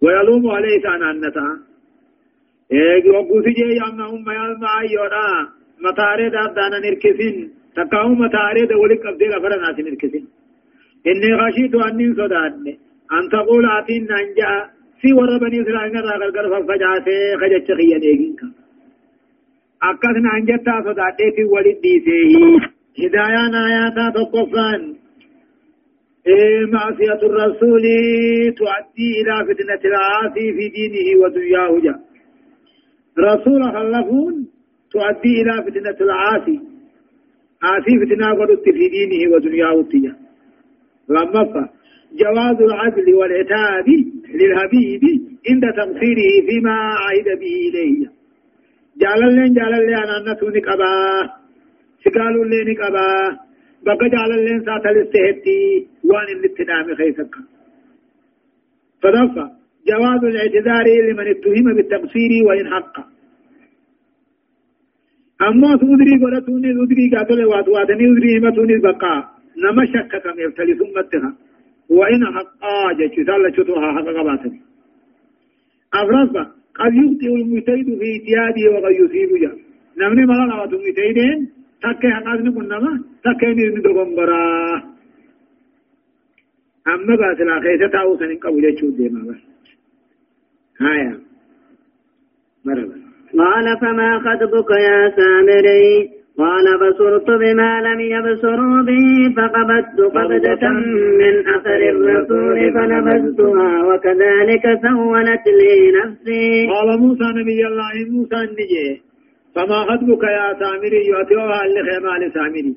ويلوم 0.02 0.44
عليه 0.50 0.82
سان 0.82 1.02
أنتا 1.02 1.46
إيه 2.72 3.10
وقوس 3.10 3.44
جي 3.56 3.68
يامنا 3.80 4.04
هم 4.12 4.26
يالما 4.38 4.68
أيونا 4.80 5.26
متا 5.84 6.04
أريد 6.14 6.34
أدانا 6.34 6.78
نركسين؟ 6.84 7.36
تقاو 7.76 8.08
متا 8.22 8.40
أريد 8.50 8.72
ولك 8.72 9.06
أبدي 9.06 9.26
غفرنا 9.32 9.70
نركسين. 9.86 10.26
إني 11.10 11.30
خشيت 11.40 11.74
أني 11.74 12.06
صدادني 12.18 12.74
أن 13.16 13.24
تقول 13.32 13.64
آتين 13.78 14.02
ننجا 14.10 14.50
في 15.00 15.08
ورى 15.18 15.38
بني 15.42 15.62
إسرائيل 15.62 15.94
راغل 16.08 16.30
قرف 16.36 16.52
فجعته 16.68 17.18
خجت 17.40 17.68
خيان 17.78 18.02
إيجينك 18.10 18.40
أكثنا 19.82 20.30
أنجتا 20.38 20.80
صدادتي 20.84 21.30
في 21.36 21.44
ولد 21.44 21.76
ديسيه 21.82 22.58
هدايان 22.98 23.54
آياتا 23.54 24.10
تقفان 24.14 24.94
معصية 26.72 27.20
الرسول 27.28 27.82
تؤدي 28.58 29.08
إلى 29.20 29.34
فتنة 29.54 29.80
العاصي 29.90 30.52
في 30.52 30.68
دينه 30.68 31.24
ودنياه 31.24 31.80
جاء 31.80 32.00
رسول 33.18 33.62
خلفون 33.64 34.46
تؤدي 34.92 35.42
إلى 35.42 35.62
فتنة 35.66 35.96
العاصي 36.06 36.60
عاصي 37.62 37.98
فتنة 38.06 38.30
قدت 38.32 38.64
في 38.64 38.88
دينه 38.88 39.34
ودنياه 39.34 39.82
تجاه 39.82 40.16
لما 41.08 41.68
جواز 42.12 42.62
العدل 42.62 43.14
والعتاب 43.14 43.86
للحبيب 44.34 45.02
عند 45.50 45.62
تقصيره 45.76 46.46
فيما 46.48 46.72
عهد 46.72 47.38
به 47.40 47.54
إليه 47.68 48.17
جعل 49.00 49.20
لين 49.34 49.54
جعل 49.54 49.72
لين 49.86 49.94
أن 49.94 50.32
نتوني 50.32 50.60
قباه 50.60 51.32
سقالوا 52.04 52.44
اللي 52.44 52.60
نقبا 52.72 53.08
بقى 53.86 54.08
جعل 54.14 54.30
اللين 54.38 54.60
سات 54.66 54.86
الاستهدي 54.86 55.86
وان 56.04 56.28
الاتنام 56.38 56.94
خيسك 56.94 57.34
فدفع 59.02 59.46
جواز 59.88 60.24
الاعتذار 60.24 60.86
لمن 61.10 61.26
اتهم 61.34 61.66
بالتقصير 61.76 62.30
وإن 62.46 62.66
حق 62.74 62.94
أما 65.48 65.70
سودري 65.80 66.14
قرأتوني 66.24 66.74
سودري 66.74 67.10
قاتل 67.16 67.44
واتواتني 67.44 68.04
سودري 68.08 68.38
همتوني 68.38 68.78
بقى 68.78 69.28
نما 69.64 69.84
شك 69.92 70.12
كم 70.24 70.40
يبتلي 70.40 70.74
ثمتها 70.74 71.30
وإن 71.90 72.22
حقا 72.36 72.92
جيش 72.98 73.26
سالة 73.26 73.50
شتوها 73.56 73.92
حق 73.96 74.06
قباتني 74.18 74.60
أفرصة 75.94 76.57
قد 76.78 76.92
يخطئ 76.94 77.32
المجتهد 77.42 77.86
في 78.00 78.06
اجتهاده 78.16 78.64
وقد 78.72 78.92
يصيب 79.00 79.30
جا 79.42 79.52
نمني 79.98 80.26
ملا 80.26 80.44
نواتو 80.50 80.76
مجتهدين 80.84 81.38
تكي 81.82 82.08
حقاسني 82.16 82.50
كنما 82.56 82.92
تكي 83.24 83.50
نرمي 83.56 83.80
دغنبرا 83.86 84.44
أما 86.92 87.14
بس 87.20 87.40
لا 87.48 87.60
خيسة 87.64 87.88
تاو 87.92 88.16
سنين 88.18 88.38
قبول 88.38 88.64
يشود 88.64 88.96
ديما 88.96 89.20
بس 89.28 89.40
هايا 90.80 91.20
مرحبا 92.64 92.96
قال 93.38 93.66
فما 93.80 94.10
خطبك 94.24 94.70
يا 94.70 94.98
سامري 95.16 96.17
قال 96.38 96.66
بصرت 96.82 97.30
بما 97.42 97.80
لم 97.80 98.00
يبصروا 98.00 98.82
به 98.88 99.06
فقبضت 99.36 100.00
قبضة 100.16 100.68
من 101.20 101.34
أثر 101.54 101.80
الرسول 101.94 102.58
فنبذتها 102.74 103.70
وكذلك 103.88 104.64
سولت 104.82 105.44
لي 105.60 105.74
نفسي. 105.98 106.66
قال 106.72 106.88
موسى 107.00 107.28
نبي 107.38 107.66
الله 107.66 107.94
موسى 108.10 108.36
النجي 108.46 109.02
فما 109.54 109.78
خطبك 109.88 110.22
يا 110.22 110.48
سامري؟ 110.60 111.00
يؤتيوها 111.06 111.64
اللي 111.66 111.82
خيمة 111.88 112.28
سامري. 112.34 112.74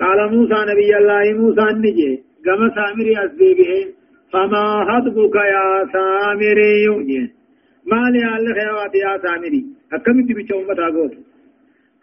قال 0.00 0.18
موسى 0.34 0.58
نبي 0.70 0.90
الله 1.00 1.24
موسى 1.40 1.64
النجي 1.72 2.12
قام 2.46 2.60
سامري 2.78 3.14
أسبيبه 3.24 3.72
فما 4.32 4.64
خطبك 4.88 5.36
يا 5.54 5.66
سامري؟ 5.94 6.72
يؤني 6.86 7.20
ما 7.90 8.02
لي 8.12 8.54
خيوات 8.58 8.94
يا 9.04 9.12
سامري. 9.24 9.62
أكمل 9.92 10.26
بيشوم 10.36 10.64
بتاغوت 10.68 11.27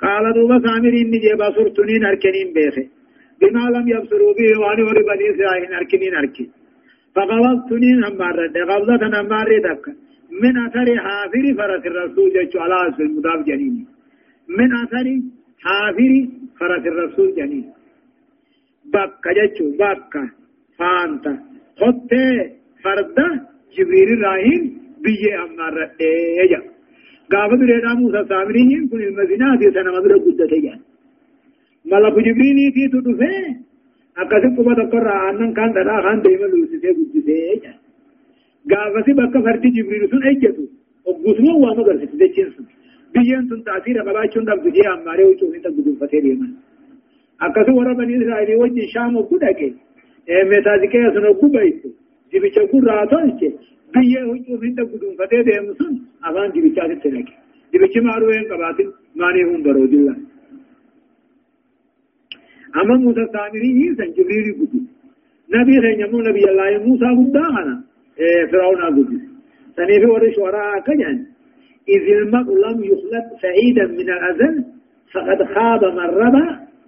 قال 0.05 0.25
دوبا 0.35 0.57
سامري 0.65 1.01
النجي 1.05 1.31
بصرتنين 1.41 2.05
أركنين 2.11 2.49
بيخي. 2.55 2.85
بما 3.41 3.63
لم 3.75 3.85
يبصروا 3.93 4.33
به 4.37 4.49
وأنا 4.61 4.83
وربني 4.87 5.25
إسرائيل 5.31 5.73
أركنين 5.79 6.15
أركي 6.21 6.45
فقبضتني 7.15 7.91
همارة 8.07 8.55
قبضة 8.69 9.03
همارة 9.21 9.57
تك 9.65 9.85
من 10.41 10.53
أثر 10.65 10.87
حافر 11.05 11.45
فرس 11.57 11.83
الرسول 11.91 12.27
جيش 12.35 12.53
على 12.63 12.75
أسف 12.89 12.99
المضاف 12.99 13.39
جنين 13.49 13.75
من 14.57 14.69
أثر 14.83 15.07
حافر 15.65 16.11
فرس 16.59 16.85
الرسول 16.93 17.35
جنين 17.37 17.65
بكة 18.93 19.29
جيش 19.37 19.57
بكة 19.81 20.23
فانتا. 20.77 21.33
خطة 21.81 22.27
فردة 22.83 23.27
جبريل 23.75 24.09
الرحيم 24.17 24.63
بيجي 25.03 25.31
همارة 25.41 25.91
إيجا 26.01 26.61
قابل 27.33 27.59
رينا 27.69 27.91
موسى 27.99 28.21
سامرين 28.29 28.87
كن 28.89 29.01
المزينات 29.09 29.61
سنة 29.75 29.91
مدرة 29.95 30.17
قدة 30.25 30.53
جان 30.65 30.79
ملك 31.91 32.15
جبريل 32.27 32.57
في 32.75 32.83
تدفه 32.93 33.33
aannan 34.15 35.53
kaan 35.57 35.71
dhadhaa 35.75 36.01
kaan 36.05 36.19
deema 36.23 36.47
luusisee 36.53 36.93
guddisee 36.97 37.39
jedha 37.47 37.73
gaafasi 38.71 39.13
bakka 39.19 39.39
fardi 39.45 39.69
jibriil 39.75 40.05
sun 40.11 40.23
ejjetu 40.31 40.63
oggusuma 41.09 41.53
waan 41.63 41.79
agarsiisu 41.83 42.17
jechiin 42.21 42.49
sun 42.55 42.65
biyyeen 43.13 43.43
sun 43.49 43.59
taasiira 43.67 44.05
qabaachuun 44.07 44.45
dhabdu 44.49 44.69
jee 44.77 44.87
ammaaree 44.93 45.27
huccuu 45.29 45.51
hin 45.55 45.61
dhabdu 45.65 45.81
gonfatee 45.87 46.21
deeman 46.25 46.51
akkasi 47.47 47.71
warra 47.79 47.93
banii 47.99 48.17
israa'elii 48.23 48.57
wajjin 48.63 48.87
shaam 48.95 49.17
oggu 49.21 49.39
dhaqe 49.43 49.67
meetaaziqee 50.51 51.03
sun 51.17 51.25
oggu 51.33 51.47
bayisu 51.57 51.89
dibicha 52.31 52.63
gurraa 52.73 53.03
tolche 53.13 53.49
biyyee 53.93 54.23
huccuu 54.29 54.61
hin 54.63 54.75
dhabdu 54.77 55.01
gonfatee 55.03 55.43
deemu 55.49 55.75
sun 55.79 55.93
afaan 56.27 56.53
dibichaatitti 56.55 57.09
dhaqe 57.15 57.33
dibichi 57.73 58.05
maaluu 58.07 58.31
hin 58.37 58.47
qabaatin 58.53 58.89
maanii 59.23 59.45
hun 59.51 59.61
baroodilla 59.67 60.15
أما 62.81 62.95
موسى 63.03 63.23
سامري 63.33 63.69
يسن 63.87 64.09
جبريل 64.17 64.47
قدس 64.59 64.83
نبي 65.55 65.75
خينمو 65.83 66.17
نبي 66.29 66.43
الله 66.51 66.71
موسى 66.87 67.05
قد 67.19 67.37
أنا 67.59 67.83
إيه 68.19 68.45
فرعون 68.51 68.81
قدس 68.95 69.21
سنيفي 69.77 70.05
ورش 70.05 70.37
وراء 70.37 70.79
كجان 70.87 71.17
إذ 71.95 72.03
المرء 72.21 72.49
لم 72.65 72.77
يخلق 72.91 73.25
سعيدا 73.43 73.85
من 73.99 74.09
الأزل 74.17 74.55
فقد 75.13 75.39
خاب 75.55 75.81
من 75.99 76.07
ربى 76.23 76.47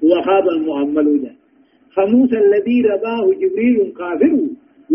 وخاب 0.09 0.45
المؤمل 0.55 1.07
ده 1.23 1.31
فموسى 1.95 2.37
الذي 2.45 2.77
رباه 2.81 3.25
جبريل 3.41 3.93
كافر 3.99 4.33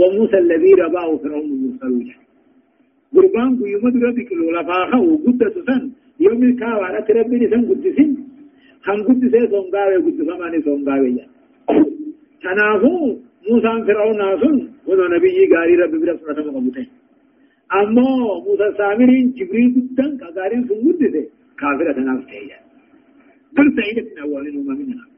وموسى 0.01 0.39
الذي 0.39 0.73
رباه 0.75 1.17
فرعون 1.17 1.51
المصلي 1.57 2.15
قربانك 3.15 3.61
يوم 3.75 3.85
ربك 4.07 4.31
لفاخه 4.33 5.05
قدس 5.27 5.55
سن 5.67 5.83
يوم 6.27 6.43
الكاوة 6.43 6.85
على 6.89 7.01
تربيني 7.09 7.47
سن 7.53 7.63
قدسين 7.71 8.11
خم 8.87 8.99
قدس 9.09 9.33
سن 9.33 9.65
قاوة 9.75 9.97
قدس 10.07 10.19
فماني 10.29 10.59
سن 10.67 10.81
قاوة 10.89 11.25
تنافو 12.43 12.95
موسى 13.49 13.73
فرعون 13.87 14.19
ناسون 14.19 14.59
وذو 14.87 15.05
نبي 15.15 15.41
قاري 15.53 15.75
رب 15.83 15.95
برس 16.03 16.21
رسم 16.29 16.51
قبوتين 16.57 16.89
أما 17.81 18.09
موسى 18.47 18.69
سامرين 18.79 19.27
جبريل 19.39 19.69
قدسن 19.77 20.11
كاري 20.37 20.57
سن 20.69 20.79
قدسين 20.87 21.27
كافرة 21.61 21.93
تنافتين 21.97 22.51
قلت 23.57 23.77
عيدة 23.85 24.03
من 24.11 24.19
أولين 24.23 24.57
ومامين 24.57 24.89
نافتين 24.91 25.12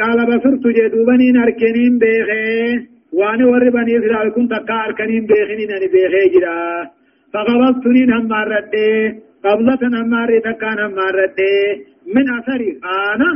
قال 0.00 0.18
بصرت 0.26 0.64
جدوبنين 0.76 1.36
أركنين 1.36 1.98
بيخي 1.98 2.86
واني 3.12 3.44
وري 3.44 3.70
بني 3.70 3.98
إسرائيل 3.98 4.32
كنت 4.32 4.52
أكا 4.52 4.74
أركنين 4.86 5.26
بيخنين 5.26 5.70
أني 5.76 5.88
بيخي 5.94 6.24
جرا 6.34 6.90
فقبضتنين 7.32 8.12
هم 8.12 8.28
مردي 8.28 8.90
قبلة 9.44 9.82
أمار 10.00 10.30
تكان 10.38 10.78
أمار 10.78 11.16
من 12.14 12.26
أثر 12.38 12.62
خانة 12.82 13.30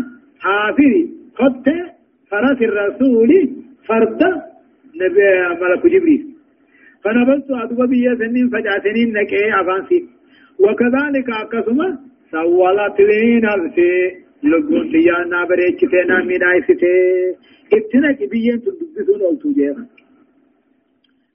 حافر 0.45 0.93
خط 1.39 1.67
فرس 2.31 2.61
الرسول 2.69 3.31
فرد 3.89 4.21
نبي 5.01 5.29
ملك 5.61 5.87
جبريل 5.87 6.23
فنبلت 7.05 7.51
أدوى 7.51 7.87
بي 7.87 8.17
سنين 8.21 8.49
فجأتنين 8.53 9.13
نكي 9.13 9.61
أفانسي 9.61 9.99
وكذلك 10.65 11.29
أقسم 11.31 11.79
سوالت 12.33 13.01
لي 13.09 13.41
نفسي 13.47 13.93
لقون 14.51 14.87
ليانا 14.95 15.45
بريچتنا 15.49 16.17
من 16.29 16.43
آيسته 16.53 16.95
اتنا 17.77 18.13
كبيين 18.13 18.61
تدبسون 18.65 19.21
أولتو 19.21 19.53
جيغا 19.53 19.85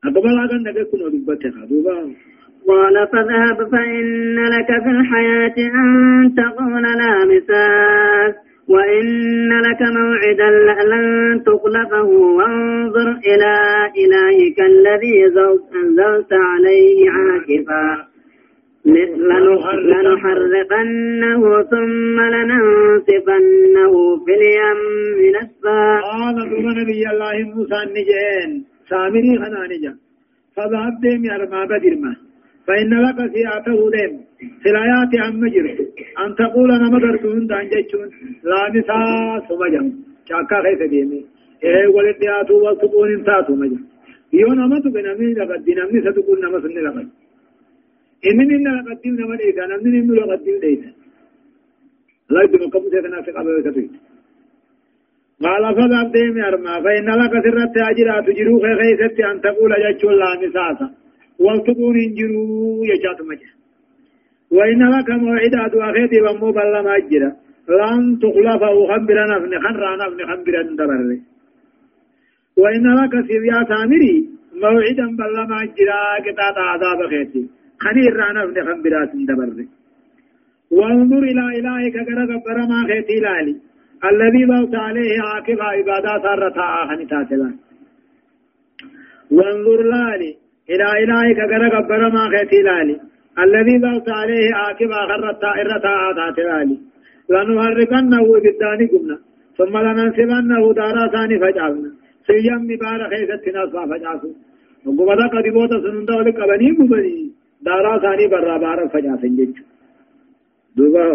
أقبل 0.05 0.35
أغن 0.43 0.61
نبي 0.67 0.83
كنو 0.91 1.07
دبتها 1.13 1.65
دوبا 1.69 1.97
قال 2.67 2.95
فاذهب 3.11 3.57
فإن 3.71 4.35
لك 4.55 4.69
في 4.83 4.89
الحياة 4.97 5.57
أن 5.79 6.33
تقول 6.37 6.83
لا 6.83 7.13
مساس 7.31 8.33
وإن 8.67 9.49
لك 9.67 9.81
موعدا 9.81 10.49
لن 10.91 11.07
تخلفه 11.43 12.09
وانظر 12.37 13.09
إلى 13.29 13.53
إلهك 14.03 14.59
الذي 14.59 15.25
أنزلت 15.25 16.33
عليه 16.33 17.09
عاكفا 17.11 18.07
لنحرقنه 19.89 21.41
ثم 21.71 22.17
لننصفنه 22.33 23.93
في 24.25 24.31
اليم 24.37 24.79
نسفا 25.35 25.81
قال 26.09 26.35
ثم 26.51 26.65
نبي 26.79 27.01
الله 27.11 27.35
موسى 27.53 27.77
النجين 27.85 28.49
سامري 28.89 29.31
خنا 29.41 29.61
نجا. 29.71 29.93
فذهب 30.55 30.95
ديم 31.01 31.21
يا 31.25 31.35
رما 31.41 31.61
بدر 31.71 31.93
ما. 32.03 32.13
فإن 32.67 32.91
لك 33.05 33.19
سياته 33.33 33.79
ديم. 33.95 34.13
سلايات 34.63 35.11
عم 35.23 35.41
جرت 35.53 35.79
أن 36.23 36.35
تقول 36.35 36.71
أنا 36.71 36.87
مدرسون 36.95 37.47
دان 37.47 37.65
جيشون 37.71 38.09
لا 38.49 38.61
مسا 38.73 38.99
سمجم 39.47 39.87
شاكا 40.29 40.57
خيس 40.63 40.81
ديمي 40.89 41.21
إيه 41.63 41.87
ولد 41.95 42.23
ياتو 42.23 42.55
والسقون 42.65 43.09
انتاتو 43.13 43.53
مجم 43.61 43.81
يوم 44.33 44.59
أمتو 44.63 44.89
بنامي 44.95 45.33
لقد 45.33 45.63
دي 45.65 45.73
نامي 45.73 45.99
ستقول 46.05 46.37
نما 46.43 46.59
سن 46.63 46.77
لقد 46.85 47.07
إنني 48.25 48.55
إن 48.55 48.67
لقد 48.75 49.01
دي 49.01 49.09
نما 49.09 49.35
ديتا 49.35 49.65
نامي 49.65 49.99
إنو 49.99 50.13
لقد 50.13 50.43
دي 50.43 50.59
ديتا 50.63 50.91
لا 52.29 52.43
يدنو 52.43 52.67
قبو 52.73 52.89
سيكنا 52.89 53.21
في 53.21 53.31
قبل 53.31 53.61
كتويت 53.65 53.91
قال 55.43 55.63
فذهب 55.75 56.11
ديم 56.11 56.37
يرمى 56.37 56.73
فإن 56.83 57.09
لك 57.21 57.33
سرت 57.43 57.77
أجرات 57.91 58.27
جروخ 58.37 58.63
خيست 58.79 59.19
أن 59.19 59.41
تقول 59.41 59.71
جيشون 59.83 60.13
لا 60.21 60.29
مساسا 60.41 60.87
والتقون 61.39 61.95
انجروا 62.05 62.85
يجات 62.91 63.21
مجا 63.29 63.51
وإن 64.51 64.81
لك 64.93 65.09
موعدا 65.09 65.67
دواخيت 65.73 66.11
بمو 66.25 66.51
بلا 66.51 66.81
ماجرا 66.81 67.31
لن 67.79 68.19
تخلف 68.21 68.61
أو 68.63 68.87
خبر 68.91 69.17
نفن 69.31 69.53
خنرا 69.63 69.91
نفن 70.01 70.19
خبر 70.29 70.53
اندبر 70.61 70.99
وإن 72.61 72.85
لك 72.99 73.13
سيبيا 73.27 73.59
سامري 73.69 74.15
موعدا 74.63 75.07
بلا 75.19 75.43
ماجرا 75.51 75.99
قطعة 76.25 76.57
عذاب 76.71 76.99
خيتي 77.11 77.43
خنير 77.83 78.17
نفن 78.35 78.57
خبرات 78.67 79.11
اندبر 79.19 79.49
وانظر 80.77 81.23
إلى 81.31 81.43
إلهك 81.59 81.95
قرق 82.07 82.31
برما 82.45 82.79
خيتي 82.89 83.17
لالي 83.25 83.55
الذي 84.11 84.43
بوت 84.51 84.75
عليه 84.75 85.21
عاقب 85.27 85.59
عبادات 85.61 86.25
الرتاء 86.33 86.73
خنتات 86.89 87.29
وانظر 89.37 89.79
لالي 89.93 90.31
إلى 90.71 90.87
إلهك 91.03 91.39
غرق 91.51 91.87
برما 91.89 92.23
خيتي 92.33 92.61
لالي 92.67 92.97
الذي 93.45 93.77
ضغط 93.77 94.09
عليه 94.09 94.55
عاقب 94.55 94.91
آخر 94.91 95.29
الطائرة 95.29 95.85
آتات 96.09 96.37
لالي 96.47 96.77
لنهرقنه 97.29 98.25
بالداني 98.43 98.85
قمنا 98.91 99.17
ثم 99.57 99.77
لننسبنه 99.85 100.73
دارا 100.73 101.07
ثاني 101.13 101.39
فجعلنا 101.39 101.91
سيام 102.27 102.61
مبارا 102.71 103.05
خيست 103.11 103.45
نصفا 103.55 103.83
فجعسو 103.91 104.29
وقبضا 104.85 105.27
قدبوتا 105.33 105.77
سنندا 105.83 106.15
ولك 106.17 106.39
بني 106.49 106.69
قبني 106.77 107.36
دارا 107.65 107.99
ثاني 108.03 108.27
برا 108.27 108.57
بارا 108.57 108.87
فجعسن 108.87 109.35
جيجو 109.37 109.63
دوبا. 110.77 111.07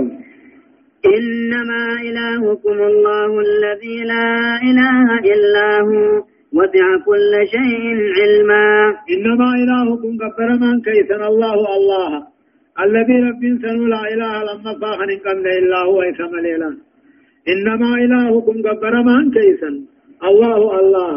إنما 1.16 1.84
إلهكم 2.08 2.78
الله 2.90 3.30
الذي 3.48 3.96
لا 4.12 4.30
إله 4.68 5.06
إلا 5.32 5.68
هو 5.88 6.24
وسع 6.58 6.86
كل 7.06 7.32
شيء 7.54 7.84
علما. 8.18 8.66
إنما 9.14 9.48
إلهكم 9.62 10.12
كبر 10.22 10.48
من 10.62 10.74
كيسن 10.86 11.22
الله 11.32 11.58
الله. 11.76 12.10
الذي 12.84 13.16
رب 13.28 13.42
سنو 13.62 13.86
لا 13.94 14.02
إله 14.14 14.32
لما 14.48 14.72
فاخن 14.80 15.10
قبل 15.26 15.46
إلا 15.60 15.78
هو 15.88 15.98
إسم 16.02 16.32
الإله 16.42 16.72
إنما 17.52 17.90
إلهكم 18.04 18.56
كبر 18.66 18.94
من 19.08 19.22
كيسن 19.36 19.74
الله 20.28 20.60
الله. 20.80 21.14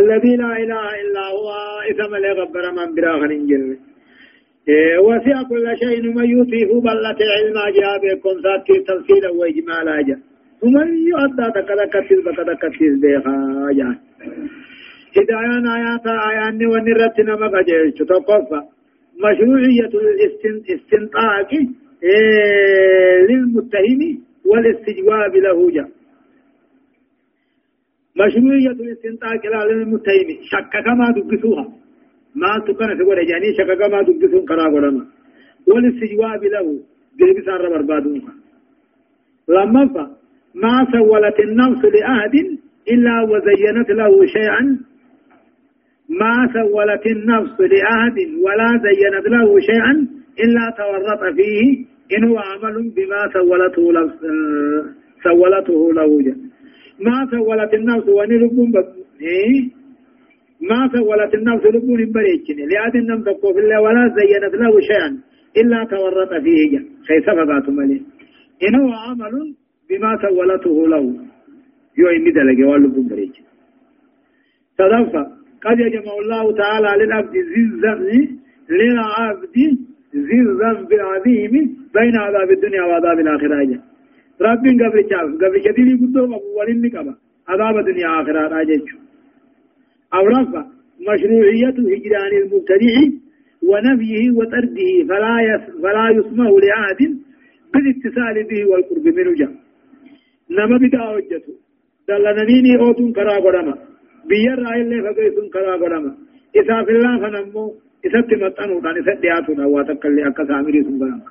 الذي 0.00 0.32
لا 0.42 0.52
إله 0.62 0.84
إلا 1.02 1.24
هو 1.36 1.48
إسم 1.90 2.12
كبر 2.38 2.64
من 2.78 2.88
براخن 2.96 3.32
جل. 3.50 3.85
وسع 5.08 5.42
كل 5.48 5.66
شيء 5.82 6.02
من 6.16 6.24
يوتيه 6.30 6.70
بلة 6.86 7.18
علما 7.36 7.64
جاء 7.78 7.92
بكم 8.02 8.34
ذات 8.44 8.68
تفصيلا 8.88 9.30
وإجمالا 9.38 10.02
جاء 10.08 10.18
ومن 10.62 10.88
يؤدى 11.12 11.46
تكذا 11.54 11.84
بكذا 12.26 12.54
كثير 12.62 12.92
بيخا 13.02 13.36
جاء 13.78 13.94
هدايان 15.16 15.66
آيات 15.76 16.06
آيان 16.06 16.66
ونرت 16.66 17.20
نما 17.20 17.46
قجيش 17.46 17.98
تقفى. 18.08 18.60
مشروعية 19.24 19.92
الاستنطاق 19.94 21.50
إيه 22.02 23.26
للمتهم 23.28 24.00
والاستجواب 24.50 25.36
له 25.36 25.70
جاء 25.70 25.88
مشروعية 28.16 28.76
الاستنطاق 28.84 29.40
إلى 29.46 29.72
المتهم 29.72 30.28
شك 30.50 30.72
كما 30.84 31.10
دبسوها 31.16 31.85
ما 32.42 32.52
تكن 32.66 32.90
ولا 33.08 33.22
جاني 33.30 33.48
شك 33.58 33.70
كما 33.80 34.02
دبسون 34.02 34.44
كرا 34.48 34.66
غرما 34.72 35.04
والاستجواب 35.68 36.42
له 36.54 36.66
جلب 37.18 37.36
سار 37.46 37.68
بربادون 37.68 38.22
لما 39.48 39.86
فا 39.94 40.04
ما 40.62 40.86
سولت 40.92 41.40
النفس 41.40 41.82
لأحد 41.84 42.34
إلا 42.92 43.14
وزينت 43.30 43.90
له 43.90 44.26
شيئا. 44.26 44.62
ما 46.20 46.34
سولت 46.56 47.06
النفس 47.06 47.60
لأحد 47.60 48.18
ولا 48.44 48.70
زينت 48.86 49.26
له 49.34 49.60
شيئا 49.60 49.92
إلا 50.44 50.64
تورط 50.78 51.22
فيه 51.36 51.84
إن 52.16 52.24
هو 52.28 52.38
عمل 52.38 52.92
بما 52.96 53.20
سولته 53.32 53.84
سولته 55.24 55.92
له. 55.92 56.34
ما 57.00 57.16
سولت 57.30 57.74
النفس 57.74 58.06
لبون 58.08 58.72
إيه؟ 59.20 59.85
ما 60.60 60.88
سولت 60.92 61.34
النفس 61.34 61.66
لبون 61.66 62.12
بريتشن 62.12 62.58
لأد 62.70 62.96
النم 62.96 63.22
تقو 63.22 63.52
في 63.52 63.60
الله 63.60 63.80
ولا 63.80 64.14
زينت 64.16 64.54
له 64.54 64.80
شيئا 64.80 65.10
إلا 65.60 65.84
تورط 65.84 66.42
فيه 66.44 66.70
جل 66.72 66.84
خيس 67.08 67.24
فقات 67.24 67.68
ملي 67.68 68.02
إن 68.64 68.74
هو 68.74 68.92
عمل 68.92 69.54
بما 69.90 70.18
سولته 70.22 70.88
له. 70.88 71.04
يو 71.98 72.08
إني 72.08 72.30
دلقي 72.30 72.64
واللبون 72.64 73.08
بريتشن 73.08 73.44
تدفع 74.78 75.26
قد 75.64 75.78
يجمع 75.80 76.12
الله 76.22 76.52
تعالى 76.52 77.04
للعبد 77.04 77.36
ذي 77.36 77.60
الذنب 77.68 78.28
للعبد 78.70 79.56
ذي 80.14 80.40
الذنب 80.40 80.92
العظيم 80.92 81.52
بين 81.94 82.16
عذاب 82.16 82.50
الدنيا 82.50 82.82
وعذاب 82.82 83.18
الآخرة 83.18 83.80
ربين 84.40 84.82
قبل 84.82 85.00
شاف 85.10 85.28
قبل 85.42 85.62
شديد 85.64 85.88
قدوم 86.02 86.32
ولين 86.58 86.80
نكبا 86.82 87.14
عذاب 87.48 87.78
الدنيا 87.78 88.22
آخرة 88.22 88.48
راجج 88.48 89.05
أو 90.14 90.26
رفع 90.26 90.64
مشروعية 91.08 91.76
هجران 91.92 92.32
المبتدع 92.42 92.96
ونفيه 93.68 94.30
وطرده 94.38 94.90
فلا 95.08 95.36
فلا 95.82 96.04
يسمه 96.18 96.50
لأحد 96.60 97.00
بالاتصال 97.74 98.36
به 98.50 98.60
والقرب 98.70 99.06
منه 99.16 99.34
جاء. 99.40 99.52
نما 100.50 100.76
بدا 100.82 101.02
وجته 101.14 101.54
دلنني 102.08 102.72
أوتون 102.80 103.12
كرا 103.12 103.36
غرما 103.44 103.74
بير 104.28 104.58
رأي 104.66 104.80
اللي 104.82 105.02
فقيسون 105.02 105.48
كرا 105.54 105.76
غرما 105.76 106.14
إذا 106.56 106.76
في 106.84 106.90
الله 106.90 107.14
فنمو. 107.22 107.74
إذا 108.06 108.20
تمتنوا 108.20 108.80
دان 108.80 108.96
إذا 109.02 109.14
دياتنا 109.20 109.66
واتقل 109.66 110.20
أكا 110.28 110.44
سامري 110.48 110.82
سنبرانك 110.82 111.28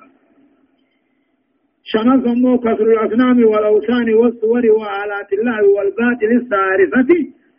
شمس 1.92 2.26
أمو 2.26 2.58
كسر 2.58 2.86
الأصنام 2.92 3.44
والأوثان 3.44 4.14
والصور 4.14 4.64
وآلات 4.78 5.30
الله 5.32 5.60
والباطل 5.76 6.30
الصارفة 6.40 7.10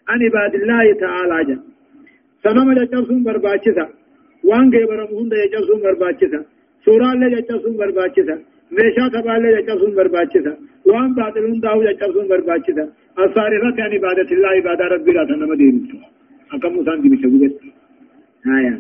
عن 0.09 0.23
عباد 0.23 0.55
الله 0.55 0.93
تعالى 0.93 1.43
جل. 1.47 1.59
سنما 2.43 2.73
جتبسون 2.73 3.23
برباچسا 3.23 3.85
وان 4.49 4.71
گیبرمون 4.73 5.25
دے 5.31 5.47
جتبسون 5.47 5.79
برباچسا 5.85 6.39
سورا 6.85 7.09
لے 7.19 7.29
جتبسون 7.35 7.77
برباچسا 7.77 8.35
میشا 8.77 9.07
تبا 9.13 9.37
لے 9.43 9.49
جتبسون 9.57 9.95
برباچسا 9.95 10.53
وان 10.91 11.13
باطلون 11.13 11.59
داو 11.65 11.83
جتبسون 11.83 12.27
برباچسا 12.27 12.85
الصارفة 13.19 13.83
عن 13.83 13.91
عبادة 13.93 14.29
الله 14.31 14.49
عبادة 14.57 14.85
رب 14.85 15.09
الله 15.09 15.23
تنما 15.29 15.55
دين 15.55 16.01
أكم 16.53 16.77
مسان 16.77 17.01
دي 17.01 17.09
بشبه 17.09 17.51
آية 18.57 18.75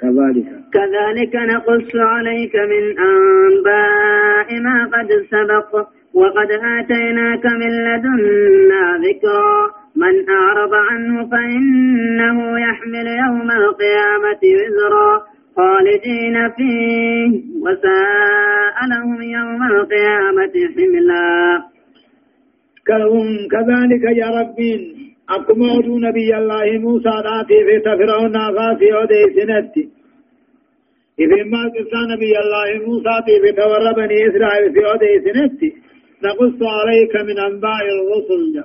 كذلك 0.00 0.48
كذلك 0.74 1.34
نقص 1.36 1.90
عليك 1.96 2.56
من 2.56 2.84
أنباء 2.98 4.60
ما 4.66 4.78
قد 4.94 5.08
سبق 5.30 5.70
وقد 6.14 6.50
آتيناك 6.76 7.46
من 7.46 7.72
لدنا 7.86 8.82
ذكرا 9.06 9.81
من 9.96 10.28
أعرض 10.28 10.74
عنه 10.74 11.30
فإنه 11.30 12.60
يحمل 12.60 13.06
يوم 13.06 13.50
القيامة 13.50 14.42
وزرا 14.44 15.22
خالدين 15.56 16.48
فيه 16.56 17.42
وساء 17.64 18.76
لهم 18.90 19.22
يوم 19.22 19.62
القيامة 19.62 20.54
حملا. 20.74 21.62
كذلك 23.52 24.04
يا 24.16 24.28
ربين. 24.40 24.82
أكما 25.30 25.72
نبي 26.08 26.36
الله 26.36 26.78
موسى 26.78 27.08
راتي 27.08 27.58
في 27.66 27.78
تفرعون 27.78 28.36
غاسي 28.36 28.92
ودي 28.92 29.22
سنتي. 29.36 29.88
إذن 31.20 31.50
ما 31.50 31.62
قصة 31.74 32.00
نبي 32.12 32.32
الله 32.42 32.86
موسى 32.86 33.16
في 33.42 33.52
تور 33.52 33.92
بني 33.96 34.18
إسرائيل 34.28 34.72
في 34.74 34.80
ودي 34.90 35.12
سنتي. 35.24 35.72
نقص 36.24 36.58
عليك 36.78 37.14
من 37.28 37.38
أنباء 37.38 37.82
الرسل. 37.96 38.64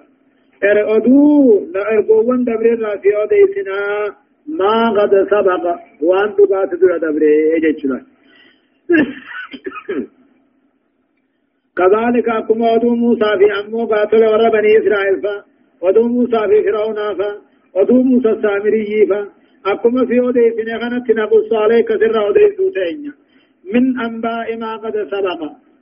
نأرقوان 0.64 2.43
دبر 2.43 2.97
في 3.01 3.10
ودي 3.18 3.41
سنا 3.53 3.80
ما 4.47 4.76
قد 4.97 5.12
سبق 5.32 5.64
وأن 6.01 6.36
تبات 6.36 6.72
دور 6.82 6.97
دبر 6.97 7.24
إجتشلا 7.55 7.99
كذلك 11.78 12.30
أكما 12.30 12.76
أدو 12.76 12.95
موسى 12.95 13.30
في 13.39 13.47
أمو 13.60 13.86
قاتل 13.86 14.24
ور 14.26 14.49
بني 14.49 14.78
إسرائيل 14.78 15.22
فا 15.24 15.43
ودو 15.82 16.08
موسى 16.08 16.39
في 16.49 16.64
فرعون 16.64 16.99
فا 17.18 17.30
ودو 17.76 18.03
موسى 18.03 18.30
السامري 18.30 19.05
فا. 19.10 19.20
أكما 19.66 20.05
في 20.05 20.20
أودي 20.20 20.51
سنة 20.58 20.80
خانت 20.80 21.12
نقص 21.12 21.53
عليك 21.53 21.89
سر 22.01 22.16
أودي 22.26 22.45
سوتين 22.58 23.14
من 23.74 23.99
أنباء 23.99 24.58
ما 24.58 24.72
قد 24.78 24.95
سبق 25.12 25.41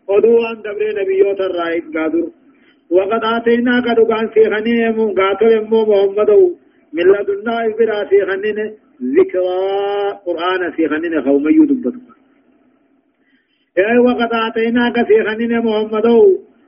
ودو 0.10 0.34
أن 0.50 0.58
دبر 0.66 0.84
نبيوت 1.02 1.40
الرائد 1.42 1.84
قادر. 1.98 2.26
وقد 2.92 3.24
آتينا 3.24 3.80
قد 3.80 4.00
قان 4.00 4.28
في 4.28 4.44
خنين 4.52 5.14
قاتل 5.20 5.68
مو 5.70 5.80
محمد. 5.90 6.32
من 6.94 7.04
لدنا 7.04 7.66
إبرا 7.66 8.00
في 8.10 8.18
خنين 8.30 8.60
ذكرى 9.18 9.60
قرآن 10.26 10.72
في 10.76 10.88
خنين 10.88 11.22
خومي 11.22 11.54
يدبت 11.54 11.96
أي 13.78 13.98
وقد 13.98 14.30
آتيناك 14.48 15.08
في 15.08 15.24
خنين 15.28 15.54
محمد. 15.60 16.08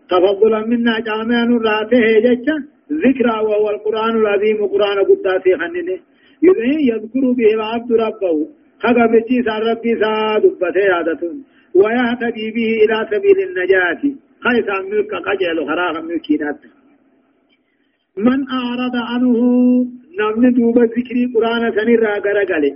تفضلا 0.10 0.60
منا 0.72 1.00
جامعا 1.00 1.46
راته 1.68 2.06
جيشا 2.26 2.56
ذكرى 3.06 3.36
وهو 3.48 3.70
القرآن 3.70 4.16
العظيم 4.22 4.66
قرآن 4.74 4.98
قداسي 5.10 5.52
خننه 5.62 6.00
يذكر 6.92 7.24
به 7.38 7.50
العبد 7.54 7.92
ربه 7.92 8.48
خذ 8.84 8.98
بجيس 9.12 9.48
ربي 9.48 9.92
سادبته 10.02 10.94
عادة 10.94 11.22
ويهتدي 11.76 12.52
به 12.56 12.70
إلى 12.84 12.98
سبيل 13.12 13.38
النجاة. 13.48 14.04
خيس 14.46 14.68
ملك 14.92 15.12
قجل 15.28 15.58
خراغ 15.70 15.96
ملكينات 16.02 16.60
من 18.18 18.40
أعرض 18.60 18.96
عنه 19.10 19.36
نمن 20.20 20.54
دوب 20.58 20.78
ذكري 20.96 21.24
قرآن 21.34 21.64
سنرى 21.76 22.14
غرغله 22.26 22.74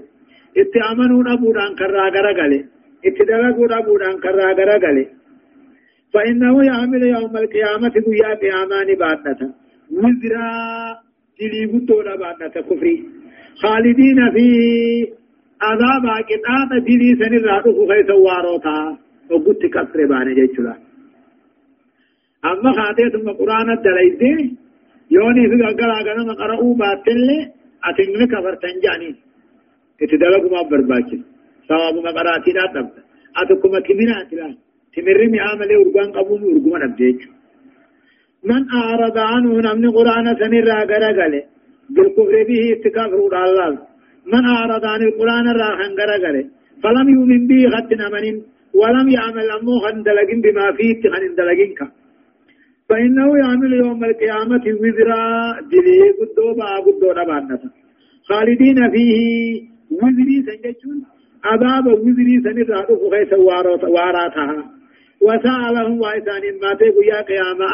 اتعمنون 0.62 1.28
أبودان 1.36 1.72
كرى 1.80 2.04
غرغله 2.16 2.62
اتدلقون 3.08 3.72
أبودان 3.80 4.16
كرى 4.24 4.48
غرغله 4.60 5.08
فإنه 6.14 6.56
يعمل 6.70 7.04
يوم 7.18 7.34
القيامة 7.44 7.94
قيا 8.08 8.32
قيامان 8.42 8.88
باتتا 9.02 9.48
وزرا 10.02 10.50
دلي 11.40 11.62
قدونا 11.72 12.16
بعد 12.22 12.42
كفري 12.56 12.96
خالدين 13.62 14.20
في 14.36 14.48
عذاب 15.68 16.06
قطعة 16.30 16.72
دلي 16.88 17.10
سن 17.20 17.34
راتو 17.50 17.88
خيس 17.90 18.10
واروتا 18.26 18.78
وقت 19.32 19.62
كسر 19.74 20.00
بانه 20.10 20.34
جيشلا 20.40 20.91
أما 22.46 22.72
خاتي 22.78 23.10
ثم 23.14 23.28
قرآن 23.40 23.70
الدلائزي 23.78 24.56
يوني 25.12 25.44
في 25.50 25.56
قرآن 25.64 26.04
قرآن 26.08 26.30
قرأوا 26.42 26.76
باتل 26.82 27.30
أتنين 27.90 28.22
كفر 28.32 28.54
تنجاني 28.64 29.12
اتدلقوا 30.04 30.52
ما 30.54 30.62
برباكي 30.70 31.20
ثواب 31.70 31.96
ما 32.06 32.12
قرأتي 32.18 32.52
لا 32.58 32.66
تبت 32.74 32.96
أتكما 33.42 33.80
تمنات 33.88 34.34
لا 34.40 34.50
تمرمي 34.94 35.40
عملي 35.48 35.76
أرغان 35.82 36.10
قبول 36.18 36.42
أرغان 36.52 36.82
أبديجو 36.88 37.30
من 38.50 38.62
أعرض 38.80 39.18
عنه 39.32 39.52
نمن 39.66 39.90
قرآن 39.98 40.26
سنرى 40.40 40.78
غرغله 40.92 41.44
بالكفر 41.96 42.36
به 42.50 42.62
اتكافر 42.76 43.20
الله 43.46 43.72
من 44.34 44.44
أعرض 44.56 44.84
عن 44.94 45.02
القرآن 45.08 45.48
راحن 45.62 45.92
غرغله 46.00 46.46
فلم 46.84 47.08
يؤمن 47.16 47.42
به 47.50 47.62
خط 47.74 47.92
أمن 48.08 48.26
ولم 48.82 49.08
يعمل 49.18 49.48
أمو 49.58 49.74
خندلقين 49.84 50.40
بما 50.46 50.66
فيه 50.78 50.92
تخن 51.02 51.24
دلقين 51.40 51.72
فإنه 52.92 53.38
يعمل 53.38 53.74
يوم 53.74 54.04
القيامة 54.04 54.66
وزرا 54.82 55.24
دلي 55.72 56.00
قدو 56.20 56.48
با 56.58 56.68
قدو 56.86 57.10
نبانتا 57.18 57.70
خالدين 58.30 58.80
فيه. 58.94 59.14
وزري 60.02 60.38
سنجتون 60.48 60.98
عذاب 61.44 61.86
وزري 61.88 62.36
سنرى 62.44 62.80
خيس 63.12 63.32
واراتها 63.96 64.72
وسألهم 65.22 66.00
وإسان 66.02 66.44
ما 66.62 66.72
تقول 66.80 67.06
يا 67.14 67.22
قيامة. 67.30 67.68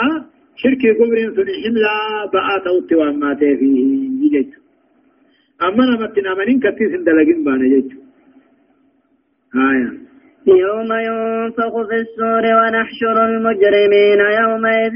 شركي 0.62 0.94
كبرين 0.94 1.30
سن 1.36 1.50
حملا 1.64 1.96
بآت 2.34 2.66
اوت 2.68 2.92
وما 2.94 3.36
فيه. 3.36 3.78
يجج 4.24 4.52
أما 5.62 5.84
نمتنا 5.90 6.32
منين 6.38 6.60
كتيس 6.60 6.92
دلقين 7.08 7.44
بانا 7.44 7.66
يجج 7.66 7.92
آية. 9.56 10.07
يوم 10.48 10.90
ينفخ 11.08 11.74
في 11.88 11.96
السور 11.96 12.44
ونحشر 12.58 13.26
المجرمين 13.26 14.20
يومئذ 14.42 14.96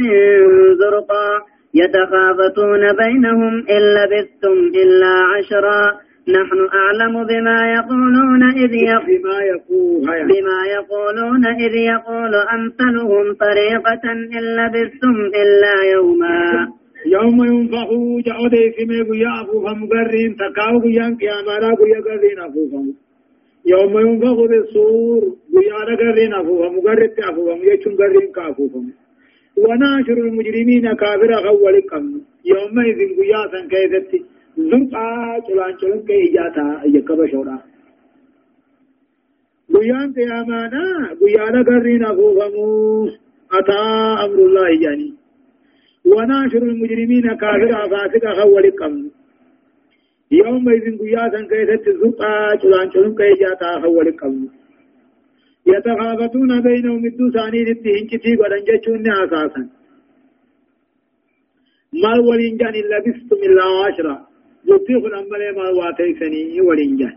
زرقا. 0.80 1.30
يتخافتون 1.74 2.84
بينهم 3.04 3.54
إن 3.76 3.82
لبثتم 3.98 4.58
إلا 4.82 5.14
عشرا. 5.34 5.82
نحن 6.28 6.60
أعلم 6.82 7.24
بما 7.24 7.60
يقولون 7.78 8.44
إذ 8.44 8.74
يقول 8.74 10.08
بما 10.08 10.60
يقولون 10.76 11.46
إذ 11.46 11.76
يقول 11.76 12.34
أمثلهم 12.36 13.26
طريقة 13.46 14.12
إن 14.12 14.44
لبثتم 14.60 15.16
إلا 15.42 15.92
يوما. 15.94 16.68
يوم 17.06 17.44
ينفخ 17.46 17.90
جعود 18.26 18.54
اسمه 18.54 19.12
قيا 19.12 19.32
أفوفا 19.42 19.74
مقرين 19.74 20.36
تكاو 20.36 20.80
قيا 20.80 21.18
قياما 21.20 21.56
لا 21.62 21.76
قيا 21.76 22.00
قرين 22.06 22.40
أفوفا 22.40 23.01
يوم 23.66 24.00
ينفخ 24.00 24.38
بالصور 24.50 25.22
قيا 25.54 25.96
قرين 26.00 26.34
أفوفا 26.34 26.70
مقرد 26.70 27.20
أفوفا 27.20 27.54
يجون 27.54 27.96
قرين 27.96 28.32
كأفوفا 28.36 28.82
وناشر 29.58 30.18
المجرمين 30.18 30.94
كافر 30.94 31.48
أول 31.48 31.82
قم 31.92 32.22
يومئذ 32.46 33.00
قيا 33.18 33.42
سن 33.52 33.68
كيدتي 33.68 34.26
زرقا 34.58 35.40
چلان 35.48 35.74
چلان 35.80 36.00
كي 36.08 36.18
إجاتا 36.28 36.82
يكب 36.86 37.26
شورا. 37.32 37.58
قيان 39.74 40.14
قيامانا 40.14 40.86
قيا 41.22 41.64
قرين 41.70 42.06
أفوفا 42.06 42.48
أتا 43.54 43.82
أمر 44.26 44.40
الله 44.48 44.70
يعني. 44.86 45.14
وناشر 46.06 46.64
المجرمين 46.64 47.28
كافر 47.42 47.72
فاسق 47.92 48.26
خول 48.42 48.72
قم 48.72 49.21
يوم 50.32 50.70
إذن 50.70 50.98
قياسا 50.98 51.42
كيست 51.52 51.88
الزرقا 51.88 52.56
چلان 52.62 52.90
چلان 52.94 53.16
كي 53.16 53.34
جاتا 53.42 53.82
خول 53.82 54.12
قم 54.20 54.36
يتخافتون 55.68 56.62
بينهم 56.62 57.06
الدوساني 57.06 57.64
للتهن 57.68 58.06
كتي 58.12 58.36
قدن 58.36 58.62
جچون 58.68 59.08
أساسا. 59.24 59.62
ما 62.04 62.14
ولنجان 62.28 62.74
إلا 62.82 62.98
بستم 63.06 63.40
إلا 63.48 63.64
عشرة 63.86 64.16
يطيق 64.72 65.04
الأمبل 65.06 65.42
ما 65.58 65.68
واتيسني 65.80 66.62
ولنجان 66.68 67.16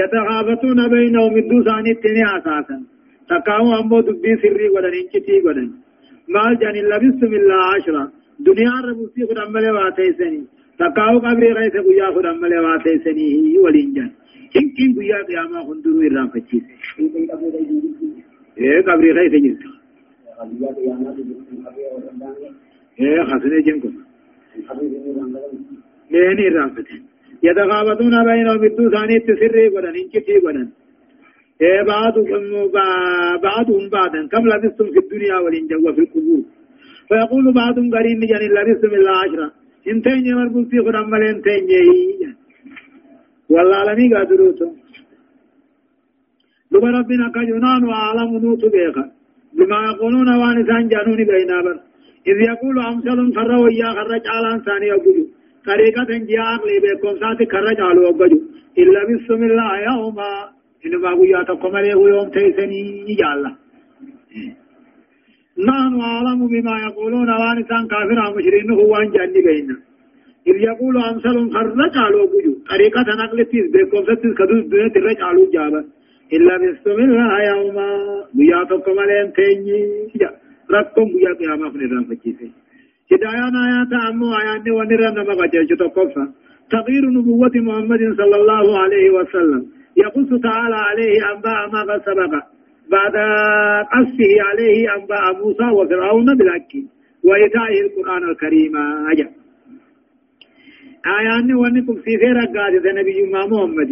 يتخافتون 0.00 0.88
بينهم 0.88 1.36
الدوساني 1.42 1.90
التهن 1.96 2.18
أساسا. 2.36 2.76
تقاو 3.28 3.80
أمو 3.80 4.00
دبي 4.00 4.32
سري 4.42 4.68
قدن 4.74 4.94
انكتي 5.00 5.40
قدن. 5.46 5.70
مال 6.34 6.58
جان 6.60 6.76
لبستم 6.90 7.30
إلا 7.38 7.56
عشرة 7.70 8.12
دنيا 8.46 8.76
ربوسي 8.86 9.22
خد 9.28 9.38
أمالي 9.38 9.70
واتيسني 9.70 10.42
تقاو 10.78 11.18
قبري 11.18 11.52
غيث 11.52 11.76
قيا 11.86 12.06
خد 12.14 12.26
أمالي 12.26 12.58
واتيسني 12.64 13.58
ولين 13.64 13.92
جان 13.96 14.10
إن 14.56 14.66
كن 14.76 14.90
قيا 14.98 15.18
قياما 15.28 15.60
خندرو 15.66 16.00
إرام 16.06 16.28
فتشيس 16.28 16.62
إيه 18.58 18.80
قبري 18.86 19.10
غيث 19.18 19.32
جنس 19.44 19.62
إيه 23.00 23.22
خسنة 23.28 23.58
جنكم 23.66 23.92
لين 26.10 26.38
إرام 26.46 26.70
فتشيس 26.74 27.02
يتغابطون 27.42 28.14
بينهم 28.30 28.58
بدو 28.62 28.84
ثاني 28.94 29.16
تسري 29.26 29.68
قدن 29.74 29.94
إنكتي 30.00 30.38
قدن 30.44 30.68
إيه 31.62 31.82
بعضهم 31.92 32.42
بعضهم 33.48 33.84
بعضا 33.96 34.20
كم 34.32 34.44
لبثتم 34.50 34.86
في 34.94 34.98
الدنيا 35.04 35.36
والإنجا 35.44 35.76
وفي 35.76 36.00
القبور 36.00 36.42
فيقول 37.08 37.44
بعضهم 37.60 37.86
قرين 37.94 38.20
جن 38.30 38.42
لبثتم 38.56 38.90
عشرة 39.20 39.65
انتين 39.92 40.24
في 40.70 40.78
خرم 40.84 41.10
ملين 41.10 41.42
تين 41.42 42.36
والله 43.52 43.78
لمي 43.88 44.14
قادروتم 44.14 44.70
لما 46.72 46.88
ربنا 46.98 47.26
كجنان 47.34 47.82
وعالم 47.90 48.30
نوت 48.44 48.64
بيخا 48.74 49.04
بما 49.56 49.78
يقولون 49.90 50.28
وانسان 50.40 50.88
جانوني 50.88 51.24
بينا 51.30 51.58
بر. 51.64 51.78
إذ 52.30 52.38
يقول 52.50 52.76
أمثل 52.90 53.18
خر 53.36 53.52
ويا 53.64 53.88
خرج 53.96 54.24
على 54.34 54.50
ثاني 54.66 54.86
يقول 54.86 55.18
طريقة 55.66 56.10
جاء 56.30 56.46
عقلي 56.52 56.76
بكم 56.84 57.14
ساتي 57.20 57.44
خرج 57.52 57.78
على 57.80 58.00
وقجو 58.00 58.38
إلا 58.78 59.00
بسم 59.08 59.40
الله 59.50 59.70
يوما. 59.88 60.32
إنما 60.86 61.10
قويا 61.10 61.42
تقوم 61.42 61.76
عليه 61.76 61.90
يوم 61.92 62.28
تيسني 62.34 62.82
يجعل 63.10 63.42
نحن 65.58 66.00
أعلم 66.00 66.46
بما 66.46 66.74
يقولون 66.88 67.28
وانسان 67.30 67.86
كافر 67.88 68.36
مشرين 68.36 68.70
هو 68.70 68.96
أن 68.96 69.10
جاني 69.10 69.40
بيننا 69.46 69.76
إذ 70.46 70.56
يقول 70.70 70.94
أمثل 71.10 71.36
خرج 71.54 71.96
على 72.04 72.16
وقجو 72.16 72.52
طريقة 72.70 73.06
نقل 73.22 73.44
تيز 73.44 73.66
بكم 73.72 74.02
ستيز 74.04 74.32
كدوز 74.38 74.64
بيت 74.72 74.96
الرج 74.96 75.20
على 75.22 75.46
جابا. 75.54 75.84
إلا 76.32 76.56
الله 76.56 77.42
يوما. 77.50 77.88
قويا 78.34 78.64
تقوم 78.64 78.98
عليه 78.98 79.32
تيني. 79.36 79.80
ركم 80.70 81.06
قويا 81.12 81.32
قياما 81.38 81.70
فنران 81.70 82.04
فجيسي 82.08 82.48
هدايان 83.12 83.54
آيات 83.66 83.92
أمو 84.08 84.26
آيات 84.40 84.66
ونران 84.76 85.14
نما 85.18 85.34
قجل 85.40 85.76
تقفى. 85.82 86.24
تغيير 86.70 87.04
نبوة 87.16 87.54
محمد 87.66 88.02
صلى 88.18 88.36
الله 88.40 88.66
عليه 88.82 89.10
وسلم. 89.10 89.62
يقص 90.04 90.30
تعالى 90.46 90.78
عليه 90.88 91.14
أنباء 91.32 91.60
ما 91.72 91.80
قد 91.88 92.00
سبق. 92.08 92.55
بعد 92.90 93.14
قصه 93.94 94.30
عليه 94.48 94.94
أنباء 94.96 95.24
موسى 95.42 95.66
وفرعون 95.76 96.28
بالحق 96.38 96.72
وإيتائه 97.24 97.80
القرآن 97.86 98.22
الكريم. 98.30 98.76
أجل. 99.12 99.28
آيان 101.18 101.54
ونكم 101.54 101.94
في 101.94 102.12
خير 102.22 102.38
قادة 102.54 102.92
نبي 103.00 103.22
ما 103.32 103.46
محمد. 103.46 103.90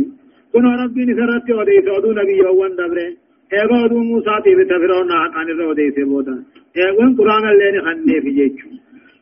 كن 0.53 0.65
ربي 0.83 1.03
نسرت 1.05 1.51
وديس 1.51 1.87
ودو 1.97 2.13
نبي 2.13 2.37
يوان 2.37 2.73
دبره. 2.79 3.25
ايغو 3.53 3.85
ودو 3.85 3.99
موسى 4.11 4.35
تيبت 4.45 4.71
فرعون 4.83 5.13
عقان 5.13 5.49
الوديس 5.55 5.97
بودا 6.09 6.37
ايغو 6.77 7.05
قرآن 7.19 7.45
اللي 7.53 7.69
نخنه 7.77 8.21
في 8.25 8.31
جيجو 8.39 8.69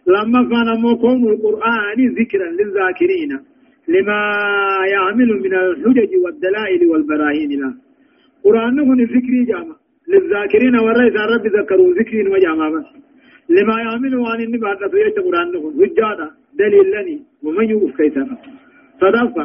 لما 0.07 0.41
فنمو 0.51 0.97
كون 1.03 1.23
القرآن 1.33 1.99
ذكرا 2.19 2.49
للذاكرين 2.59 3.33
لما 3.89 4.21
يعمل 4.95 5.31
من 5.45 5.55
الحجج 5.55 6.11
والدلائل 6.25 6.87
والبراهين 6.91 7.51
له. 7.61 7.73
قرآن 8.45 8.81
هنا 8.81 9.05
ذكري 9.05 9.45
جامع 9.45 9.77
للذاكرين 10.09 10.77
والرئيس 10.85 11.15
رب 11.35 11.47
ذكروا 11.47 11.95
ذكرين 11.95 12.29
وجامع 12.29 12.69
بس 12.75 12.87
لما 13.57 13.77
يعمل 13.85 14.15
عن 14.31 14.41
النبات 14.41 14.79
لفيت 14.83 15.19
قرآن 15.27 15.57
هنا 15.57 15.87
حجادا 15.87 16.31
دليل 16.59 16.87
لني 16.95 17.19
ومن 17.43 17.71
يوقف 17.71 17.97
كيسا 17.97 18.23
صدفة 19.01 19.45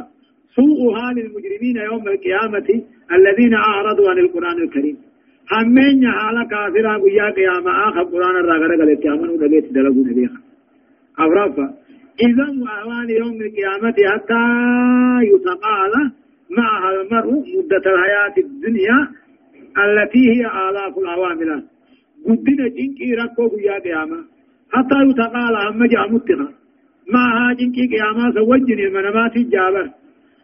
حال 0.95 1.19
المجرمين 1.25 1.77
يوم 1.91 2.07
القيامة 2.07 2.69
الذين 3.17 3.53
أعرضوا 3.53 4.09
عن 4.09 4.17
القرآن 4.17 4.57
الكريم 4.63 4.97
همين 5.51 6.11
حال 6.11 6.47
كافرا 6.51 6.97
قيا 6.97 7.29
قيامة 7.29 7.71
آخر 7.89 8.03
قرآن 8.03 8.35
الرغرة 8.35 8.77
قال 8.77 8.89
اتعامل 8.91 9.29
ودليت 9.29 9.73
دلقوا 9.73 10.05
نبيها 10.07 10.37
أورافا 11.19 11.73
إذا 12.27 12.47
وأوان 12.63 13.09
يوم 13.09 13.41
القيامة 13.41 13.95
حتى 14.13 14.43
يتقال 15.31 16.11
معها 16.49 16.89
المرء 17.01 17.31
مدة 17.57 17.85
الحياة 17.93 18.35
الدنيا 18.37 18.99
التي 19.83 20.23
هي 20.33 20.45
آلاف 20.69 20.97
العوامل. 20.97 21.63
قدنا 22.25 22.67
جنكي 22.67 23.13
ركو 23.15 23.57
يا 23.57 23.79
قيامة. 23.79 24.17
حتى 24.73 24.95
يتقال 25.09 25.55
هم 25.67 25.85
جاء 25.85 26.11
متنا. 26.11 26.47
معها 27.13 27.53
جنكي 27.53 27.87
قيامة 27.93 28.33
سوجني 28.35 28.87
المنامات 28.87 29.35
الجابر 29.35 29.89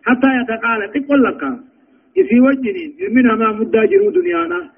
حتى 0.03 0.27
يتقال 0.41 0.79
تقول 0.93 1.23
لك. 1.23 1.41
يسي 2.17 2.39
وجني 2.39 2.83
منها 3.15 3.35
ما 3.35 3.51
مدة 3.59 3.85
جرو 3.85 4.09
دنيانا. 4.09 4.69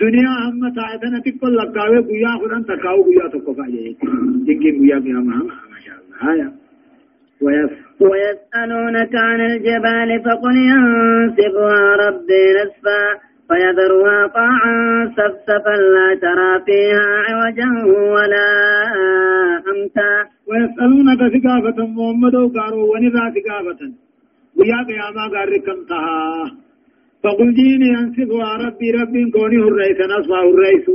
دنيا 0.00 0.32
هم 0.46 0.62
تعتنا 0.74 1.18
تقول 1.26 1.56
لك. 1.56 1.76
ويا 2.10 2.32
خدان 2.40 2.64
تكاو 2.64 3.08
ويا 3.08 3.28
تكفى 3.28 3.64
جنكي 4.46 4.80
ويا 4.80 4.98
قيامة. 4.98 5.36
ما 5.72 5.78
شاء 5.84 5.96
الله. 6.32 6.52
ويسألونك 7.42 9.14
عن 9.14 9.40
الجبال 9.40 10.22
فقل 10.24 10.56
ينسفها 10.72 11.96
ربي 12.04 12.42
نسفا 12.58 13.02
فيذرها 13.48 14.26
قاعا 14.26 14.76
سفسفا 15.16 15.76
لا 15.94 16.08
ترى 16.22 16.50
فيها 16.66 17.06
عوجا 17.28 17.70
ولا 18.14 18.50
أمتا. 19.70 20.12
ويسألونك 20.48 21.20
ثقافة 21.34 21.78
محمد 21.86 22.34
وقارو 22.34 22.80
ونذا 22.92 23.24
ثقافة. 23.36 23.80
ويا 24.58 24.78
قياما 24.88 25.24
قاركم 25.34 25.78
تها. 25.88 26.50
فقل 27.24 27.54
جيني 27.54 27.88
ينسفها 27.96 28.50
ربي 28.64 28.90
ربي 28.90 29.30
كوني 29.30 29.56
الرئيس 29.56 29.98
نصفه 30.12 30.42
الرئيس 30.50 30.86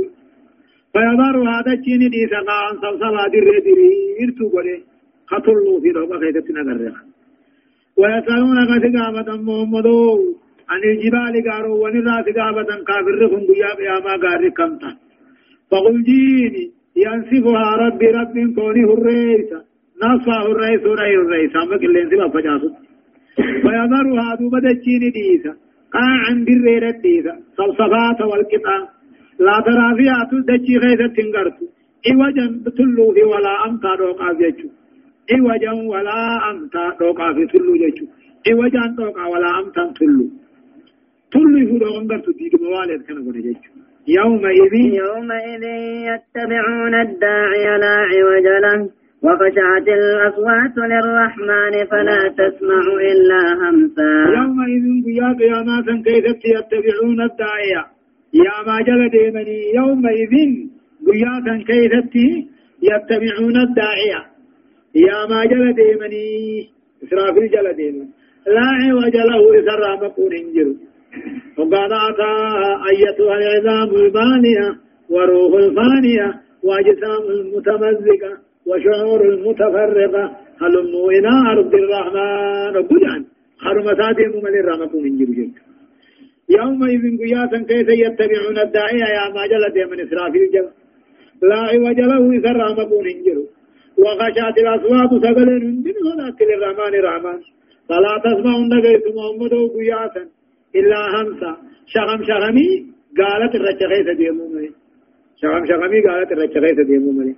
فيذر 0.92 1.36
هذا 1.54 1.72
الجيني 1.72 2.08
دي 2.08 2.22
سقاعا 2.32 2.72
سفسفا 2.82 3.24
دري 3.32 3.60
دري 3.66 4.48
قولي. 4.52 4.93
خطلوا 5.30 5.80
في 5.82 5.90
روما 5.96 6.16
خيدتنا 6.22 6.62
قرر 6.68 6.94
ويسألونك 8.00 8.70
ثقافة 8.84 9.28
محمد؟ 9.48 9.88
عن 10.70 10.80
الجبال 10.92 11.34
قارو 11.50 11.84
ونذا 11.84 12.14
ثقافة 12.26 12.70
كافر 12.88 13.14
رخم 13.22 13.42
قيا 13.48 13.70
قياما 13.78 14.14
قاركم 14.24 14.78
تها 14.80 14.96
فقل 15.70 16.02
جيني 16.08 16.64
ينسفها 17.04 17.66
ربي 17.84 18.06
رب 18.18 18.36
كوني 18.56 18.84
الرئيس. 18.96 19.50
نصفه 20.02 20.46
الرئيس 20.52 20.82
رأي 21.00 21.14
الرئيس. 21.22 21.52
أما 21.62 21.76
كلين 21.76 22.06
سبا 22.10 22.28
فجاسد 22.34 22.74
ويذرها 23.64 24.34
دوبة 24.40 24.66
الجين 24.74 25.02
ديسا. 25.16 25.52
قاعا 25.94 26.34
بالريرة 26.46 26.98
ديسا. 27.04 27.34
صلصفات 27.58 28.20
والقطع 28.30 28.78
لا 29.46 29.56
ترى 29.66 29.88
فيها 29.98 30.20
تدجي 30.30 30.76
غيثة 30.82 31.06
تنقرت 31.16 31.58
عوجا 32.08 32.46
تلو 32.76 33.08
ولا 33.32 33.52
أمتا 33.66 33.94
دوقا 33.98 34.28
عوجا 35.32 35.72
ولا 35.72 36.50
أمتا 36.50 36.96
دوقا 37.00 37.32
في 37.34 37.46
تلو 37.46 37.74
جيشو 37.82 38.06
عوجا 38.48 38.82
دوقا 38.98 39.24
ولا 39.32 39.50
أمتا 39.60 39.92
تلو 39.98 40.26
تلو 41.32 41.56
يفو 41.58 41.76
أنقر 41.98 42.18
تديد 42.26 42.52
موالد 42.62 43.02
كان 43.06 43.18
قد 43.26 43.36
جيشو 43.46 43.70
يومئذ 44.08 44.74
يومئذ 45.02 45.64
يتبعون 46.10 46.94
الداعي 47.06 47.66
لا 47.82 47.96
عوج 48.10 48.46
له 48.64 48.90
وخشعت 49.24 49.88
الأصوات 49.98 50.76
للرحمن 50.92 51.74
فلا 51.90 52.20
تسمع 52.38 52.84
إلا 53.10 53.40
همسا 53.60 54.12
يومئذ 54.38 54.84
يا 55.20 55.28
قيامات 55.40 55.88
كيف 56.06 56.24
يتبعون 56.56 57.20
الداعية 57.30 57.82
يا 58.34 58.56
ما 58.66 58.76
جل 58.86 59.10
ديمني 59.14 59.60
يومئذ 59.74 60.34
قياتا 61.06 61.54
كيف 61.70 61.92
يتبعون 62.82 63.56
الداعية 63.66 64.33
يا 64.94 65.26
ما 65.30 65.44
جل 65.44 65.74
ديمني 65.74 66.68
إسرافيل 67.04 67.50
جل 67.50 67.72
ديمني 67.76 68.08
لا 68.46 68.66
عوج 68.82 69.16
له 69.30 69.40
إسر 69.58 70.04
مكون 70.06 70.32
انجر 70.42 70.68
وقال 71.58 71.92
أتاها 71.92 72.82
أيتها 72.90 73.34
العظام 73.38 73.90
البانية 73.96 74.68
وروح 75.10 75.52
الفانية 75.54 76.40
وأجسام 76.62 77.22
المتمزقة 77.30 78.32
وشعور 78.66 79.20
المتفرقة 79.28 80.24
هلموا 80.62 81.10
إلى 81.12 81.30
أرض 81.52 81.74
الرحمن 81.74 82.74
قدعا 82.90 83.24
خرمتاتهم 83.58 84.44
من 84.44 84.54
الرحمة 84.60 84.92
من 85.04 85.18
جرجل 85.18 85.50
يومئذ 86.58 87.02
قياسا 87.22 87.58
كيف 87.70 87.88
يتبعون 87.88 88.58
الداعية 88.58 89.06
يا 89.16 89.24
ما 89.34 89.46
جلد 89.52 89.76
من 89.90 90.00
إسرافيل 90.00 90.50
جل 90.54 90.68
لا 91.48 91.56
عوج 91.56 92.00
له 92.00 92.32
إذا 92.38 92.52
رحمة 92.52 92.90
انجر 93.12 93.38
وخشعت 94.02 94.56
الأصوات 94.58 95.10
سقل 95.24 95.48
من 95.84 95.96
هناك 96.06 96.38
للرحمن 96.42 96.94
الرحمن 97.00 97.40
فلا 97.88 98.14
تسمعون 98.24 98.68
نقيت 98.68 99.04
محمد 99.16 99.54
قياسا 99.74 100.22
إلا 100.78 101.00
همسا. 101.14 101.52
شغم 101.86 102.20
شغمي 102.28 102.68
قالت 103.18 103.54
الرجخيث 103.54 104.08
ديمو 104.20 104.48
ملي 104.52 104.70
شغم 105.40 105.64
شغمي 105.70 106.00
قالت 106.06 106.32
الرجخيث 106.32 106.78
ديمو 106.90 107.10
ملي 107.18 107.34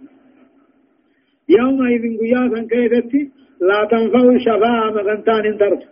يومئذ 1.48 2.04
قياسا 2.20 2.60
كيفتي 2.70 3.22
لا 3.68 3.80
تنفع 3.90 4.22
الشفاعة 4.36 4.90
مغنتان 4.96 5.58
ترف 5.60 5.82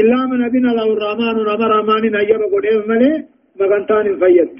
إلا 0.00 0.20
من 0.30 0.44
أذن 0.46 0.66
له 0.78 0.88
الرحمن 0.96 1.36
رمى 1.50 1.66
رحمن 1.74 2.02
نجر 2.16 2.40
قديم 2.54 2.82
ملي 2.90 3.12
مغنتان 3.60 4.06
فيت. 4.20 4.52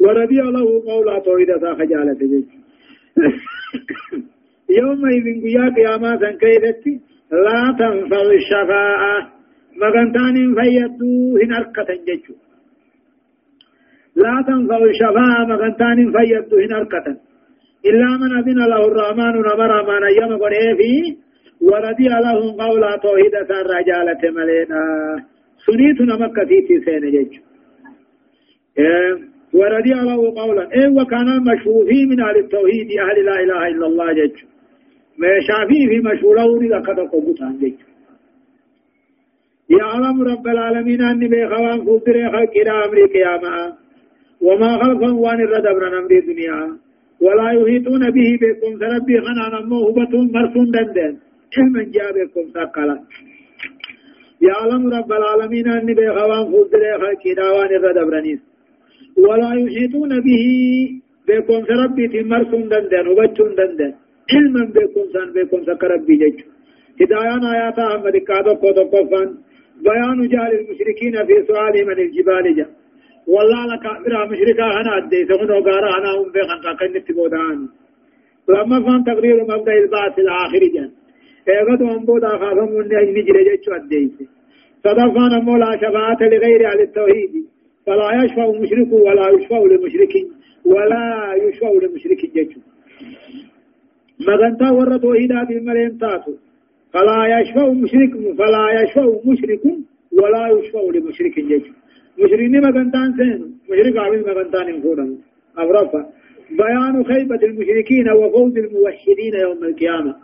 ورضي 0.00 0.40
له 0.56 0.66
قولا 0.86 1.18
توحيدة 1.18 1.74
خجالة 1.78 2.20
جيش 2.30 2.48
يومئذ 4.78 5.26
قيا 5.42 5.64
قيامات 5.76 6.22
كيفتي 6.40 7.00
لا 7.46 7.60
تنفع 7.78 8.22
الشفاعة 8.40 9.16
مغنتان 9.82 10.36
فيتو 10.56 11.38
هن 11.42 11.52
أركة 11.60 11.88
جيش 12.06 12.26
لا 14.16 14.44
تنفع 14.46 14.78
الشفاعة 14.90 15.44
مغنتان 15.52 15.98
فيتو 16.14 16.56
هن 16.56 16.72
أركة 16.72 17.06
إلا 17.88 18.10
من 18.20 18.30
أذن 18.38 18.58
له 18.72 18.82
الرحمن 18.90 19.34
نمر 19.48 19.72
من 19.88 20.04
أيام 20.04 20.38
قرئ 20.42 20.76
فيه 20.78 21.16
ورضي 21.60 22.08
لهم 22.08 22.60
قولا 22.60 22.96
توحيدة 22.96 23.50
الرجالة 23.60 24.22
ملينا. 24.36 24.80
سنيت 25.66 26.00
نمك 26.00 26.36
في 26.48 26.80
سين 26.84 27.10
جيج 27.10 27.32
إيه 28.78 29.12
ورضي 29.52 29.90
له 29.90 30.34
قولا. 30.40 30.68
إيه 30.72 30.88
وكان 30.88 31.28
المشهور 31.28 31.86
من 32.10 32.20
أهل 32.20 32.36
التوحيد 32.36 32.88
أهل 33.04 33.24
لا 33.24 33.36
إله 33.44 33.68
إلا 33.68 33.86
الله 33.86 34.12
جيج 34.12 34.36
ما 35.20 35.32
شافي 35.48 35.80
في 35.90 35.98
مشهورة 36.08 36.44
لقد 36.72 36.98
قبطان 37.12 37.58
جيج 37.60 37.74
يعلم 39.78 40.16
رب 40.22 40.46
العالمين 40.54 41.00
أني 41.10 41.28
بخوان 41.32 41.78
فوتر 41.84 42.16
خلق 42.32 42.52
إلى 42.60 42.72
أمر 42.84 42.98
قيامة. 43.14 43.54
وما 44.46 44.70
خلقهم 44.82 45.18
وأن 45.18 45.40
الردبر 45.46 45.82
أمر 45.98 46.12
الدنيا 46.20 46.60
ولا 47.24 47.48
يحيطون 47.58 48.02
به 48.16 48.28
بكم. 48.42 48.72
سربي 48.80 49.16
خنان 49.24 49.54
هبتهم 49.86 50.26
مرسون 50.34 50.70
دندن. 50.74 51.14
علما 51.58 51.82
جاء 51.94 52.08
بكم 52.16 52.44
سقلا 52.54 52.96
يعلم 54.48 54.82
رب 54.96 55.12
العالمين 55.20 55.68
أني 55.68 55.94
بخوان 55.98 56.44
فوزر 56.50 56.82
خلقي 57.00 57.34
داوان 57.34 57.70
الردبرنيس 57.78 58.40
ولا 59.24 59.50
يحيطون 59.62 60.12
به 60.26 60.46
بكم. 61.28 61.60
سربي 61.68 62.22
مرسون 62.32 62.62
دندن 62.72 63.06
هبتهم 63.08 63.54
دندن. 63.58 63.92
علما 64.32 64.64
بكم 64.74 65.04
سان 65.12 65.28
بكم 65.36 65.60
سكربي 65.68 66.16
جج 66.22 66.38
هدايان 67.00 67.44
آيات 67.54 67.78
أحمد 67.78 68.16
قادو 68.28 68.52
قدو 68.62 68.84
قفان 68.92 69.28
بيان 69.86 70.18
جهل 70.32 70.52
المشركين 70.60 71.14
في 71.26 71.34
سؤالهم 71.48 71.90
عن 71.90 71.98
الجبال 72.06 72.56
جاء 72.56 72.70
والله 73.34 73.60
لك 73.72 73.84
أمرا 73.96 74.20
مشركا 74.32 74.66
هنا 74.76 74.92
أدي 74.98 75.18
سمنو 75.28 75.60
قارا 75.66 75.90
هنا 75.96 76.10
هم 76.18 76.28
بيخان 76.34 76.60
قاقين 76.64 76.92
نتبودان 76.96 77.58
لما 78.48 78.76
فان 78.84 79.04
تقرير 79.04 79.36
مبدأ 79.42 79.72
البعث 79.82 80.18
الآخر 80.18 80.62
جان 80.74 80.90
ايغدو 81.48 81.86
انبودا 81.94 82.28
خافم 82.28 82.72
من 82.72 82.86
نجر 83.16 83.36
جيشو 83.48 83.72
أدي 83.78 84.02
صدفان 84.84 85.32
مولا 85.44 85.70
شفاعة 85.82 86.20
لغير 86.32 86.66
على 86.66 86.82
التوحيد 86.82 87.32
فلا 87.86 88.08
يشفع 88.24 88.46
مشرك 88.62 88.92
ولا 88.92 89.26
يشفع 89.34 89.58
لمشرك 89.70 90.14
ولا 90.64 91.04
يشفع 91.44 91.70
لمشرك 91.82 92.20
جيشو 92.34 92.60
مغنتا 94.28 94.70
ور 94.70 94.96
توحيدا 94.96 95.44
بمرين 95.48 95.98
تاتو. 95.98 96.32
فلا 96.92 97.40
يشفع 97.40 97.68
مشرك 97.82 98.12
فلا 98.38 98.64
يشفع 98.82 99.06
مشرك 99.30 99.64
ولا 100.18 100.44
يشفع 100.54 100.82
لمشرك 100.94 101.34
جيشو 101.48 101.72
مشركين 102.18 102.54
مغنتان 102.66 103.12
سين 103.18 103.40
مشرك 103.70 103.96
عامل 103.96 104.20
مغنتان 104.28 104.80
فورن 104.82 105.18
أغرفة 105.58 106.06
بيان 106.50 107.04
خيبة 107.04 107.42
المشركين 107.48 108.06
وفوز 108.10 108.54
الموحدين 108.58 109.34
يوم 109.42 109.64
القيامة. 109.64 110.14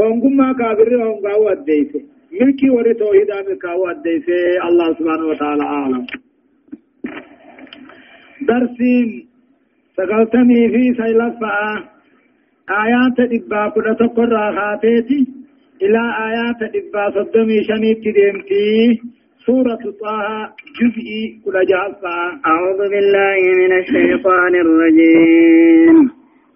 هم 0.00 0.36
ما 0.36 0.52
كافر 0.52 0.90
قاوة 1.24 1.52
الديسة 1.52 2.00
ملكي 2.40 2.70
وري 2.70 2.94
توحيد 2.94 3.30
عامل 3.30 3.58
قاوة 3.58 3.90
الديسة 3.90 4.38
الله 4.68 4.88
سبحانه 4.98 5.26
وتعالى 5.26 5.62
أعلم. 5.62 6.06
درسين 8.48 9.26
سقلتني 9.96 10.68
في 10.72 10.82
سيلفة 10.98 11.95
آيات 12.70 13.20
دبا 13.30 13.68
كنا 13.68 13.92
تقر 13.94 14.32
خاتيتي 14.56 15.26
إلى 15.82 16.00
آيات 16.28 16.60
دبا 16.74 17.10
صدمي 17.14 17.64
شنيت 17.64 17.98
ديمتي 18.16 19.00
سورة 19.46 19.78
طه 20.00 20.52
جزئي 20.78 21.40
كل 21.44 21.66
جعفة 21.70 22.16
أعوذ 22.46 22.78
بالله 22.90 23.38
من 23.60 23.72
الشيطان 23.78 24.54
الرجيم 24.54 26.10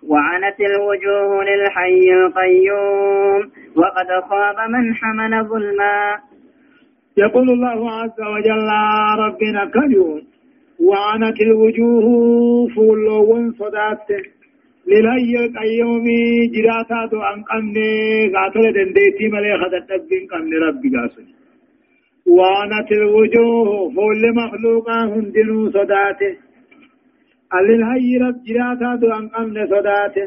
وعنت 0.09 0.59
الوجوه 0.61 1.45
للحي 1.45 2.13
القيوم 2.13 3.41
وقد 3.77 4.09
خاب 4.31 4.57
من 4.71 4.95
حمل 4.95 5.45
ظلما 5.49 6.19
يقول 7.17 7.51
الله 7.51 7.91
عز 7.91 8.21
وجل 8.35 8.69
ربنا 9.25 9.65
كريم 9.75 10.23
وعنت 10.89 11.41
الوجوه 11.41 12.05
فولو 12.75 13.53
صدات 13.59 14.07
للهي 14.91 15.35
القيوم 15.45 16.07
جراتا 16.55 17.01
دو 17.11 17.19
أنقمني 17.33 17.91
قاتل 18.35 18.65
دنديتي 18.77 19.27
ملي 19.35 19.53
خدت 19.61 19.91
أبين 19.91 20.27
قمني 20.31 20.57
ربي 20.65 20.89
قاسني 20.97 21.41
وانت 22.27 22.93
الوجوه 22.93 23.91
فول 23.95 24.23
مخلوقا 24.41 24.99
هندنو 25.13 25.71
صداته. 25.71 26.33
الهي 27.59 28.17
رب 28.23 28.37
جراتا 28.47 28.95
دو 29.01 29.13
ان 29.19 29.29
قمن 29.29 29.67
صداته. 29.67 30.27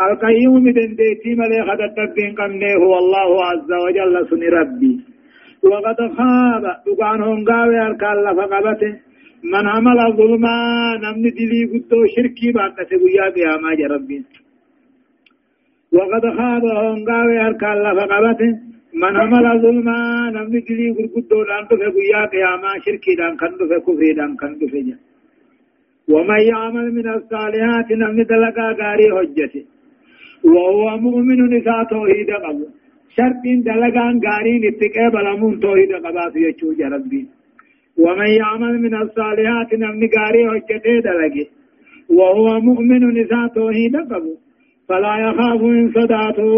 القيوم 0.00 0.64
دنديتي 0.78 1.30
ملي 1.40 1.60
خدت 1.68 1.96
بين 2.16 2.34
قمنه 2.38 2.72
هو 2.82 2.92
الله 3.02 3.30
عز 3.50 3.70
وجل 3.84 4.14
سن 4.30 4.42
ربي. 4.58 4.94
وقد 5.70 5.98
خاب 6.16 6.64
دقان 6.86 7.20
هنقاوي 7.22 7.78
أركان 7.86 8.16
لفقبته. 8.24 8.92
من 9.44 9.68
عمل 9.68 9.98
ظلما 10.16 10.56
نمن 11.04 11.22
دلي 11.38 11.60
قدو 11.72 12.06
شركي 12.14 12.52
باقته 12.52 12.96
قيا 13.02 13.26
قياما 13.36 13.70
ربي. 13.94 14.24
وقد 15.92 16.24
خاب 16.38 16.64
هنقاوي 16.64 17.40
أركان 17.46 17.76
لفقبته 17.84 18.50
من 19.02 19.16
عمل 19.22 19.46
ظلما 19.62 19.98
نمني 20.34 20.60
دلي 20.68 20.90
غرغدو 20.96 21.38
دان 21.48 21.64
دفه 21.70 21.88
قيا 21.96 22.22
قياما 22.32 22.70
شركي 22.84 23.14
دان 23.20 23.36
كن 23.40 23.52
دفه 23.60 23.78
كفري 23.86 24.12
دان 24.18 24.36
كن 24.40 24.52
دفه 24.60 24.80
جا 24.86 24.96
ومن 26.12 26.40
يعمل 26.50 26.86
من 26.98 27.06
الصالحات 27.16 27.88
نمني 28.00 28.24
دلقا 28.30 28.66
غاري 28.80 29.06
حجته 29.16 29.64
وهو 30.54 30.86
مؤمن 31.04 31.40
نساء 31.54 31.84
توحيد 31.90 32.30
قبو. 32.44 32.66
شرط 33.16 33.44
دلقان 33.68 34.14
غاري 34.26 34.54
نتقى 34.64 35.04
بلمون 35.14 35.60
توحيد 35.60 35.92
قبات 36.04 36.34
يچو 36.36 36.68
ربي. 36.94 37.22
ومن 38.04 38.30
يعمل 38.42 38.74
من 38.84 38.94
الصالحات 39.02 39.70
نمني 39.82 40.08
غاري 40.16 40.42
حجته 40.50 40.94
دلقه 41.08 41.46
وهو 42.18 42.60
مؤمن 42.68 43.02
نساء 43.18 43.46
توحيد 43.58 43.96
قبو 44.10 44.34
فلا 44.88 45.14
يخاف 45.26 45.60
إن 45.62 45.86
صداته 45.96 46.52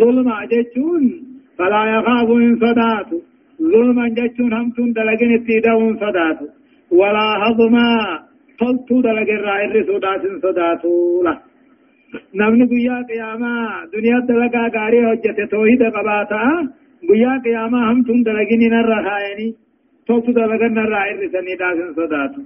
ظلم 0.00 0.28
جتون 0.52 1.04
فلا 1.58 1.82
يخاف 1.94 2.28
إن 2.46 2.52
صداته 2.64 3.20
ظلما 3.72 4.06
جتون 4.18 4.52
همتون 4.58 4.88
دلقين 4.98 5.32
اتداون 5.38 5.94
صداته 6.04 6.48
ولا 7.00 7.28
هضما. 7.42 7.90
تلتو 8.60 8.96
دلقين 9.06 9.40
رائر 9.48 9.72
صدات 9.90 10.22
صداته 10.44 10.94
له 11.26 11.36
namni 12.40 12.64
guyyaa 12.72 13.02
qiyaamaa 13.10 13.86
duniyaa 13.92 14.26
dalagaa 14.28 14.68
gaarii 14.76 15.02
hojjete 15.08 15.44
toohida 15.52 15.90
qabaataa 15.96 16.52
guyyaa 17.08 17.38
qiyaamaa 17.44 17.84
hamtuun 17.88 18.24
dalagini 18.28 18.68
narra 18.74 18.98
irrisanii 21.12 21.56
dhaasin 21.56 21.94
sodaatu 21.94 22.40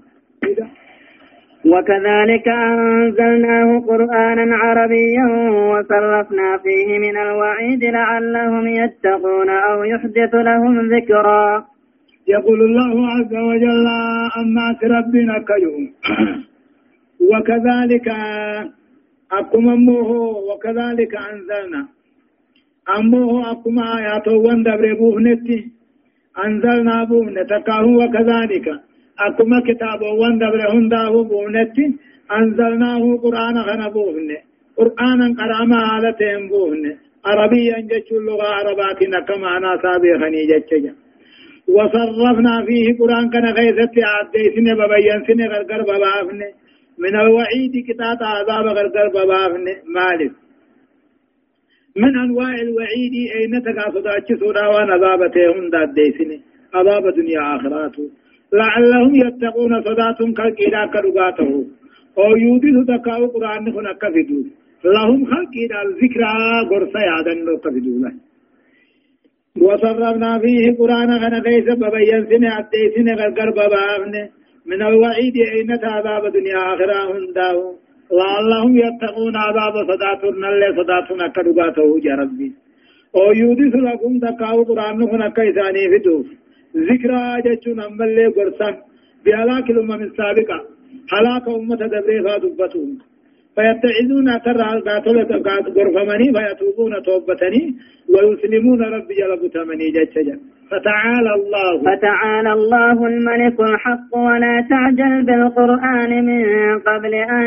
وكذلك 1.72 2.48
أنزلناه 2.48 3.78
قرآنا 3.88 4.56
عربيا 4.56 5.26
وصرفنا 5.70 6.58
فيه 6.64 6.98
من 6.98 7.16
الوعيد 7.16 7.84
لعلهم 7.84 8.66
يتقون 8.68 9.50
أو 9.50 9.84
يحدث 9.84 10.34
لهم 10.34 10.94
ذكرا. 10.94 11.64
يقول 12.28 12.60
الله 12.62 13.08
عز 13.10 13.34
وجل 13.34 13.86
أما 14.40 14.66
ربنا 14.96 15.34
كيوم 15.50 15.84
وكذلك 17.32 18.08
أقوم 19.32 19.68
أمه 19.68 20.10
وكذلك 20.50 21.12
أنزلنا. 21.32 21.82
أمه 22.98 23.50
أقوم 23.50 23.78
آيات 23.78 24.28
وندبر 24.28 24.94
بوهنتي 24.94 25.73
أنزلنا 26.44 27.04
بوهنة 27.04 27.42
تكاه 27.42 27.86
وكذلك. 28.00 28.66
أقوم 29.18 29.52
كتاب 29.68 30.00
وندبر 30.20 30.60
هنداه 30.74 31.22
بوهنتي 31.30 31.86
أنزلناه 32.38 33.16
قرآن 33.24 33.56
خنا 33.66 33.88
بوهنة 33.88 34.38
قرآنا 34.78 35.26
قرآما 35.38 35.78
حالتهم 35.88 36.48
بوهنة 36.48 36.94
عربيا 37.26 37.76
جتش 37.90 38.12
اللغة 38.12 38.48
عرباتنا 38.58 39.20
كما 39.28 39.56
أنا 39.56 39.70
سابقني 39.82 40.46
جتش 40.50 40.72
وصرفنا 41.68 42.54
فيه 42.66 42.98
قرآن 43.00 43.30
كان 43.30 43.46
غيثت 43.58 43.96
عديسن 44.14 44.66
ببين 44.80 45.18
سن 45.26 45.40
غرقر 45.52 45.82
ببافنه 45.82 46.48
من 46.98 47.14
الوعيد 47.22 47.74
كتاب 47.88 48.18
عذاب 48.22 48.66
غرقر 48.76 49.08
ببافن 49.08 49.66
مالك. 49.96 50.32
من 51.96 52.18
أنواع 52.18 52.54
الوعيد 52.54 53.14
أين 53.36 53.62
تقاصد 53.62 54.06
أجسونا 54.06 54.68
ونذابتهم 54.68 55.70
داد 55.70 55.94
ديسن 55.94 56.30
عذاب 56.74 57.14
دنيا 57.18 57.56
آخراته. 57.56 58.10
لعلهم 58.52 59.14
يتقون 59.14 59.82
صداتهم 59.82 60.32
كالكيدا 60.34 60.86
كرغاته 60.92 61.50
أو 62.18 62.36
يودث 62.36 62.76
تقاو 62.88 63.26
قرآن 63.26 63.68
هنا 63.76 63.92
كفدو 64.02 64.40
لهم 64.84 65.20
خلقيدا 65.30 65.78
الذكرى 65.86 66.32
غرصة 66.70 67.00
يعدن 67.08 67.38
لو 67.46 67.56
كفدو 67.64 67.94
له. 68.02 68.12
وصرفنا 69.66 70.38
فيه 70.38 70.64
قرآن 70.78 71.10
غنى 71.22 71.38
غيث 71.46 71.68
ببين 71.82 72.22
سنة 72.30 72.48
عديسن 72.56 73.08
غرقر 73.18 73.50
ببافن 73.50 74.14
من 74.66 74.82
الوعيد 74.82 75.36
أين 75.36 75.70
عذاب 75.84 76.32
دنيا 76.32 76.58
آخرة 76.74 76.98
هنداه 77.12 77.83
لعلهم 78.12 78.76
يتقون 78.76 79.36
عذاب 79.36 79.74
صداتنا 79.90 80.48
اللي 80.48 80.68
صداتنا 80.78 81.28
كدقاته 81.28 81.88
يا 82.04 82.14
ربي. 82.20 82.52
أو 83.16 83.32
يودس 83.32 83.74
لكم 83.86 84.18
تقاو 84.18 84.62
قرآن 84.62 85.02
هنا 85.02 85.28
كيساني 85.28 85.84
فدوف. 85.92 86.26
ذكرى 86.76 87.22
جتشون 87.44 87.80
أما 87.80 88.04
اللي 88.04 88.26
قرصان 88.26 88.74
بهلاك 89.24 89.70
الأمم 89.70 90.02
السابقة. 90.02 90.58
هلاك 91.12 91.48
أمة 91.48 91.76
دبريها 91.92 92.38
دبتهم 92.42 92.98
فيتعذون 93.54 94.28
ترى 94.44 94.68
قاتلة 94.86 95.30
غرفمني 95.76 96.26
فيتوبون 96.36 97.02
توبتني 97.06 97.62
ويسلمون 98.12 98.82
رب 98.94 99.08
جل 99.18 99.32
بتمني 99.42 99.86
جتشجا. 99.96 100.36
فتعالى 100.74 101.30
الله. 101.34 101.70
فتعالى 101.88 102.52
الله 102.52 103.06
الملك 103.06 103.60
الحق 103.60 104.10
ولا 104.16 104.66
تعجل 104.70 105.12
بالقرآن 105.26 106.10
من 106.28 106.44
قبل 106.88 107.14
أن 107.14 107.46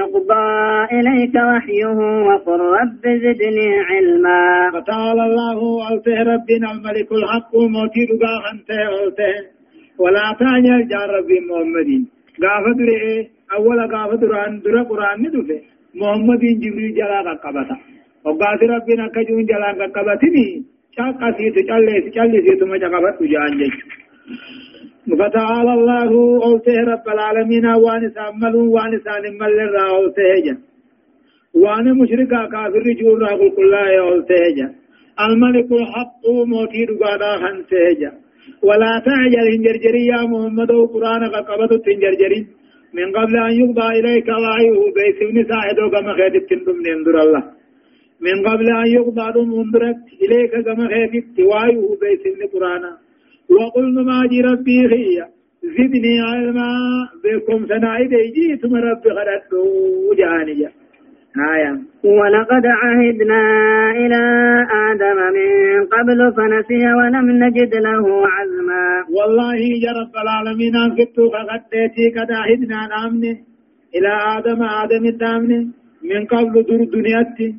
يقضى 0.00 0.48
إليك 0.96 1.34
وحيه 1.50 1.98
وقل 2.28 2.60
رب 2.80 3.04
زدني 3.24 3.70
علما. 3.90 4.70
فتعالى 4.74 5.22
الله 5.28 5.58
ألته 5.88 6.16
ربنا 6.32 6.66
الملك 6.74 7.08
الحق 7.12 7.52
موتي 7.74 8.02
رقا 8.10 8.32
خنته 8.44 8.82
ألته. 9.02 9.34
ولا 9.98 10.26
تعجل 10.40 10.88
جار 10.88 11.08
ربي 11.18 11.38
محمد. 11.48 11.90
قافت 12.42 12.78
أول 13.56 13.78
قافت 13.94 14.22
ران 14.24 14.60
در 14.64 14.82
قرآن 14.82 15.20
ندفه 15.22 15.60
محمد 16.00 16.42
جبريل 16.62 16.94
جلا 16.94 17.34
قبطا 17.44 17.76
وقات 18.24 18.60
ربنا 18.74 19.08
كجون 19.14 19.44
جلا 19.50 19.70
قبطني 19.96 20.73
شاقسيت 20.96 21.56
چلس 21.68 22.04
چلسيت 22.16 22.62
ما 22.70 22.76
جقبت 22.82 23.22
جان 23.32 23.52
جيش 23.60 23.76
فتعالى 25.20 25.72
الله 25.78 26.10
أوته 26.48 26.76
رب 26.92 27.06
العالمين 27.14 27.66
وان 27.84 28.10
ساملون 28.16 28.68
وان 28.74 28.92
سالم 29.06 29.34
مل 29.40 29.58
را 29.74 29.84
أوته 29.96 30.34
جا 30.46 30.54
وان 31.62 31.86
مشركا 32.00 32.40
كافر 32.52 32.84
جور 33.00 33.24
قل 33.40 33.50
كل 33.56 33.74
أوته 33.74 34.44
جا 34.58 34.68
الملك 35.26 35.72
الحق 35.80 36.22
موتي 36.52 36.84
رقادا 36.90 37.30
خنسه 37.42 37.84
جا 38.00 38.10
ولا 38.68 38.92
تعجل 39.06 39.46
هنجرجري 39.54 40.06
يا 40.12 40.20
محمد 40.32 40.70
قرآن 40.94 41.22
قبض 41.48 41.70
تنجرجري 41.86 42.40
من 42.96 43.08
قبل 43.16 43.36
أن 43.48 43.52
يقضى 43.60 43.86
إليك 43.98 44.28
وعيه 44.28 44.78
بيسون 44.96 45.36
ساعدو 45.50 45.90
كما 45.94 46.12
خيدت 46.18 46.44
تندم 46.50 46.78
نندر 46.86 47.16
الله 47.24 47.42
من 48.20 48.46
قبل 48.48 48.66
أن 48.82 48.86
يقضى 48.86 49.40
منذرت 49.46 49.96
إليك 50.22 50.52
كما 50.64 50.88
خيفت 50.88 51.40
وايه 51.40 51.98
بيسن 52.00 52.40
قرانا 52.52 52.92
وقلنا 53.50 54.02
ما 54.02 54.26
جي 54.30 54.40
ربي 54.40 54.88
خي 54.88 55.22
زدني 55.64 56.20
علما. 56.20 56.70
بكم 57.24 57.66
سنائد 57.66 58.12
جيتم 58.34 58.74
ربي 58.74 59.10
خدتو 59.16 60.14
جانيا 60.18 60.70
آية. 61.54 61.72
ولقد 62.04 62.66
عهدنا 62.80 63.42
إلى 63.90 64.22
آدم 64.90 65.18
من 65.36 65.86
قبل 65.94 66.32
فنسي 66.36 66.84
ولم 66.98 67.30
نجد 67.44 67.74
له 67.74 68.26
عزما. 68.26 68.84
والله 69.16 69.56
يا 69.86 69.92
رب 70.00 70.14
العالمين 70.24 70.76
أنفتو 70.76 71.30
فقدتي 71.30 72.04
قد 72.16 72.30
عهدنا 72.32 72.80
نامني. 72.92 73.32
إلى 73.96 74.12
آدم 74.36 74.62
آدم 74.62 75.04
الدامني. 75.06 75.60
من 76.10 76.26
قبل 76.26 76.62
در 76.62 76.84
دنياتي. 76.84 77.54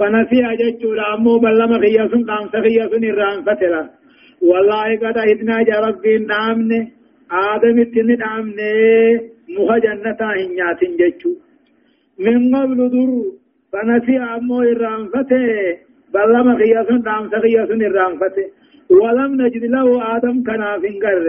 فنسي 0.00 0.38
أججو 0.52 0.90
لأمو 0.98 1.38
بلما 1.44 1.78
خياسون 1.82 2.22
قام 2.30 2.44
سخياسون 2.54 3.04
الرام 3.12 3.38
فتلا 3.46 3.82
والله 4.50 4.88
قد 5.02 5.16
أهدنا 5.24 5.56
جا 5.68 5.80
ربي 5.86 6.14
نامن 6.18 6.70
آدم 7.48 7.80
اتن 7.84 8.08
نامن 8.22 8.58
مخ 9.54 9.70
جنتا 9.84 10.28
هنيات 10.38 10.80
ججو 11.00 11.32
من 12.24 12.38
قبل 12.54 12.78
در 12.94 13.10
فنسي 13.72 14.16
أمو 14.36 14.62
الرام 14.62 15.02
فتلا 15.12 15.76
بلما 16.14 16.52
خياسون 16.60 17.00
قام 17.08 17.24
سخياسون 17.34 17.82
الرام 17.90 18.14
فتلا 18.22 18.60
ولم 18.98 19.30
نجد 19.42 19.64
له 19.74 19.86
آدم 20.16 20.36
كنافين 20.46 20.96
قرر. 21.02 21.26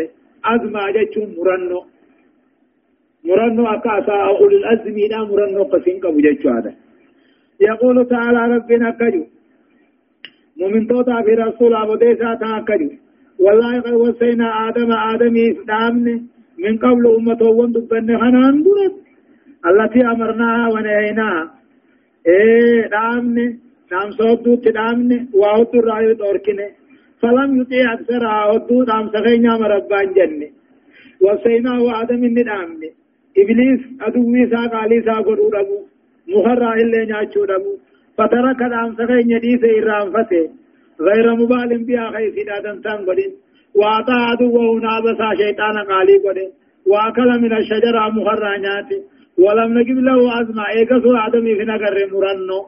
أزما 0.52 0.86
ججو 0.96 1.22
مرنو. 1.38 1.82
مرنو 3.28 3.64
أكاسا 3.76 4.16
أقول 4.30 4.54
الأزمي 4.60 5.08
لا 5.12 5.20
مرنو 5.30 5.64
قسين 5.64 6.00
قبو 6.04 6.20
ججو 6.26 6.50
هذا. 6.50 6.72
يقول 7.62 8.08
تعالى 8.08 8.42
ربنا 8.56 8.90
كجو. 9.00 9.24
مؤمن 10.58 10.88
توتا 10.88 11.22
في 11.26 11.34
رسول 11.34 11.76
أبو 11.76 11.96
ديسا 11.96 12.34
تا 12.42 12.66
كجو. 12.68 12.90
والله 13.40 13.82
قد 13.82 13.94
وصينا 13.94 14.48
آدم 14.68 14.92
آدمي 14.92 15.46
دامن. 15.68 16.22
من 16.64 16.78
قبل 16.78 17.04
أمته 17.18 17.50
وندبن 17.60 18.18
خنان 18.22 18.64
درت 18.64 18.96
التي 19.70 20.02
أمرناها 20.14 20.66
ونهيناها 20.74 21.52
إيه 22.28 22.88
دامن. 22.94 23.58
نام 23.92 24.12
صوتو 24.18 24.56
تدامن 24.56 25.12
وعود 25.34 25.76
الرأي 25.76 26.16
توركنه 26.16 26.70
فلم 27.22 27.62
يطيع 27.62 27.94
أكثر 27.94 28.26
عودو 28.26 28.84
دام 28.84 29.06
سخينا 29.14 29.58
مربان 29.62 30.14
جنة 30.18 30.50
وصيناه 31.24 32.02
آدم 32.02 32.20
من 32.20 32.34
دامن. 32.34 32.84
إبليس 33.42 33.82
أدوي 34.02 34.50
سا 34.52 34.62
قالي 34.74 35.02
سا 35.06 35.16
قدو 35.28 35.50
ربو 35.56 35.78
مخرى 36.34 36.70
إلا 36.82 37.00
نياتشو 37.10 37.46
دمو 37.52 37.74
فترك 38.18 38.62
الأم 38.70 38.90
سغي 38.98 39.24
نديس 39.32 39.64
إرام 39.78 40.08
فتي 40.16 40.44
غير 41.08 41.26
مبال 41.42 41.70
بها 41.88 42.06
خيس 42.14 42.36
دادن 42.48 42.78
تنقلين 42.84 43.32
وأعطى 43.80 44.18
عدوه 44.30 44.64
نابسا 44.86 45.30
شيطان 45.42 45.76
قالي 45.90 46.16
قلين 46.26 46.52
وأكل 46.92 47.30
من 47.44 47.54
الشجرة 47.60 48.04
مخرى 48.18 48.52
نياتي 48.64 49.00
ولم 49.44 49.70
نجب 49.78 49.98
له 50.08 50.32
عزم 50.36 50.60
إيقظ 50.76 51.06
آدمي 51.26 51.56
في 51.58 51.64
نقر 51.72 51.96
مرنو 52.14 52.60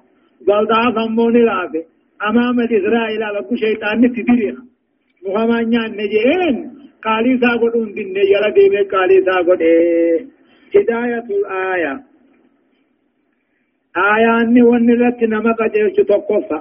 بل 0.48 0.64
ضعف 0.72 0.98
أموني 1.08 1.42
لافي 1.50 1.82
أمام 2.30 2.60
إسرائيل 2.60 3.22
لكو 3.36 3.56
شيطان 3.56 4.02
نتدريخ 4.02 4.56
محمد 5.28 5.68
نيان 5.72 5.92
نجئين 6.00 6.56
قالي 7.06 7.32
ساقودون 7.42 7.94
دين 7.96 8.08
نجل 8.18 8.44
ديمي 8.58 8.82
قالي 8.94 9.18
ساقود 9.28 9.62
هداية 10.76 11.28
الآية 11.40 11.94
آيان 13.98 14.62
ونرت 14.62 15.24
نمق 15.24 15.60
جيش 15.74 15.96
تقفى 15.96 16.60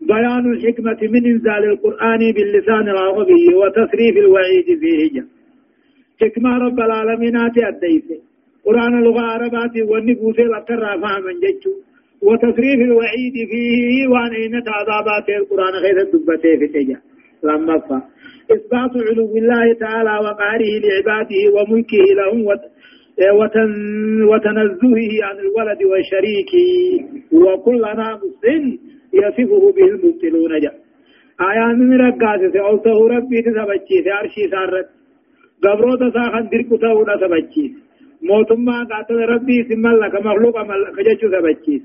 بيان 0.00 0.52
الحكمة 0.52 0.98
من 1.12 1.26
إنزال 1.32 1.64
القرآن 1.72 2.32
باللسان 2.32 2.88
العربي 2.88 3.54
وتصريف 3.54 4.16
الوعيد 4.16 4.66
فيه. 4.80 5.24
حكمة 6.20 6.58
رب 6.58 6.80
العالمين 6.80 7.36
آتي 7.36 7.60
قرآن 8.64 9.02
لغة 9.04 9.20
عربات 9.20 9.74
والنبوس 9.90 10.38
الأكرى 10.38 11.00
فهما 11.02 11.32
جيشو 11.42 11.72
وتصريف 12.22 12.80
الوعيد 12.88 13.34
فيه 13.50 14.08
وأن 14.08 14.32
أين 14.32 14.54
عذابات 14.54 15.28
القرآن 15.40 15.74
غير 15.84 15.96
الدبتين 16.00 16.58
في 16.58 16.66
تجا 16.66 16.98
لما 17.44 17.78
فا 17.78 18.02
إثبات 18.54 18.92
علو 19.08 19.36
الله 19.36 19.72
تعالى 19.80 20.14
وقهره 20.24 20.72
لعباده 20.84 21.40
وملكه 21.54 22.04
لهم 22.18 22.46
وتنزهه 24.30 25.24
عن 25.26 25.36
الولد 25.38 25.82
والشريك 25.82 26.52
وكل 27.32 27.80
ناقص 27.80 28.44
يصفه 29.14 29.72
به 29.76 29.84
المبتلون 29.84 30.60
جاء 30.60 30.74
آيان 31.40 31.78
من 31.78 32.00
رقاسة 32.00 32.60
أوته 32.68 33.08
ربي 33.08 33.42
تسبجي 33.42 34.10
عرشي 34.10 34.48
سارت 34.50 34.88
قبرو 35.62 35.94
تساخن 35.96 36.48
تاونا 36.80 37.16
سبجي 37.22 37.74
موتما 38.28 38.84
قاتل 38.90 39.18
ربي 39.34 39.56
سمى 39.68 39.90
لك 40.02 40.14
مخلوق 40.26 40.56
ملك 40.70 40.96
ججو 41.06 41.28
سبجي 41.34 41.82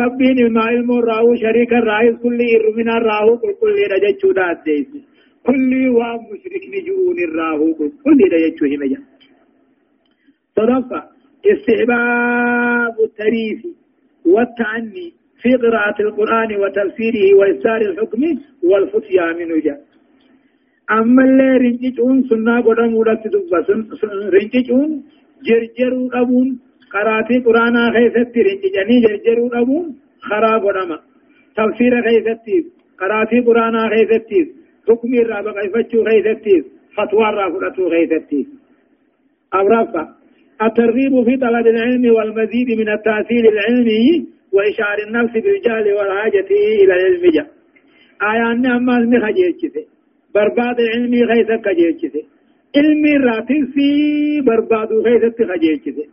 ربي 0.00 0.28
نما 0.38 0.62
علم 0.70 0.90
راهو 0.92 1.34
شريك 1.34 1.72
الرئيس 1.72 2.14
كل 2.22 2.38
إرمنا 2.56 2.94
راهو 3.08 3.38
كل 3.38 3.52
كل 3.60 3.76
رججو 3.92 4.32
دات 4.32 4.58
ديس 4.66 4.90
كل 5.46 5.72
وام 5.98 6.20
مشرك 6.30 6.64
نجون 6.74 7.18
الراهو 7.28 7.74
كل 7.78 7.90
كل 8.04 8.20
رججو 8.34 8.66
همجا 8.72 9.00
صدفة 10.58 11.00
استحباب 11.52 12.94
التريث 13.08 13.60
والتعني 14.26 15.06
في 15.42 15.50
قراءة 15.62 15.98
القرآن 16.02 16.50
وتفسيره 16.62 17.26
وإفسار 17.38 17.80
الحكم 17.90 18.22
والفتيا 18.62 19.26
من 19.38 19.60
جاء 19.66 19.80
أما 20.90 21.24
اللي 21.24 21.50
رنجتون 21.64 22.22
سنة 22.30 22.60
قدام 22.66 22.94
ولت 22.94 23.22
دبا 23.34 23.58
رنجتون 24.36 24.90
جرجروا 25.46 26.08
أبون 26.20 26.48
قرأتي 26.94 27.36
قرآن 27.46 27.76
خيستي 27.94 28.40
رنججاني 28.48 28.96
جرجروا 29.04 29.60
أبون 29.60 29.86
خراب 30.28 30.62
قدام 30.66 30.90
تفسير 31.56 31.92
خيستي 32.06 32.58
قرأتي 33.00 33.38
قرآن 33.46 33.74
خيستي 33.92 34.40
حكم 34.88 35.10
الرابق 35.14 35.56
إفتشو 35.66 35.98
خيستي 36.08 36.56
فتوى 36.96 37.28
الرافقة 37.28 37.76
خيستي 37.94 38.40
أبرافة 39.52 40.17
الترغيب 40.62 41.24
في 41.24 41.36
طلب 41.36 41.66
العلم 41.66 42.04
والمزيد 42.16 42.68
من 42.80 42.88
التأثير 42.88 43.44
العلمي 43.52 44.26
وإشعار 44.52 44.98
النفس 45.06 45.32
بالجهل 45.32 45.86
والحاجة 45.96 46.48
إلى 46.82 46.92
العلم 46.98 47.30
جاء 47.34 47.46
آيان 48.32 48.66
أما 48.66 48.98
المخجيتشته 48.98 49.84
برباد 50.34 50.76
علمي 50.94 51.22
غيث 51.24 51.50
كجيتشته 51.64 52.22
علمي 52.76 53.16
راتي 53.16 53.58
في 53.74 53.88
برباد 54.46 54.92
غيث 54.92 55.22
خجيتشته 55.50 56.06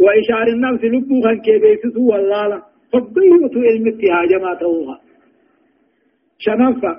وإشعار 0.00 0.46
النفس 0.54 0.84
لبو 0.84 1.20
خان 1.24 1.40
كيبيسس 1.40 1.96
والله 1.96 2.62
فضيوة 2.92 3.54
علم 3.68 3.84
اتهاج 3.88 4.30
ما 4.42 4.54
توها 4.60 5.00
شنفة. 6.38 6.92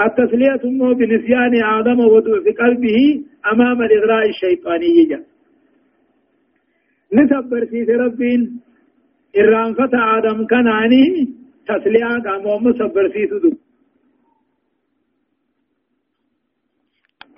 التسلية 0.00 0.70
مو 0.70 0.94
بنسيان 0.94 1.64
آدم 1.64 2.00
وضوء 2.00 2.42
في 2.44 2.50
قلبه 2.50 2.98
أمام 3.52 3.82
الإغراء 3.82 4.28
الشيطاني 4.28 5.04
جاء 5.10 5.22
نسبر 7.12 7.64
سيد 7.70 7.90
ربين 7.90 8.42
irraanfata 9.40 9.98
aadam 10.12 10.38
kanaani 10.52 11.02
tasliyaa 11.68 12.18
qaamoomma 12.26 12.70
sabbarsiisu 12.80 13.36
dub 13.42 13.54